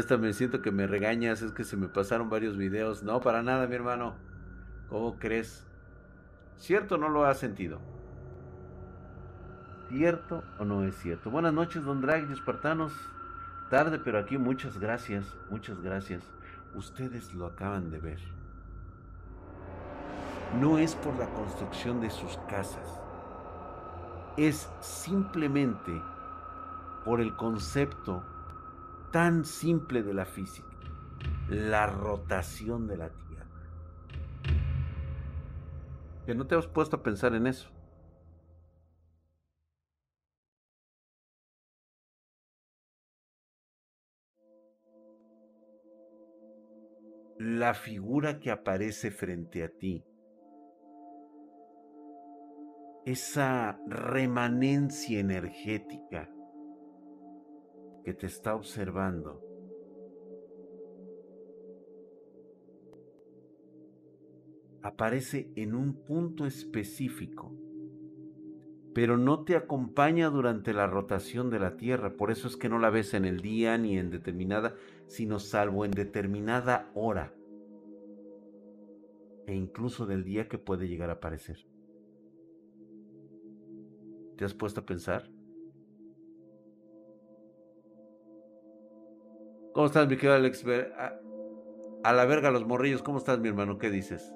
Ya 0.00 0.04
hasta 0.04 0.16
me 0.16 0.32
siento 0.32 0.62
que 0.62 0.70
me 0.70 0.86
regañas, 0.86 1.42
es 1.42 1.52
que 1.52 1.62
se 1.62 1.76
me 1.76 1.86
pasaron 1.86 2.30
varios 2.30 2.56
videos. 2.56 3.02
No, 3.02 3.20
para 3.20 3.42
nada, 3.42 3.66
mi 3.66 3.74
hermano. 3.74 4.14
¿Cómo 4.88 5.18
crees? 5.18 5.66
¿Cierto 6.56 6.94
o 6.94 6.98
no 6.98 7.10
lo 7.10 7.26
has 7.26 7.36
sentido? 7.36 7.82
¿Cierto 9.90 10.42
o 10.58 10.64
no 10.64 10.84
es 10.84 10.94
cierto? 10.94 11.30
Buenas 11.30 11.52
noches, 11.52 11.84
don 11.84 12.00
Drag 12.00 12.30
espartanos. 12.32 12.94
Tarde, 13.68 13.98
pero 13.98 14.18
aquí 14.18 14.38
muchas 14.38 14.78
gracias, 14.78 15.36
muchas 15.50 15.78
gracias. 15.82 16.22
Ustedes 16.74 17.34
lo 17.34 17.44
acaban 17.44 17.90
de 17.90 18.00
ver. 18.00 18.20
No 20.58 20.78
es 20.78 20.94
por 20.94 21.14
la 21.18 21.26
construcción 21.34 22.00
de 22.00 22.08
sus 22.08 22.38
casas. 22.48 23.02
Es 24.38 24.66
simplemente 24.80 25.92
por 27.04 27.20
el 27.20 27.36
concepto 27.36 28.24
tan 29.10 29.44
simple 29.44 30.02
de 30.02 30.14
la 30.14 30.24
física, 30.24 30.68
la 31.48 31.86
rotación 31.86 32.86
de 32.86 32.96
la 32.96 33.08
Tierra. 33.08 33.46
Que 36.26 36.34
no 36.34 36.46
te 36.46 36.54
has 36.54 36.66
puesto 36.66 36.96
a 36.96 37.02
pensar 37.02 37.34
en 37.34 37.46
eso. 37.46 37.70
La 47.38 47.72
figura 47.74 48.38
que 48.38 48.50
aparece 48.50 49.10
frente 49.10 49.64
a 49.64 49.70
ti, 49.70 50.04
esa 53.06 53.80
remanencia 53.86 55.18
energética, 55.18 56.28
que 58.04 58.14
te 58.14 58.26
está 58.26 58.54
observando. 58.54 59.42
Aparece 64.82 65.50
en 65.56 65.74
un 65.74 65.94
punto 66.04 66.46
específico, 66.46 67.52
pero 68.94 69.18
no 69.18 69.44
te 69.44 69.56
acompaña 69.56 70.30
durante 70.30 70.72
la 70.72 70.86
rotación 70.86 71.50
de 71.50 71.58
la 71.58 71.76
Tierra. 71.76 72.16
Por 72.16 72.30
eso 72.30 72.48
es 72.48 72.56
que 72.56 72.68
no 72.68 72.78
la 72.78 72.90
ves 72.90 73.12
en 73.14 73.24
el 73.24 73.40
día 73.40 73.76
ni 73.76 73.98
en 73.98 74.10
determinada, 74.10 74.74
sino 75.06 75.38
salvo 75.38 75.84
en 75.84 75.90
determinada 75.90 76.90
hora 76.94 77.34
e 79.46 79.54
incluso 79.54 80.06
del 80.06 80.22
día 80.24 80.48
que 80.48 80.58
puede 80.58 80.88
llegar 80.88 81.10
a 81.10 81.14
aparecer. 81.14 81.66
¿Te 84.36 84.44
has 84.44 84.54
puesto 84.54 84.80
a 84.80 84.86
pensar? 84.86 85.28
¿Cómo 89.72 89.86
estás, 89.86 90.08
mi 90.08 90.16
querido 90.16 90.34
Alex? 90.34 90.64
A, 92.02 92.12
la 92.12 92.24
verga 92.24 92.50
los 92.50 92.66
morrillos, 92.66 93.02
¿cómo 93.02 93.18
estás, 93.18 93.38
mi 93.38 93.48
hermano? 93.48 93.78
¿Qué 93.78 93.88
dices? 93.88 94.32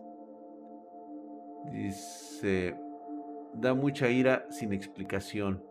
Dice, 1.72 2.76
da 3.55 3.74
mucha 3.74 4.09
ira 4.11 4.47
sin 4.51 4.72
explicación. 4.72 5.64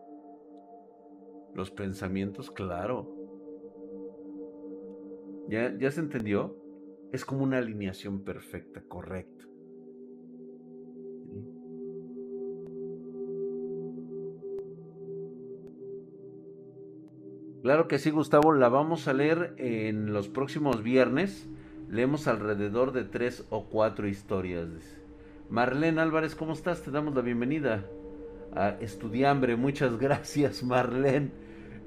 Los 1.54 1.70
pensamientos, 1.70 2.50
claro. 2.50 3.10
¿Ya, 5.48 5.74
¿Ya 5.78 5.90
se 5.90 6.00
entendió? 6.00 6.54
Es 7.12 7.24
como 7.24 7.42
una 7.42 7.58
alineación 7.58 8.22
perfecta, 8.22 8.82
correcto. 8.86 9.46
Claro 17.64 17.88
que 17.88 17.98
sí, 17.98 18.10
Gustavo, 18.10 18.52
la 18.52 18.68
vamos 18.68 19.08
a 19.08 19.14
leer 19.14 19.54
en 19.56 20.12
los 20.12 20.28
próximos 20.28 20.82
viernes. 20.82 21.48
Leemos 21.88 22.28
alrededor 22.28 22.92
de 22.92 23.04
tres 23.04 23.46
o 23.48 23.64
cuatro 23.70 24.06
historias. 24.06 24.68
Marlene 25.48 25.98
Álvarez, 26.02 26.34
¿cómo 26.34 26.52
estás? 26.52 26.82
Te 26.82 26.90
damos 26.90 27.14
la 27.14 27.22
bienvenida 27.22 27.86
a 28.54 28.76
Estudiambre. 28.80 29.56
Muchas 29.56 29.96
gracias, 29.98 30.62
Marlene. 30.62 31.30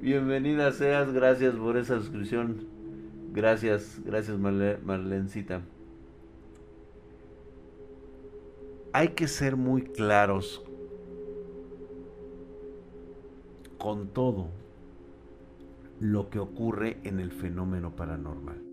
Bienvenida 0.02 0.72
seas, 0.72 1.14
gracias 1.14 1.54
por 1.54 1.78
esa 1.78 2.00
suscripción. 2.00 2.66
Gracias, 3.32 4.02
gracias, 4.04 4.36
Marlencita. 4.40 5.62
Hay 8.94 9.10
que 9.10 9.28
ser 9.28 9.56
muy 9.56 9.84
claros 9.84 10.64
con 13.78 14.08
todo 14.08 14.48
lo 16.00 16.30
que 16.30 16.40
ocurre 16.40 17.00
en 17.04 17.20
el 17.20 17.32
fenómeno 17.32 17.96
paranormal. 17.96 18.64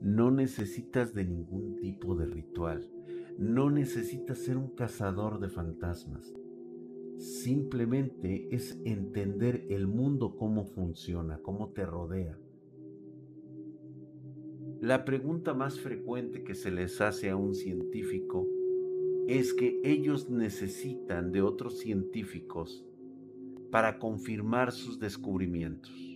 No 0.00 0.30
necesitas 0.30 1.14
de 1.14 1.24
ningún 1.24 1.76
tipo 1.76 2.14
de 2.14 2.26
ritual. 2.26 2.90
No 3.38 3.70
necesitas 3.70 4.38
ser 4.38 4.56
un 4.56 4.68
cazador 4.68 5.40
de 5.40 5.48
fantasmas. 5.48 6.34
Simplemente 7.16 8.54
es 8.54 8.78
entender 8.84 9.66
el 9.70 9.86
mundo 9.86 10.36
cómo 10.36 10.64
funciona, 10.64 11.38
cómo 11.38 11.70
te 11.70 11.86
rodea. 11.86 12.38
La 14.80 15.04
pregunta 15.04 15.54
más 15.54 15.80
frecuente 15.80 16.44
que 16.44 16.54
se 16.54 16.70
les 16.70 17.00
hace 17.00 17.30
a 17.30 17.36
un 17.36 17.54
científico 17.54 18.46
es 19.26 19.52
que 19.52 19.80
ellos 19.82 20.30
necesitan 20.30 21.32
de 21.32 21.42
otros 21.42 21.78
científicos 21.78 22.84
para 23.70 23.98
confirmar 23.98 24.72
sus 24.72 25.00
descubrimientos. 25.00 26.07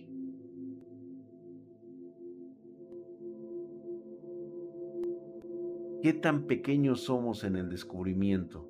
¿Qué 6.03 6.11
tan 6.11 6.47
pequeños 6.47 6.99
somos 6.99 7.45
en 7.45 7.55
el 7.55 7.69
descubrimiento 7.69 8.67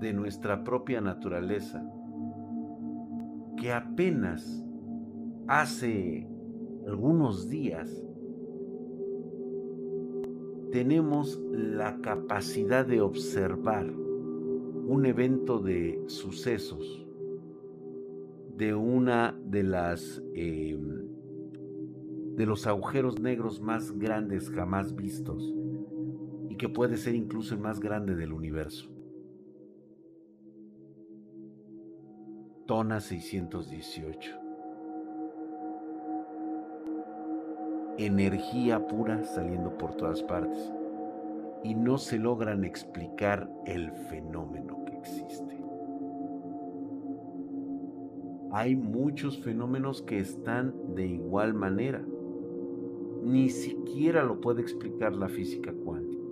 de 0.00 0.12
nuestra 0.12 0.64
propia 0.64 1.00
naturaleza? 1.00 1.88
Que 3.56 3.72
apenas 3.72 4.66
hace 5.46 6.26
algunos 6.84 7.48
días, 7.48 8.04
tenemos 10.72 11.40
la 11.52 12.00
capacidad 12.00 12.84
de 12.84 13.00
observar 13.00 13.88
un 13.88 15.06
evento 15.06 15.60
de 15.60 16.02
sucesos 16.08 17.06
de 18.56 18.74
una 18.74 19.40
de 19.44 19.62
las 19.62 20.20
em, 20.34 21.09
de 22.40 22.46
los 22.46 22.66
agujeros 22.66 23.20
negros 23.20 23.60
más 23.60 23.92
grandes 23.98 24.48
jamás 24.48 24.96
vistos 24.96 25.54
y 26.48 26.56
que 26.56 26.70
puede 26.70 26.96
ser 26.96 27.14
incluso 27.14 27.52
el 27.52 27.60
más 27.60 27.80
grande 27.80 28.14
del 28.14 28.32
universo. 28.32 28.90
Tona 32.66 33.00
618. 33.00 34.40
Energía 37.98 38.86
pura 38.86 39.22
saliendo 39.22 39.76
por 39.76 39.94
todas 39.96 40.22
partes 40.22 40.72
y 41.62 41.74
no 41.74 41.98
se 41.98 42.18
logran 42.18 42.64
explicar 42.64 43.50
el 43.66 43.92
fenómeno 43.92 44.82
que 44.86 44.96
existe. 44.96 45.62
Hay 48.50 48.76
muchos 48.76 49.36
fenómenos 49.40 50.00
que 50.00 50.20
están 50.20 50.94
de 50.94 51.06
igual 51.06 51.52
manera. 51.52 52.02
Ni 53.22 53.50
siquiera 53.50 54.24
lo 54.24 54.40
puede 54.40 54.62
explicar 54.62 55.14
la 55.14 55.28
física 55.28 55.72
cuántica. 55.72 56.24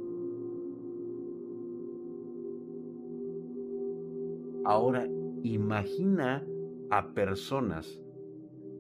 Ahora, 4.65 5.09
imagina 5.43 6.45
a 6.91 7.15
personas 7.15 8.01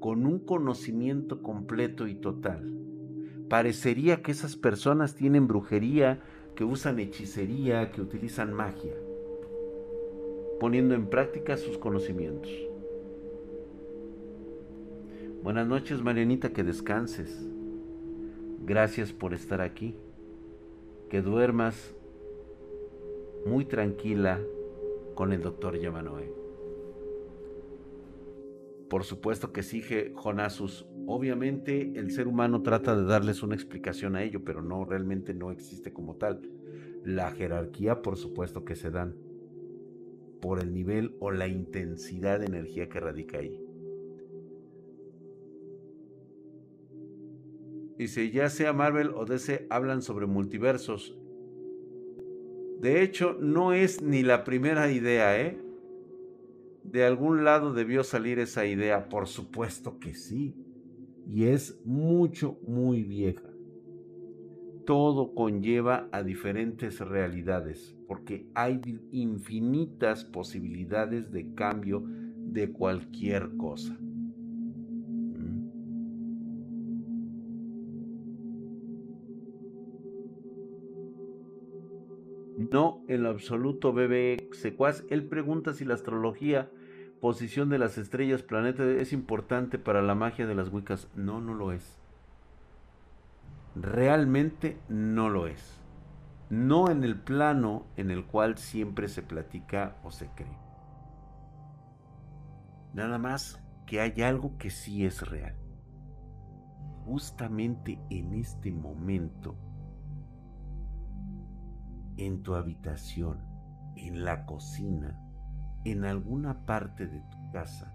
con 0.01 0.27
un 0.27 0.39
conocimiento 0.39 1.43
completo 1.43 2.07
y 2.07 2.15
total. 2.15 2.75
Parecería 3.49 4.23
que 4.23 4.33
esas 4.33 4.57
personas 4.57 5.15
tienen 5.15 5.49
brujería, 5.49 6.21
que 6.55 6.65
usan 6.65 6.99
hechicería, 6.99 7.91
que 7.91 8.03
utilizan 8.03 8.53
magia, 8.53 8.95
poniendo 10.61 10.95
en 10.95 11.09
práctica 11.09 11.57
sus 11.57 11.79
conocimientos. 11.79 12.51
Buenas 15.43 15.67
noches, 15.67 16.03
Marianita, 16.03 16.53
que 16.53 16.65
descanses. 16.65 17.49
Gracias 18.69 19.15
por 19.15 19.33
estar 19.33 19.63
aquí. 19.63 19.97
Que 21.09 21.23
duermas 21.23 21.97
muy 23.47 23.65
tranquila 23.65 24.43
con 25.15 25.33
el 25.33 25.41
doctor 25.41 25.79
Yamanoe. 25.79 26.31
Por 28.91 29.05
supuesto 29.05 29.55
que 29.55 29.63
sí, 29.63 29.83
Jonasus. 30.15 30.87
Obviamente 31.07 31.99
el 31.99 32.11
ser 32.11 32.29
humano 32.29 32.61
trata 32.63 32.95
de 32.95 33.07
darles 33.07 33.43
una 33.43 33.55
explicación 33.55 34.17
a 34.17 34.23
ello, 34.23 34.45
pero 34.45 34.61
no, 34.61 34.85
realmente 34.85 35.33
no 35.33 35.51
existe 35.51 35.95
como 35.95 36.17
tal. 36.17 36.43
La 37.05 37.31
jerarquía, 37.31 38.03
por 38.03 38.19
supuesto 38.19 38.67
que 38.67 38.77
se 38.77 38.91
dan 38.91 39.17
por 40.43 40.61
el 40.61 40.75
nivel 40.75 41.17
o 41.21 41.31
la 41.31 41.49
intensidad 41.49 42.39
de 42.39 42.47
energía 42.47 42.91
que 42.91 43.01
radica 43.01 43.39
ahí. 43.39 43.68
Dice, 47.99 48.31
ya 48.31 48.49
sea 48.49 48.73
Marvel 48.73 49.11
o 49.11 49.25
DC 49.25 49.67
hablan 49.71 50.03
sobre 50.03 50.27
multiversos. 50.27 51.19
De 52.81 53.03
hecho, 53.03 53.37
no 53.41 53.73
es 53.73 54.03
ni 54.03 54.23
la 54.23 54.45
primera 54.45 54.93
idea, 54.93 55.41
¿eh? 55.41 55.61
De 56.85 57.05
algún 57.05 57.43
lado 57.43 57.73
debió 57.73 58.05
salir 58.05 58.39
esa 58.39 58.67
idea, 58.67 59.09
por 59.09 59.27
supuesto 59.27 59.99
que 59.99 60.15
sí. 60.15 60.55
Y 61.27 61.47
es 61.47 61.81
mucho, 61.85 62.57
muy 62.67 63.03
vieja. 63.03 63.51
Todo 64.87 65.35
conlleva 65.35 66.09
a 66.13 66.23
diferentes 66.23 67.01
realidades, 67.01 67.97
porque 68.07 68.47
hay 68.55 68.81
infinitas 69.11 70.25
posibilidades 70.25 71.33
de 71.33 71.53
cambio 71.55 72.05
de 72.07 72.71
cualquier 72.71 73.57
cosa. 73.57 73.99
No, 82.71 83.03
en 83.09 83.23
lo 83.23 83.31
absoluto, 83.31 83.93
bebé 83.93 84.49
secuaz. 84.53 85.05
Él 85.11 85.25
pregunta 85.25 85.73
si 85.73 85.85
la 85.85 85.95
astrología 85.95 86.71
posición 87.19 87.69
de 87.69 87.79
las 87.79 87.99
estrellas, 87.99 88.43
planetas, 88.43 88.87
es 88.87 89.13
importante 89.13 89.79
para 89.79 90.03
la 90.03 90.15
magia 90.15 90.47
de 90.47 90.55
las 90.55 90.73
Wiccas. 90.73 91.09
No, 91.15 91.41
no 91.41 91.55
lo 91.55 91.73
es. 91.73 91.99
Realmente 93.75 94.79
no 94.89 95.29
lo 95.29 95.47
es. 95.47 95.81
No 96.51 96.91
en 96.91 97.05
el 97.05 97.17
plano 97.21 97.87
en 97.97 98.11
el 98.11 98.25
cual 98.25 98.57
siempre 98.57 99.09
se 99.09 99.23
platica 99.23 99.97
o 100.03 100.11
se 100.11 100.29
cree. 100.35 100.59
Nada 102.95 103.19
más 103.19 103.63
que 103.87 104.01
hay 104.01 104.23
algo 104.23 104.57
que 104.59 104.71
sí 104.71 105.05
es 105.05 105.29
real. 105.29 105.55
Justamente 107.05 107.99
en 108.11 108.35
este 108.35 108.71
momento, 108.71 109.57
en 112.19 112.43
tu 112.43 112.55
habitación, 112.55 113.39
en 113.97 114.25
la 114.25 114.45
cocina, 114.45 115.19
en 115.85 116.05
alguna 116.05 116.67
parte 116.67 117.07
de 117.07 117.21
tu 117.21 117.51
casa 117.53 117.95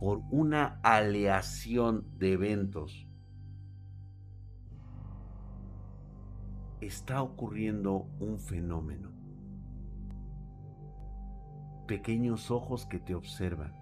por 0.00 0.20
una 0.30 0.80
aleación 0.82 2.04
de 2.18 2.32
eventos, 2.32 3.06
está 6.80 7.22
ocurriendo 7.22 8.08
un 8.18 8.40
fenómeno. 8.40 9.10
Pequeños 11.86 12.50
ojos 12.50 12.84
que 12.86 12.98
te 12.98 13.14
observan. 13.14 13.72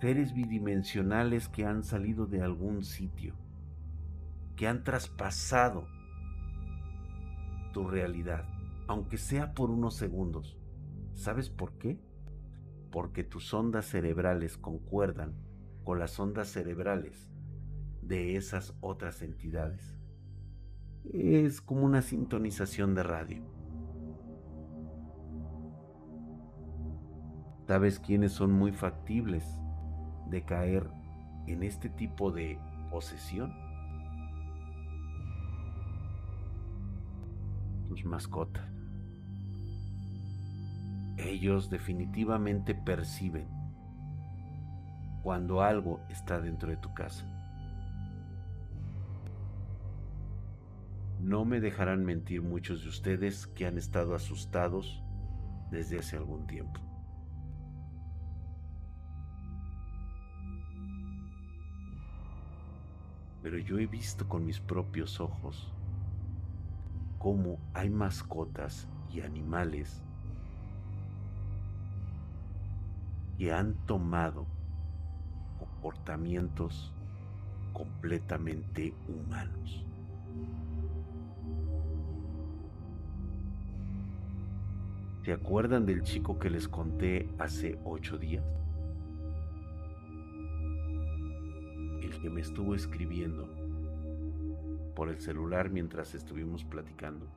Seres 0.00 0.32
bidimensionales 0.32 1.48
que 1.48 1.66
han 1.66 1.82
salido 1.82 2.26
de 2.26 2.40
algún 2.40 2.84
sitio, 2.84 3.34
que 4.54 4.68
han 4.68 4.84
traspasado 4.84 5.88
tu 7.72 7.88
realidad, 7.88 8.44
aunque 8.86 9.18
sea 9.18 9.54
por 9.54 9.70
unos 9.70 9.94
segundos 9.94 10.58
¿Sabes 11.14 11.50
por 11.50 11.78
qué? 11.78 12.00
Porque 12.90 13.22
tus 13.22 13.52
ondas 13.54 13.86
cerebrales 13.86 14.56
concuerdan 14.56 15.34
con 15.84 15.98
las 15.98 16.18
ondas 16.18 16.48
cerebrales 16.48 17.30
de 18.02 18.36
esas 18.36 18.74
otras 18.80 19.22
entidades. 19.22 19.98
Es 21.04 21.60
como 21.60 21.84
una 21.84 22.02
sintonización 22.02 22.94
de 22.94 23.02
radio. 23.02 23.42
¿Sabes 27.66 28.00
quiénes 28.00 28.32
son 28.32 28.52
muy 28.52 28.72
factibles 28.72 29.44
de 30.28 30.44
caer 30.44 30.90
en 31.46 31.62
este 31.62 31.88
tipo 31.88 32.30
de 32.30 32.58
posesión? 32.90 33.52
Tus 37.92 38.06
mascotas 38.06 38.64
ellos 41.18 41.68
definitivamente 41.68 42.74
perciben 42.74 43.46
cuando 45.22 45.60
algo 45.60 46.00
está 46.08 46.40
dentro 46.40 46.70
de 46.70 46.78
tu 46.78 46.94
casa. 46.94 47.26
No 51.20 51.44
me 51.44 51.60
dejarán 51.60 52.02
mentir 52.02 52.40
muchos 52.40 52.82
de 52.82 52.88
ustedes 52.88 53.46
que 53.46 53.66
han 53.66 53.76
estado 53.76 54.14
asustados 54.14 55.02
desde 55.70 55.98
hace 55.98 56.16
algún 56.16 56.46
tiempo. 56.46 56.80
Pero 63.42 63.58
yo 63.58 63.78
he 63.78 63.86
visto 63.86 64.26
con 64.26 64.46
mis 64.46 64.60
propios 64.60 65.20
ojos 65.20 65.70
cómo 67.22 67.60
hay 67.72 67.88
mascotas 67.88 68.88
y 69.08 69.20
animales 69.20 70.02
que 73.38 73.52
han 73.52 73.74
tomado 73.86 74.44
comportamientos 75.56 76.92
completamente 77.72 78.92
humanos. 79.06 79.86
¿Se 85.24 85.32
acuerdan 85.32 85.86
del 85.86 86.02
chico 86.02 86.40
que 86.40 86.50
les 86.50 86.66
conté 86.66 87.28
hace 87.38 87.78
ocho 87.84 88.18
días? 88.18 88.44
El 92.02 92.20
que 92.20 92.28
me 92.30 92.40
estuvo 92.40 92.74
escribiendo 92.74 93.61
por 94.94 95.08
el 95.08 95.20
celular 95.20 95.70
mientras 95.70 96.14
estuvimos 96.14 96.64
platicando. 96.64 97.28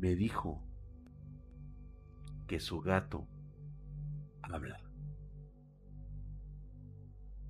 me 0.00 0.14
dijo 0.14 0.62
que 2.46 2.58
su 2.60 2.80
gato 2.80 3.26
habla. 4.42 4.80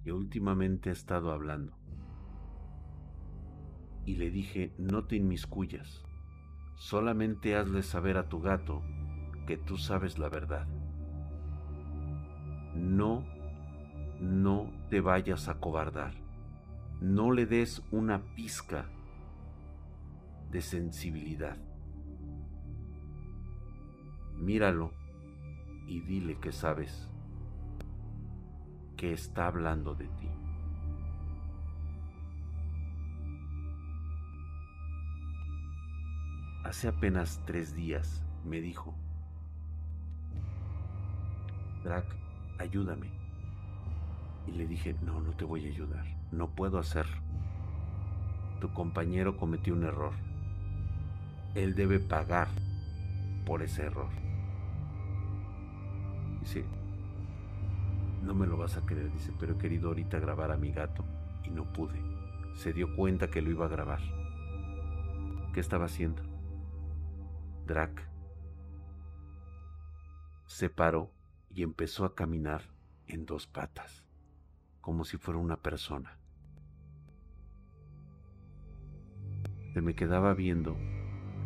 Y 0.04 0.10
últimamente 0.10 0.90
ha 0.90 0.92
estado 0.92 1.32
hablando. 1.32 1.76
Y 4.04 4.16
le 4.16 4.30
dije, 4.30 4.74
no 4.78 5.04
te 5.06 5.16
inmiscuyas, 5.16 6.02
solamente 6.74 7.54
hazle 7.54 7.82
saber 7.82 8.16
a 8.16 8.28
tu 8.28 8.40
gato 8.40 8.82
que 9.46 9.56
tú 9.56 9.76
sabes 9.76 10.18
la 10.18 10.28
verdad. 10.28 10.79
No, 12.90 13.22
no 14.18 14.68
te 14.88 15.00
vayas 15.00 15.46
a 15.46 15.60
cobardar. 15.60 16.12
No 17.00 17.30
le 17.30 17.46
des 17.46 17.84
una 17.92 18.20
pizca 18.34 18.86
de 20.50 20.60
sensibilidad. 20.60 21.56
Míralo 24.34 24.90
y 25.86 26.00
dile 26.00 26.40
que 26.40 26.50
sabes 26.50 27.08
que 28.96 29.12
está 29.12 29.46
hablando 29.46 29.94
de 29.94 30.08
ti. 30.08 30.28
Hace 36.64 36.88
apenas 36.88 37.40
tres 37.46 37.72
días 37.72 38.26
me 38.44 38.60
dijo, 38.60 38.96
Drac, 41.84 42.29
ayúdame. 42.60 43.10
Y 44.46 44.52
le 44.52 44.66
dije, 44.66 44.94
no, 45.02 45.20
no 45.20 45.32
te 45.32 45.44
voy 45.44 45.66
a 45.66 45.68
ayudar, 45.68 46.04
no 46.30 46.50
puedo 46.50 46.78
hacerlo. 46.78 47.16
Tu 48.60 48.72
compañero 48.72 49.36
cometió 49.36 49.74
un 49.74 49.84
error. 49.84 50.12
Él 51.54 51.74
debe 51.74 51.98
pagar 51.98 52.48
por 53.44 53.62
ese 53.62 53.84
error. 53.84 54.10
Dice, 56.40 56.64
no 58.22 58.34
me 58.34 58.46
lo 58.46 58.56
vas 58.56 58.76
a 58.76 58.84
creer, 58.84 59.10
dice, 59.12 59.32
pero 59.38 59.54
he 59.54 59.58
querido 59.58 59.88
ahorita 59.88 60.18
grabar 60.18 60.52
a 60.52 60.56
mi 60.56 60.70
gato 60.70 61.04
y 61.44 61.50
no 61.50 61.64
pude. 61.72 62.00
Se 62.54 62.72
dio 62.72 62.94
cuenta 62.96 63.30
que 63.30 63.42
lo 63.42 63.50
iba 63.50 63.66
a 63.66 63.68
grabar. 63.68 64.00
¿Qué 65.52 65.60
estaba 65.60 65.86
haciendo? 65.86 66.22
Drac 67.66 68.08
se 70.46 70.68
paró 70.68 71.10
y 71.52 71.62
empezó 71.62 72.04
a 72.04 72.14
caminar 72.14 72.62
en 73.06 73.26
dos 73.26 73.46
patas, 73.46 74.04
como 74.80 75.04
si 75.04 75.16
fuera 75.16 75.40
una 75.40 75.56
persona. 75.56 76.16
Se 79.74 79.80
me 79.80 79.94
quedaba 79.94 80.34
viendo 80.34 80.76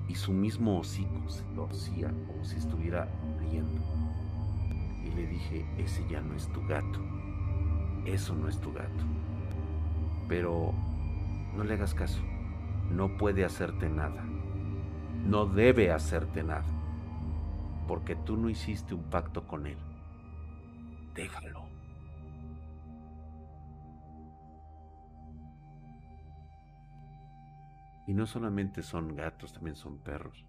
y 0.09 0.15
su 0.15 0.33
mismo 0.33 0.79
hocico 0.79 1.29
se 1.29 1.43
torcía 1.55 2.13
como 2.27 2.45
si 2.45 2.57
estuviera 2.57 3.09
riendo. 3.39 3.83
Y 5.05 5.11
le 5.11 5.27
dije, 5.27 5.67
ese 5.79 6.07
ya 6.09 6.21
no 6.21 6.35
es 6.35 6.49
tu 6.53 6.67
gato, 6.67 7.01
eso 8.05 8.35
no 8.35 8.49
es 8.49 8.61
tu 8.61 8.73
gato. 8.73 9.05
Pero 10.29 10.73
no 11.57 11.65
le 11.65 11.75
hagas 11.75 11.95
caso, 11.95 12.23
no 12.91 13.17
puede 13.17 13.45
hacerte 13.45 13.89
nada, 13.89 14.23
no 15.27 15.47
debe 15.47 15.93
hacerte 15.93 16.43
nada, 16.43 16.65
porque 17.89 18.17
tú 18.17 18.37
no 18.37 18.51
hiciste 18.51 18.95
un 18.95 19.05
pacto 19.05 19.47
con 19.47 19.67
él 19.67 19.79
déjalo. 21.15 21.69
Y 28.07 28.13
no 28.13 28.27
solamente 28.27 28.83
son 28.83 29.17
gatos, 29.17 29.53
también 29.53 29.77
son 29.77 29.99
perros. 30.03 30.45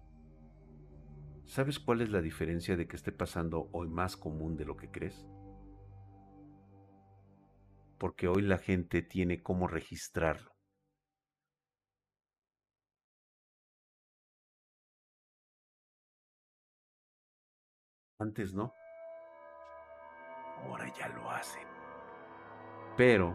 ¿Sabes 1.46 1.78
cuál 1.78 2.02
es 2.02 2.10
la 2.10 2.20
diferencia 2.20 2.76
de 2.76 2.86
que 2.86 2.96
esté 2.96 3.12
pasando 3.12 3.70
hoy 3.72 3.88
más 3.88 4.16
común 4.16 4.56
de 4.56 4.66
lo 4.66 4.76
que 4.76 4.90
crees? 4.90 5.26
Porque 7.98 8.28
hoy 8.28 8.42
la 8.42 8.58
gente 8.58 9.00
tiene 9.00 9.42
cómo 9.42 9.68
registrarlo. 9.68 10.50
Antes 18.18 18.54
no 18.54 18.72
ya 20.98 21.08
lo 21.08 21.30
hacen. 21.30 21.62
Pero 22.96 23.32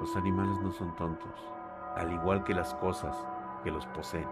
los 0.00 0.16
animales 0.16 0.58
no 0.60 0.72
son 0.72 0.94
tontos, 0.96 1.52
al 1.96 2.12
igual 2.12 2.44
que 2.44 2.54
las 2.54 2.74
cosas 2.74 3.24
que 3.62 3.70
los 3.70 3.86
poseen. 3.86 4.28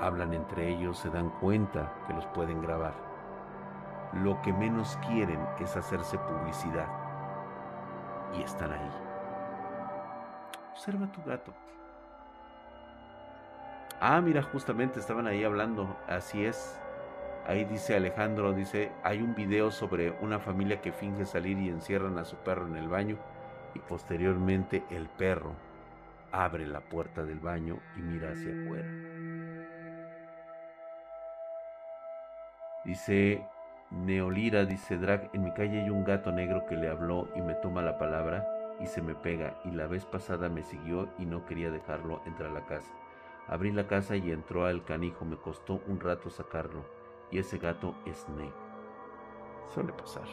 Hablan 0.00 0.34
entre 0.34 0.68
ellos, 0.68 0.98
se 0.98 1.08
dan 1.10 1.30
cuenta 1.40 1.92
que 2.06 2.12
los 2.12 2.26
pueden 2.26 2.60
grabar. 2.60 2.94
Lo 4.12 4.40
que 4.42 4.52
menos 4.52 4.98
quieren 5.08 5.40
es 5.58 5.76
hacerse 5.76 6.18
publicidad. 6.18 6.88
Y 8.36 8.42
están 8.42 8.72
ahí. 8.72 8.90
Observa 10.72 11.06
tu 11.06 11.22
gato. 11.22 11.52
Ah, 14.00 14.20
mira, 14.20 14.42
justamente 14.42 15.00
estaban 15.00 15.26
ahí 15.26 15.44
hablando. 15.44 15.96
Así 16.08 16.44
es. 16.44 16.78
Ahí 17.46 17.66
dice 17.66 17.94
Alejandro, 17.94 18.54
dice, 18.54 18.90
hay 19.02 19.20
un 19.20 19.34
video 19.34 19.70
sobre 19.70 20.12
una 20.22 20.38
familia 20.38 20.80
que 20.80 20.92
finge 20.92 21.26
salir 21.26 21.58
y 21.58 21.68
encierran 21.68 22.16
a 22.16 22.24
su 22.24 22.36
perro 22.36 22.66
en 22.66 22.76
el 22.76 22.88
baño 22.88 23.18
y 23.74 23.80
posteriormente 23.80 24.82
el 24.88 25.08
perro 25.10 25.52
abre 26.32 26.66
la 26.66 26.80
puerta 26.80 27.22
del 27.22 27.40
baño 27.40 27.80
y 27.96 28.00
mira 28.00 28.30
hacia 28.30 28.50
afuera. 28.50 28.88
Dice 32.86 33.46
Neolira, 33.90 34.64
dice 34.64 34.96
Drag, 34.96 35.28
en 35.34 35.44
mi 35.44 35.52
calle 35.52 35.82
hay 35.82 35.90
un 35.90 36.04
gato 36.04 36.32
negro 36.32 36.64
que 36.64 36.76
le 36.76 36.88
habló 36.88 37.28
y 37.36 37.42
me 37.42 37.54
toma 37.56 37.82
la 37.82 37.98
palabra 37.98 38.48
y 38.80 38.86
se 38.86 39.02
me 39.02 39.14
pega 39.14 39.60
y 39.66 39.70
la 39.70 39.86
vez 39.86 40.06
pasada 40.06 40.48
me 40.48 40.62
siguió 40.62 41.10
y 41.18 41.26
no 41.26 41.44
quería 41.44 41.70
dejarlo 41.70 42.22
entrar 42.24 42.50
a 42.50 42.54
la 42.54 42.64
casa. 42.64 42.90
Abrí 43.48 43.70
la 43.70 43.86
casa 43.86 44.16
y 44.16 44.30
entró 44.32 44.64
al 44.64 44.82
canijo, 44.84 45.26
me 45.26 45.36
costó 45.36 45.82
un 45.86 46.00
rato 46.00 46.30
sacarlo 46.30 46.93
y 47.30 47.38
ese 47.38 47.58
gato 47.58 47.94
es 48.06 48.28
negro. 48.30 48.54
Suele 49.72 49.92
pasar, 49.92 50.26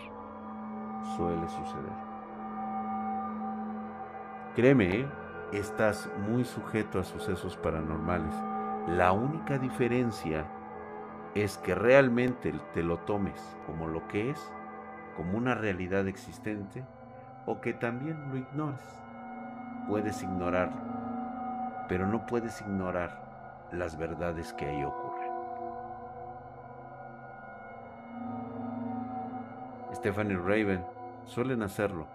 suele 1.15 1.47
suceder. 1.47 2.11
Créeme, 4.55 5.01
¿eh? 5.01 5.07
estás 5.53 6.09
muy 6.27 6.43
sujeto 6.43 6.99
a 6.99 7.03
sucesos 7.03 7.57
paranormales. 7.57 8.33
La 8.87 9.11
única 9.11 9.57
diferencia 9.57 10.45
es 11.35 11.57
que 11.57 11.75
realmente 11.75 12.53
te 12.73 12.83
lo 12.83 12.97
tomes 12.99 13.57
como 13.65 13.87
lo 13.87 14.07
que 14.07 14.29
es, 14.31 14.51
como 15.15 15.37
una 15.37 15.55
realidad 15.55 16.07
existente, 16.07 16.85
o 17.45 17.61
que 17.61 17.73
también 17.73 18.29
lo 18.29 18.37
ignores. 18.37 18.81
Puedes 19.87 20.21
ignorarlo, 20.21 20.81
pero 21.87 22.05
no 22.05 22.25
puedes 22.25 22.61
ignorar 22.61 23.69
las 23.71 23.97
verdades 23.97 24.53
que 24.53 24.65
hay 24.65 24.83
ocurren. 24.83 25.00
Stephanie 30.01 30.35
Raven 30.35 30.83
suelen 31.25 31.61
hacerlo. 31.61 32.07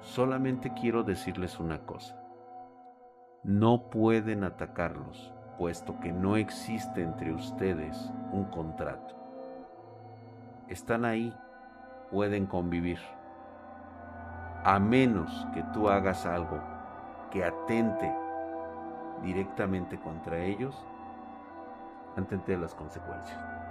Solamente 0.00 0.72
quiero 0.74 1.04
decirles 1.04 1.60
una 1.60 1.78
cosa. 1.86 2.20
No 3.44 3.90
pueden 3.90 4.42
atacarlos, 4.42 5.32
puesto 5.56 6.00
que 6.00 6.10
no 6.10 6.36
existe 6.36 7.04
entre 7.04 7.32
ustedes 7.32 8.12
un 8.32 8.46
contrato. 8.46 9.14
Están 10.66 11.04
ahí, 11.04 11.32
pueden 12.10 12.46
convivir. 12.46 12.98
A 14.64 14.80
menos 14.80 15.46
que 15.54 15.62
tú 15.72 15.88
hagas 15.88 16.26
algo 16.26 16.60
que 17.30 17.44
atente 17.44 18.12
directamente 19.22 19.96
contra 20.00 20.38
ellos, 20.40 20.76
atente 22.16 22.58
las 22.58 22.74
consecuencias. 22.74 23.65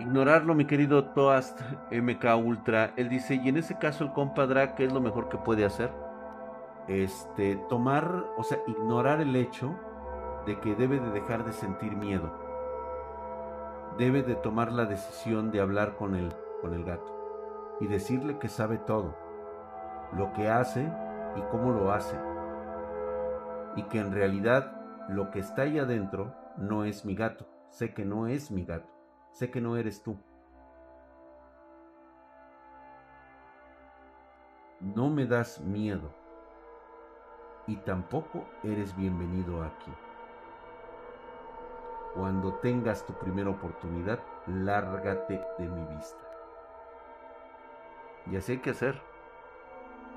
Ignorarlo, 0.00 0.56
mi 0.56 0.64
querido 0.64 1.04
Toast 1.04 1.60
MK 1.92 2.24
Ultra. 2.44 2.92
Él 2.96 3.08
dice, 3.08 3.36
y 3.36 3.48
en 3.48 3.56
ese 3.56 3.78
caso 3.78 4.02
el 4.02 4.12
compadre, 4.12 4.74
¿qué 4.74 4.86
es 4.86 4.92
lo 4.92 5.00
mejor 5.00 5.28
que 5.28 5.38
puede 5.38 5.64
hacer? 5.64 5.92
Este, 6.88 7.56
tomar, 7.68 8.24
o 8.36 8.42
sea, 8.42 8.58
ignorar 8.66 9.20
el 9.20 9.36
hecho 9.36 9.78
de 10.46 10.58
que 10.58 10.74
debe 10.74 10.98
de 10.98 11.10
dejar 11.10 11.44
de 11.44 11.52
sentir 11.52 11.96
miedo. 11.96 12.32
Debe 13.96 14.24
de 14.24 14.34
tomar 14.34 14.72
la 14.72 14.84
decisión 14.84 15.52
de 15.52 15.60
hablar 15.60 15.94
con 15.94 16.16
el, 16.16 16.34
con 16.60 16.74
el 16.74 16.84
gato 16.84 17.76
y 17.80 17.86
decirle 17.86 18.38
que 18.38 18.48
sabe 18.48 18.78
todo, 18.78 19.16
lo 20.16 20.32
que 20.32 20.48
hace 20.48 20.92
y 21.36 21.40
cómo 21.52 21.70
lo 21.70 21.92
hace. 21.92 22.18
Y 23.76 23.84
que 23.84 24.00
en 24.00 24.12
realidad 24.12 24.72
lo 25.08 25.30
que 25.30 25.38
está 25.38 25.62
ahí 25.62 25.78
adentro 25.78 26.34
no 26.56 26.84
es 26.84 27.04
mi 27.04 27.14
gato. 27.14 27.46
Sé 27.70 27.94
que 27.94 28.04
no 28.04 28.26
es 28.26 28.50
mi 28.50 28.64
gato 28.64 28.93
sé 29.34 29.50
que 29.50 29.60
no 29.60 29.76
eres 29.76 30.02
tú. 30.02 30.16
No 34.80 35.10
me 35.10 35.26
das 35.26 35.60
miedo. 35.60 36.10
y 37.66 37.76
tampoco 37.76 38.44
eres 38.62 38.94
bienvenido 38.94 39.62
aquí. 39.64 39.90
Cuando 42.14 42.54
tengas 42.54 43.04
tu 43.06 43.14
primera 43.14 43.50
oportunidad, 43.50 44.20
lárgate 44.46 45.42
de 45.58 45.68
mi 45.68 45.84
vista. 45.96 46.22
Y 48.30 48.36
así 48.36 48.52
hay 48.52 48.58
que 48.58 48.70
hacer. 48.70 49.00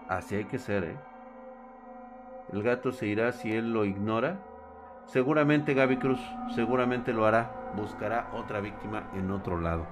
Así 0.10 0.36
hay 0.36 0.46
que 0.46 0.60
ser, 0.60 0.84
¿eh? 0.84 1.00
El 2.52 2.64
gato 2.64 2.92
se 2.92 3.08
irá 3.08 3.32
si 3.32 3.54
él 3.56 3.74
lo 3.74 3.86
ignora. 3.86 4.40
Seguramente 5.08 5.74
Gaby 5.74 5.98
Cruz, 5.98 6.20
seguramente 6.54 7.14
lo 7.14 7.26
hará. 7.26 7.72
Buscará 7.78 8.30
otra 8.34 8.60
víctima 8.60 9.10
en 9.14 9.32
otro 9.32 9.58
lado. 9.58 9.88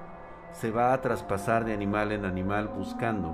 Se 0.51 0.72
va 0.72 0.91
a 0.91 0.99
traspasar 0.99 1.63
de 1.63 1.74
animal 1.74 2.11
en 2.11 2.26
animal 2.26 2.68
buscando, 2.68 3.34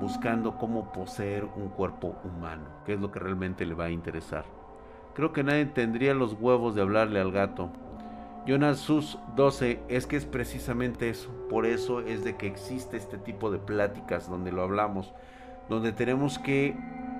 buscando 0.00 0.58
cómo 0.58 0.90
poseer 0.90 1.44
un 1.44 1.68
cuerpo 1.68 2.16
humano, 2.24 2.64
que 2.84 2.94
es 2.94 3.00
lo 3.00 3.12
que 3.12 3.20
realmente 3.20 3.64
le 3.64 3.74
va 3.74 3.84
a 3.84 3.90
interesar. 3.90 4.46
Creo 5.14 5.32
que 5.32 5.44
nadie 5.44 5.66
tendría 5.66 6.12
los 6.12 6.32
huevos 6.32 6.74
de 6.74 6.82
hablarle 6.82 7.20
al 7.20 7.30
gato. 7.30 7.70
Jonas 8.44 8.78
Sus 8.78 9.16
12 9.36 9.82
es 9.88 10.08
que 10.08 10.16
es 10.16 10.26
precisamente 10.26 11.08
eso. 11.08 11.30
Por 11.48 11.66
eso 11.66 12.00
es 12.00 12.24
de 12.24 12.36
que 12.36 12.48
existe 12.48 12.96
este 12.96 13.16
tipo 13.16 13.52
de 13.52 13.58
pláticas 13.58 14.28
donde 14.28 14.50
lo 14.50 14.62
hablamos, 14.62 15.14
donde 15.68 15.92
tenemos 15.92 16.40
que 16.40 16.76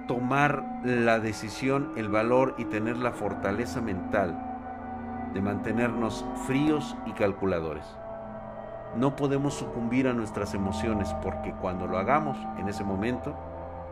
tomar 0.06 0.80
la 0.84 1.20
decisión, 1.20 1.92
el 1.96 2.08
valor 2.08 2.54
y 2.58 2.64
tener 2.66 2.96
la 2.96 3.12
fortaleza 3.12 3.80
mental 3.80 4.42
de 5.32 5.40
mantenernos 5.40 6.24
fríos 6.46 6.96
y 7.06 7.12
calculadores. 7.12 7.84
No 8.96 9.16
podemos 9.16 9.54
sucumbir 9.54 10.08
a 10.08 10.14
nuestras 10.14 10.54
emociones 10.54 11.12
porque 11.22 11.52
cuando 11.52 11.86
lo 11.86 11.98
hagamos, 11.98 12.38
en 12.58 12.68
ese 12.68 12.84
momento, 12.84 13.36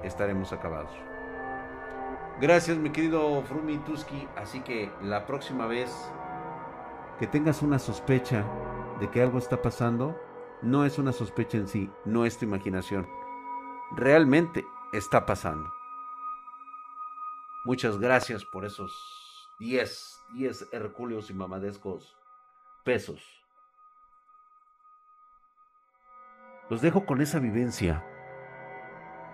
estaremos 0.02 0.52
acabados. 0.52 0.90
Gracias 2.40 2.78
mi 2.78 2.90
querido 2.90 3.42
Frumi 3.42 3.78
Tuski, 3.78 4.26
así 4.36 4.60
que 4.60 4.90
la 5.02 5.26
próxima 5.26 5.66
vez 5.66 6.10
que 7.18 7.26
tengas 7.26 7.62
una 7.62 7.78
sospecha 7.78 8.44
de 8.98 9.08
que 9.10 9.22
algo 9.22 9.38
está 9.38 9.62
pasando, 9.62 10.18
no 10.62 10.84
es 10.84 10.98
una 10.98 11.12
sospecha 11.12 11.58
en 11.58 11.68
sí, 11.68 11.90
no 12.04 12.24
es 12.24 12.38
tu 12.38 12.44
imaginación. 12.44 13.06
Realmente 13.92 14.64
está 14.92 15.26
pasando. 15.26 15.73
Muchas 17.64 17.98
gracias 17.98 18.44
por 18.44 18.66
esos 18.66 18.92
10, 19.58 20.20
10 20.34 20.68
hercúleos 20.72 21.30
y 21.30 21.34
mamadescos 21.34 22.14
pesos. 22.84 23.22
Los 26.68 26.82
dejo 26.82 27.06
con 27.06 27.22
esa 27.22 27.38
vivencia. 27.38 28.04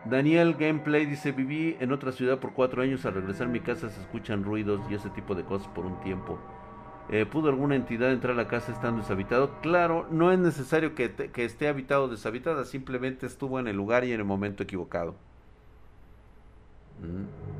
Daniel 0.04 0.54
Gameplay 0.54 1.06
dice, 1.06 1.32
viví 1.32 1.76
en 1.80 1.92
otra 1.92 2.12
ciudad 2.12 2.38
por 2.38 2.54
cuatro 2.54 2.82
años, 2.82 3.04
al 3.04 3.14
regresar 3.14 3.48
a 3.48 3.50
mi 3.50 3.60
casa 3.60 3.90
se 3.90 4.00
escuchan 4.00 4.44
ruidos 4.44 4.80
y 4.88 4.94
ese 4.94 5.10
tipo 5.10 5.34
de 5.34 5.44
cosas 5.44 5.68
por 5.68 5.84
un 5.84 6.00
tiempo. 6.00 6.38
Eh, 7.08 7.26
¿Pudo 7.26 7.48
alguna 7.48 7.74
entidad 7.74 8.12
entrar 8.12 8.34
a 8.34 8.36
la 8.36 8.46
casa 8.46 8.72
estando 8.72 9.02
deshabitado? 9.02 9.60
Claro, 9.60 10.06
no 10.10 10.30
es 10.30 10.38
necesario 10.38 10.94
que, 10.94 11.12
esté 11.36 11.66
habitado 11.66 12.04
o 12.04 12.08
deshabitada, 12.08 12.64
simplemente 12.64 13.26
estuvo 13.26 13.58
en 13.58 13.66
el 13.66 13.76
lugar 13.76 14.04
y 14.04 14.12
en 14.12 14.20
el 14.20 14.26
momento 14.26 14.62
equivocado. 14.62 15.16
Mm. 17.00 17.59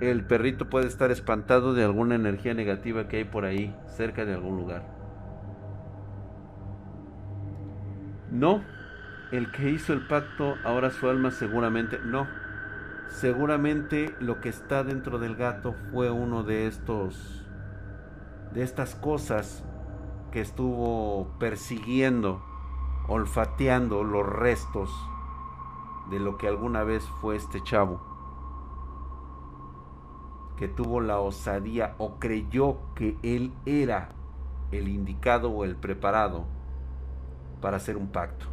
El 0.00 0.24
perrito 0.24 0.68
puede 0.68 0.88
estar 0.88 1.12
espantado 1.12 1.72
de 1.72 1.84
alguna 1.84 2.16
energía 2.16 2.52
negativa 2.52 3.06
que 3.06 3.18
hay 3.18 3.24
por 3.24 3.44
ahí, 3.44 3.74
cerca 3.86 4.24
de 4.24 4.34
algún 4.34 4.56
lugar. 4.56 4.82
No, 8.32 8.64
el 9.30 9.52
que 9.52 9.70
hizo 9.70 9.92
el 9.92 10.06
pacto, 10.08 10.56
ahora 10.64 10.90
su 10.90 11.08
alma 11.08 11.30
seguramente 11.30 12.00
no. 12.04 12.26
Seguramente 13.08 14.12
lo 14.18 14.40
que 14.40 14.48
está 14.48 14.82
dentro 14.82 15.18
del 15.18 15.36
gato 15.36 15.76
fue 15.92 16.10
uno 16.10 16.42
de 16.42 16.66
estos 16.66 17.40
de 18.52 18.62
estas 18.62 18.94
cosas 18.94 19.64
que 20.32 20.40
estuvo 20.40 21.36
persiguiendo, 21.38 22.42
olfateando 23.08 24.04
los 24.04 24.26
restos 24.26 24.90
de 26.10 26.20
lo 26.20 26.38
que 26.38 26.48
alguna 26.48 26.84
vez 26.84 27.04
fue 27.20 27.36
este 27.36 27.60
chavo 27.62 28.13
que 30.56 30.68
tuvo 30.68 31.00
la 31.00 31.20
osadía 31.20 31.94
o 31.98 32.18
creyó 32.18 32.94
que 32.94 33.16
él 33.22 33.52
era 33.66 34.10
el 34.72 34.88
indicado 34.88 35.50
o 35.50 35.64
el 35.64 35.76
preparado 35.76 36.44
para 37.60 37.76
hacer 37.78 37.96
un 37.96 38.08
pacto. 38.08 38.46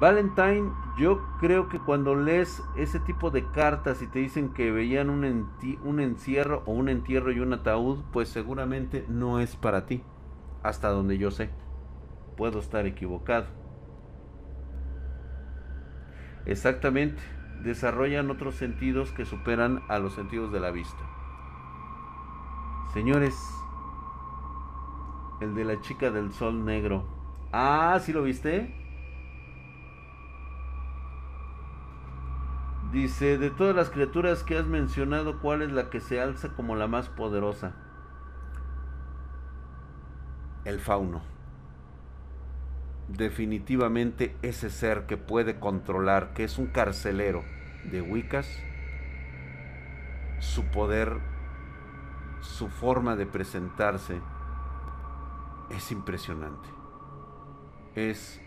Valentine, 0.00 0.72
yo 0.96 1.20
creo 1.40 1.68
que 1.68 1.78
cuando 1.78 2.14
lees 2.14 2.62
ese 2.74 3.00
tipo 3.00 3.30
de 3.30 3.44
cartas 3.50 4.00
y 4.00 4.06
te 4.06 4.18
dicen 4.18 4.54
que 4.54 4.70
veían 4.70 5.10
un, 5.10 5.50
un 5.84 6.00
encierro 6.00 6.62
o 6.64 6.72
un 6.72 6.88
entierro 6.88 7.30
y 7.32 7.40
un 7.40 7.52
ataúd, 7.52 7.98
pues 8.10 8.30
seguramente 8.30 9.04
no 9.08 9.40
es 9.40 9.56
para 9.56 9.84
ti, 9.84 10.02
hasta 10.62 10.88
donde 10.88 11.18
yo 11.18 11.30
sé. 11.30 11.50
Puedo 12.36 12.58
estar 12.58 12.86
equivocado. 12.86 13.46
Exactamente, 16.46 17.22
desarrollan 17.62 18.30
otros 18.30 18.54
sentidos 18.54 19.12
que 19.12 19.24
superan 19.24 19.82
a 19.88 19.98
los 19.98 20.14
sentidos 20.14 20.50
de 20.52 20.60
la 20.60 20.70
vista. 20.70 21.04
Señores, 22.92 23.36
el 25.40 25.54
de 25.54 25.64
la 25.64 25.80
chica 25.80 26.10
del 26.10 26.32
sol 26.32 26.64
negro. 26.64 27.04
Ah, 27.52 27.98
¿sí 28.00 28.12
lo 28.12 28.22
viste? 28.22 28.74
Dice, 32.92 33.38
de 33.38 33.50
todas 33.50 33.76
las 33.76 33.90
criaturas 33.90 34.42
que 34.42 34.58
has 34.58 34.66
mencionado, 34.66 35.38
¿cuál 35.38 35.62
es 35.62 35.70
la 35.70 35.90
que 35.90 36.00
se 36.00 36.20
alza 36.20 36.54
como 36.56 36.74
la 36.74 36.88
más 36.88 37.08
poderosa? 37.08 37.76
El 40.64 40.80
fauno. 40.80 41.22
Definitivamente 43.16 44.36
ese 44.42 44.70
ser 44.70 45.06
que 45.06 45.16
puede 45.16 45.58
controlar, 45.58 46.32
que 46.32 46.44
es 46.44 46.58
un 46.58 46.68
carcelero 46.68 47.42
de 47.90 48.00
Wiccas, 48.02 48.46
su 50.38 50.64
poder, 50.66 51.18
su 52.40 52.68
forma 52.68 53.16
de 53.16 53.26
presentarse 53.26 54.20
es 55.70 55.90
impresionante. 55.90 56.68
Es 57.96 58.40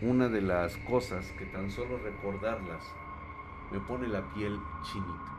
una 0.00 0.28
de 0.28 0.42
las 0.42 0.76
cosas 0.78 1.30
que 1.38 1.46
tan 1.46 1.70
solo 1.70 1.98
recordarlas 1.98 2.84
me 3.70 3.80
pone 3.80 4.08
la 4.08 4.22
piel 4.34 4.58
chinita. 4.82 5.32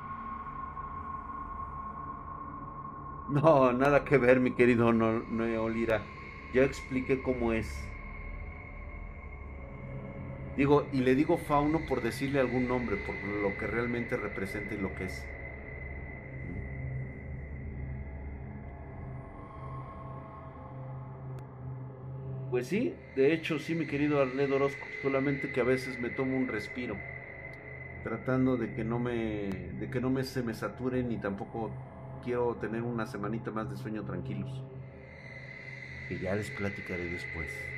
No, 3.29 3.71
nada 3.73 4.03
que 4.03 4.17
ver, 4.17 4.39
mi 4.39 4.51
querido 4.51 4.91
Neolira. 4.93 6.01
Ya 6.53 6.63
expliqué 6.63 7.21
cómo 7.21 7.51
es. 7.53 7.92
Digo, 10.55 10.89
y 10.91 11.01
le 11.01 11.15
digo 11.15 11.37
fauno 11.37 11.85
por 11.85 12.01
decirle 12.01 12.39
algún 12.39 12.67
nombre, 12.67 12.97
por 12.97 13.23
lo 13.23 13.57
que 13.57 13.67
realmente 13.67 14.17
representa 14.17 14.73
y 14.73 14.77
lo 14.77 14.95
que 14.95 15.05
es. 15.05 15.29
Pues 22.49 22.67
sí, 22.67 23.05
de 23.15 23.33
hecho 23.33 23.59
sí, 23.59 23.75
mi 23.75 23.85
querido 23.87 24.21
Arnedo 24.21 24.55
Orozco, 24.55 24.89
solamente 25.01 25.51
que 25.51 25.59
a 25.59 25.63
veces 25.65 25.99
me 25.99 26.09
tomo 26.09 26.37
un 26.37 26.47
respiro 26.47 27.03
tratando 28.03 28.57
de 28.57 28.73
que 28.73 28.83
no 28.85 28.99
me 28.99 29.13
de 29.79 29.89
que 29.89 29.99
no 30.01 30.09
me 30.11 30.23
se 30.23 30.43
me 30.43 30.53
saturen 30.53 31.09
ni 31.09 31.19
tampoco 31.19 31.83
quiero 32.21 32.57
tener 32.59 32.83
una 32.83 33.05
semanita 33.07 33.51
más 33.51 33.69
de 33.69 33.77
sueño 33.77 34.05
tranquilos 34.05 34.65
que 36.05 36.17
ya 36.19 36.33
les 36.35 36.49
platicaré 36.49 37.09
después 37.09 37.69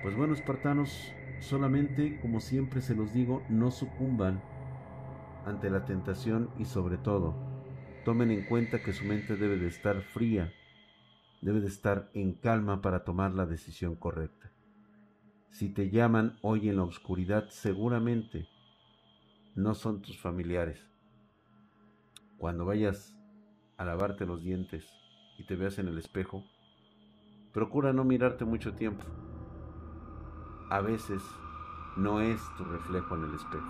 pues 0.00 0.14
bueno 0.14 0.34
espartanos 0.34 1.17
solamente 1.40 2.18
como 2.20 2.40
siempre 2.40 2.80
se 2.80 2.94
los 2.94 3.12
digo 3.12 3.42
no 3.48 3.70
sucumban 3.70 4.42
ante 5.44 5.70
la 5.70 5.84
tentación 5.84 6.50
y 6.58 6.64
sobre 6.64 6.98
todo 6.98 7.34
tomen 8.04 8.30
en 8.30 8.44
cuenta 8.44 8.82
que 8.82 8.92
su 8.92 9.04
mente 9.04 9.36
debe 9.36 9.56
de 9.56 9.68
estar 9.68 10.02
fría 10.02 10.52
debe 11.40 11.60
de 11.60 11.68
estar 11.68 12.10
en 12.14 12.32
calma 12.32 12.82
para 12.82 13.04
tomar 13.04 13.32
la 13.32 13.46
decisión 13.46 13.94
correcta 13.94 14.50
si 15.50 15.68
te 15.68 15.90
llaman 15.90 16.38
hoy 16.42 16.68
en 16.68 16.76
la 16.76 16.84
oscuridad 16.84 17.48
seguramente 17.48 18.48
no 19.58 19.74
son 19.74 20.02
tus 20.02 20.16
familiares. 20.20 20.88
Cuando 22.36 22.64
vayas 22.64 23.16
a 23.76 23.84
lavarte 23.84 24.24
los 24.24 24.40
dientes 24.40 24.86
y 25.36 25.44
te 25.44 25.56
veas 25.56 25.80
en 25.80 25.88
el 25.88 25.98
espejo, 25.98 26.44
procura 27.52 27.92
no 27.92 28.04
mirarte 28.04 28.44
mucho 28.44 28.74
tiempo. 28.74 29.04
A 30.70 30.80
veces 30.80 31.22
no 31.96 32.20
es 32.20 32.40
tu 32.56 32.64
reflejo 32.64 33.16
en 33.16 33.24
el 33.24 33.34
espejo. 33.34 33.66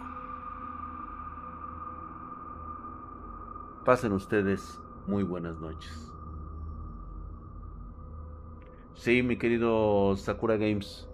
Pasen 3.85 4.13
ustedes 4.13 4.81
muy 5.07 5.23
buenas 5.23 5.59
noches. 5.61 6.13
Sí, 8.95 9.23
mi 9.23 9.37
querido 9.37 10.17
Sakura 10.17 10.57
Games, 10.57 11.09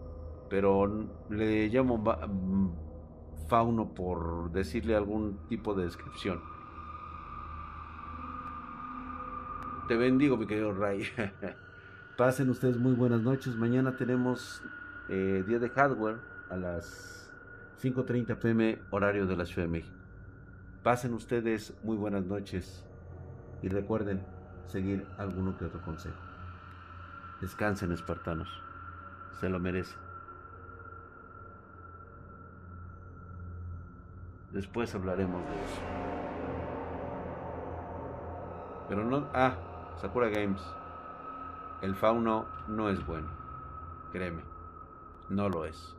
pero 0.49 0.91
le 1.29 1.69
llamo 1.69 1.99
mm, 1.99 3.49
fauno 3.49 3.93
por 3.93 4.51
decirle 4.53 4.97
algún 4.97 5.39
tipo 5.49 5.75
de 5.75 5.85
descripción. 5.85 6.41
Te 9.87 9.97
bendigo, 9.99 10.39
mi 10.39 10.47
querido 10.47 10.73
Ray. 10.73 11.05
Pasen 12.17 12.49
ustedes 12.49 12.79
muy 12.79 12.95
buenas 12.95 13.21
noches. 13.21 13.55
Mañana 13.55 13.97
tenemos 13.97 14.63
eh, 15.09 15.45
día 15.47 15.59
de 15.59 15.69
hardware 15.69 16.19
a 16.51 16.57
las 16.57 17.33
5.30 17.83 18.37
pm 18.39 18.79
horario 18.91 19.27
de 19.27 19.37
la 19.37 19.45
Ciudad 19.45 19.67
de 19.69 19.73
México. 19.73 19.97
Pasen 20.83 21.15
ustedes 21.15 21.75
muy 21.83 21.97
buenas 21.97 22.25
noches 22.25 22.85
y 23.63 23.69
recuerden 23.69 24.23
seguir 24.67 25.07
alguno 25.19 25.57
que 25.57 25.65
otro 25.65 25.83
consejo. 25.83 26.17
Descansen, 27.41 27.93
espartanos. 27.93 28.49
Se 29.41 29.49
lo 29.49 29.59
merecen. 29.59 29.99
Después 34.53 34.95
hablaremos 34.95 35.43
de 35.49 35.65
eso. 35.65 35.83
Pero 38.89 39.05
no... 39.05 39.29
Ah, 39.35 39.57
Sakura 40.01 40.29
Games. 40.29 40.63
El 41.83 41.95
fauno 41.95 42.47
no 42.69 42.89
es 42.89 43.05
bueno. 43.05 43.29
Créeme. 44.13 44.54
No 45.29 45.49
lo 45.51 45.67
es. 45.67 45.99